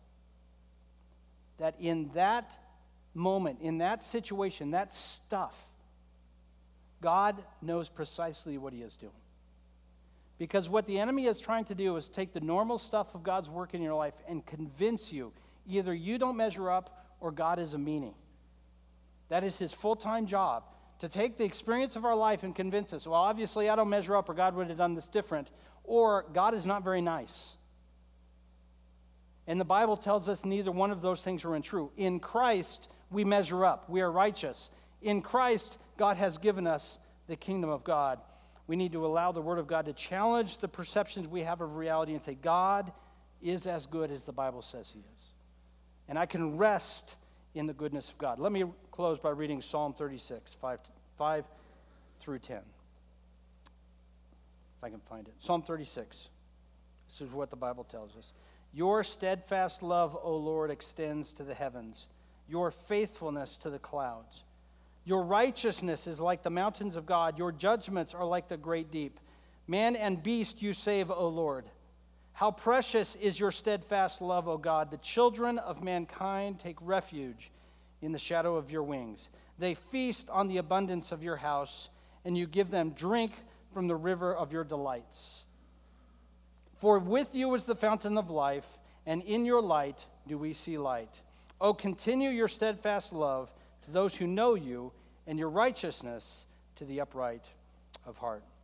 That 1.59 1.75
in 1.81 2.11
that 2.15 2.57
moment, 3.15 3.59
in 3.61 3.79
that 3.79 4.03
situation, 4.03 4.73
that 4.73 4.93
stuff, 4.93 5.61
God 7.01 7.43
knows 7.61 7.89
precisely 7.89 8.59
what 8.59 8.73
He 8.73 8.83
is 8.83 8.97
doing. 8.97 9.13
Because 10.39 10.69
what 10.69 10.87
the 10.87 10.99
enemy 10.99 11.27
is 11.27 11.39
trying 11.39 11.65
to 11.67 11.75
do 11.75 11.97
is 11.97 12.09
take 12.09 12.33
the 12.33 12.41
normal 12.41 12.79
stuff 12.79 13.15
of 13.15 13.23
God's 13.23 13.49
work 13.49 13.75
in 13.75 13.83
your 13.83 13.95
life 13.95 14.15
and 14.29 14.45
convince 14.45 15.13
you 15.13 15.33
either 15.69 15.95
you 15.95 16.19
don't 16.19 16.37
measure 16.37 16.71
up 16.71 17.07
or 17.21 17.31
God 17.31 17.59
is 17.59 17.75
a 17.75 17.79
meaning. 17.79 18.15
That 19.29 19.45
is 19.45 19.59
his 19.59 19.73
full 19.73 19.97
time 19.97 20.27
job 20.27 20.65
to 21.03 21.09
take 21.09 21.37
the 21.37 21.43
experience 21.43 21.97
of 21.97 22.05
our 22.05 22.15
life 22.15 22.45
and 22.45 22.55
convince 22.55 22.93
us, 22.93 23.09
well, 23.09 23.21
obviously 23.21 23.69
I 23.69 23.75
don't 23.75 23.89
measure 23.89 24.17
up 24.17 24.29
or 24.29 24.35
God 24.35 24.55
would 24.55 24.69
have 24.69 24.79
done 24.79 24.95
this 24.95 25.09
different, 25.09 25.51
or 25.83 26.25
God 26.33 26.55
is 26.55 26.65
not 26.65 26.85
very 26.85 27.01
nice. 27.01 27.57
And 29.49 29.61
the 29.61 29.65
Bible 29.65 29.97
tells 29.97 30.29
us 30.29 30.45
neither 30.45 30.71
one 30.71 30.93
of 30.93 31.03
those 31.03 31.25
things 31.25 31.45
are 31.45 31.57
untrue. 31.57 31.91
In 31.97 32.21
Christ, 32.21 32.89
we 33.11 33.25
measure 33.25 33.65
up, 33.65 33.91
we 33.91 34.01
are 34.01 34.13
righteous. 34.13 34.71
In 35.01 35.23
Christ, 35.23 35.77
God 35.97 36.19
has 36.19 36.39
given 36.39 36.69
us 36.69 37.01
the 37.27 37.35
kingdom 37.35 37.69
of 37.69 37.83
God. 37.83 38.21
We 38.69 38.77
need 38.77 38.93
to 38.93 39.05
allow 39.05 39.33
the 39.33 39.43
Word 39.43 39.59
of 39.59 39.67
God 39.67 39.87
to 39.87 39.93
challenge 39.93 40.59
the 40.59 40.69
perceptions 40.69 41.27
we 41.27 41.41
have 41.41 41.61
of 41.63 41.75
reality 41.75 42.15
and 42.15 42.23
say, 42.23 42.37
God 42.37 42.93
is 43.43 43.67
as 43.67 43.87
good 43.87 44.13
as 44.13 44.23
the 44.23 44.33
Bible 44.33 44.63
says 44.63 44.89
He 44.89 45.01
is. 45.01 45.23
And 46.07 46.17
I 46.17 46.27
can 46.27 46.59
rest 46.59 47.17
in 47.55 47.67
the 47.67 47.73
goodness 47.73 48.11
of 48.11 48.19
God. 48.19 48.39
Let 48.39 48.53
me 48.53 48.65
close 48.91 49.19
by 49.19 49.31
reading 49.31 49.61
Psalm 49.61 49.93
36, 49.95 50.55
5, 50.55 50.79
5 51.19 51.45
through 52.21 52.39
10. 52.39 52.57
If 52.57 52.63
I 54.83 54.91
can 54.91 55.01
find 55.01 55.29
it. 55.29 55.35
Psalm 55.39 55.63
36. 55.63 56.29
This 57.09 57.21
is 57.21 57.33
what 57.33 57.51
the 57.51 57.57
Bible 57.57 57.85
tells 57.85 58.17
us. 58.17 58.33
Your 58.73 59.05
steadfast 59.05 59.83
love, 59.83 60.17
O 60.23 60.37
Lord, 60.37 60.71
extends 60.71 61.33
to 61.35 61.45
the 61.45 61.55
heavens, 61.55 62.09
your 62.49 62.71
faithfulness 62.71 63.59
to 63.59 63.71
the 63.71 63.79
clouds. 63.79 64.45
Your 65.05 65.23
righteousness 65.23 66.07
is 66.07 66.21
like 66.21 66.43
the 66.43 66.51
mountains 66.51 66.97
of 66.97 67.05
God, 67.05 67.39
your 67.39 67.53
judgments 67.53 68.15
are 68.15 68.25
like 68.25 68.49
the 68.49 68.57
great 68.57 68.91
deep. 68.91 69.19
Man 69.67 69.95
and 69.95 70.23
beast 70.23 70.63
you 70.63 70.73
save, 70.73 71.11
O 71.11 71.29
Lord. 71.29 71.67
How 72.33 72.51
precious 72.51 73.15
is 73.17 73.39
your 73.39 73.51
steadfast 73.51 74.21
love, 74.21 74.49
O 74.49 74.57
God. 74.57 74.91
The 74.91 74.97
children 74.99 75.59
of 75.59 75.83
mankind 75.83 76.59
take 76.59 76.77
refuge 76.81 77.51
in 78.01 78.13
the 78.13 78.19
shadow 78.19 78.57
of 78.57 78.71
your 78.71 78.83
wings. 78.83 79.29
They 79.59 79.75
feast 79.75 80.29
on 80.31 80.49
the 80.49 80.59
abundance 80.59 81.13
of 81.13 81.23
your 81.23 81.37
house, 81.37 81.89
and 82.25 82.37
you 82.37 82.47
give 82.47 82.71
them 82.71 82.91
drink 82.91 83.33
from 83.73 83.87
the 83.87 83.97
river 83.97 84.35
of 84.35 84.53
your 84.53 84.65
delights. 84.65 85.45
For 86.79 86.99
with 86.99 87.35
you 87.35 87.55
is 87.55 87.65
the 87.65 87.77
fountain 87.77 88.19
of 88.19 88.29
life, 88.29 88.67
and 89.07 89.23
in 89.23 89.45
your 89.45 89.63
light 89.63 90.05
do 90.27 90.37
we 90.37 90.53
see 90.53 90.79
light. 90.79 91.21
Oh, 91.61 91.75
continue 91.75 92.31
your 92.31 92.49
steadfast 92.49 93.13
love 93.13 93.53
to 93.85 93.91
those 93.91 94.17
who 94.17 94.27
know 94.27 94.55
you, 94.55 94.93
and 95.27 95.39
your 95.39 95.51
righteousness 95.51 96.47
to 96.77 96.85
the 96.85 97.01
upright 97.01 97.45
of 98.05 98.17
heart. 98.19 98.43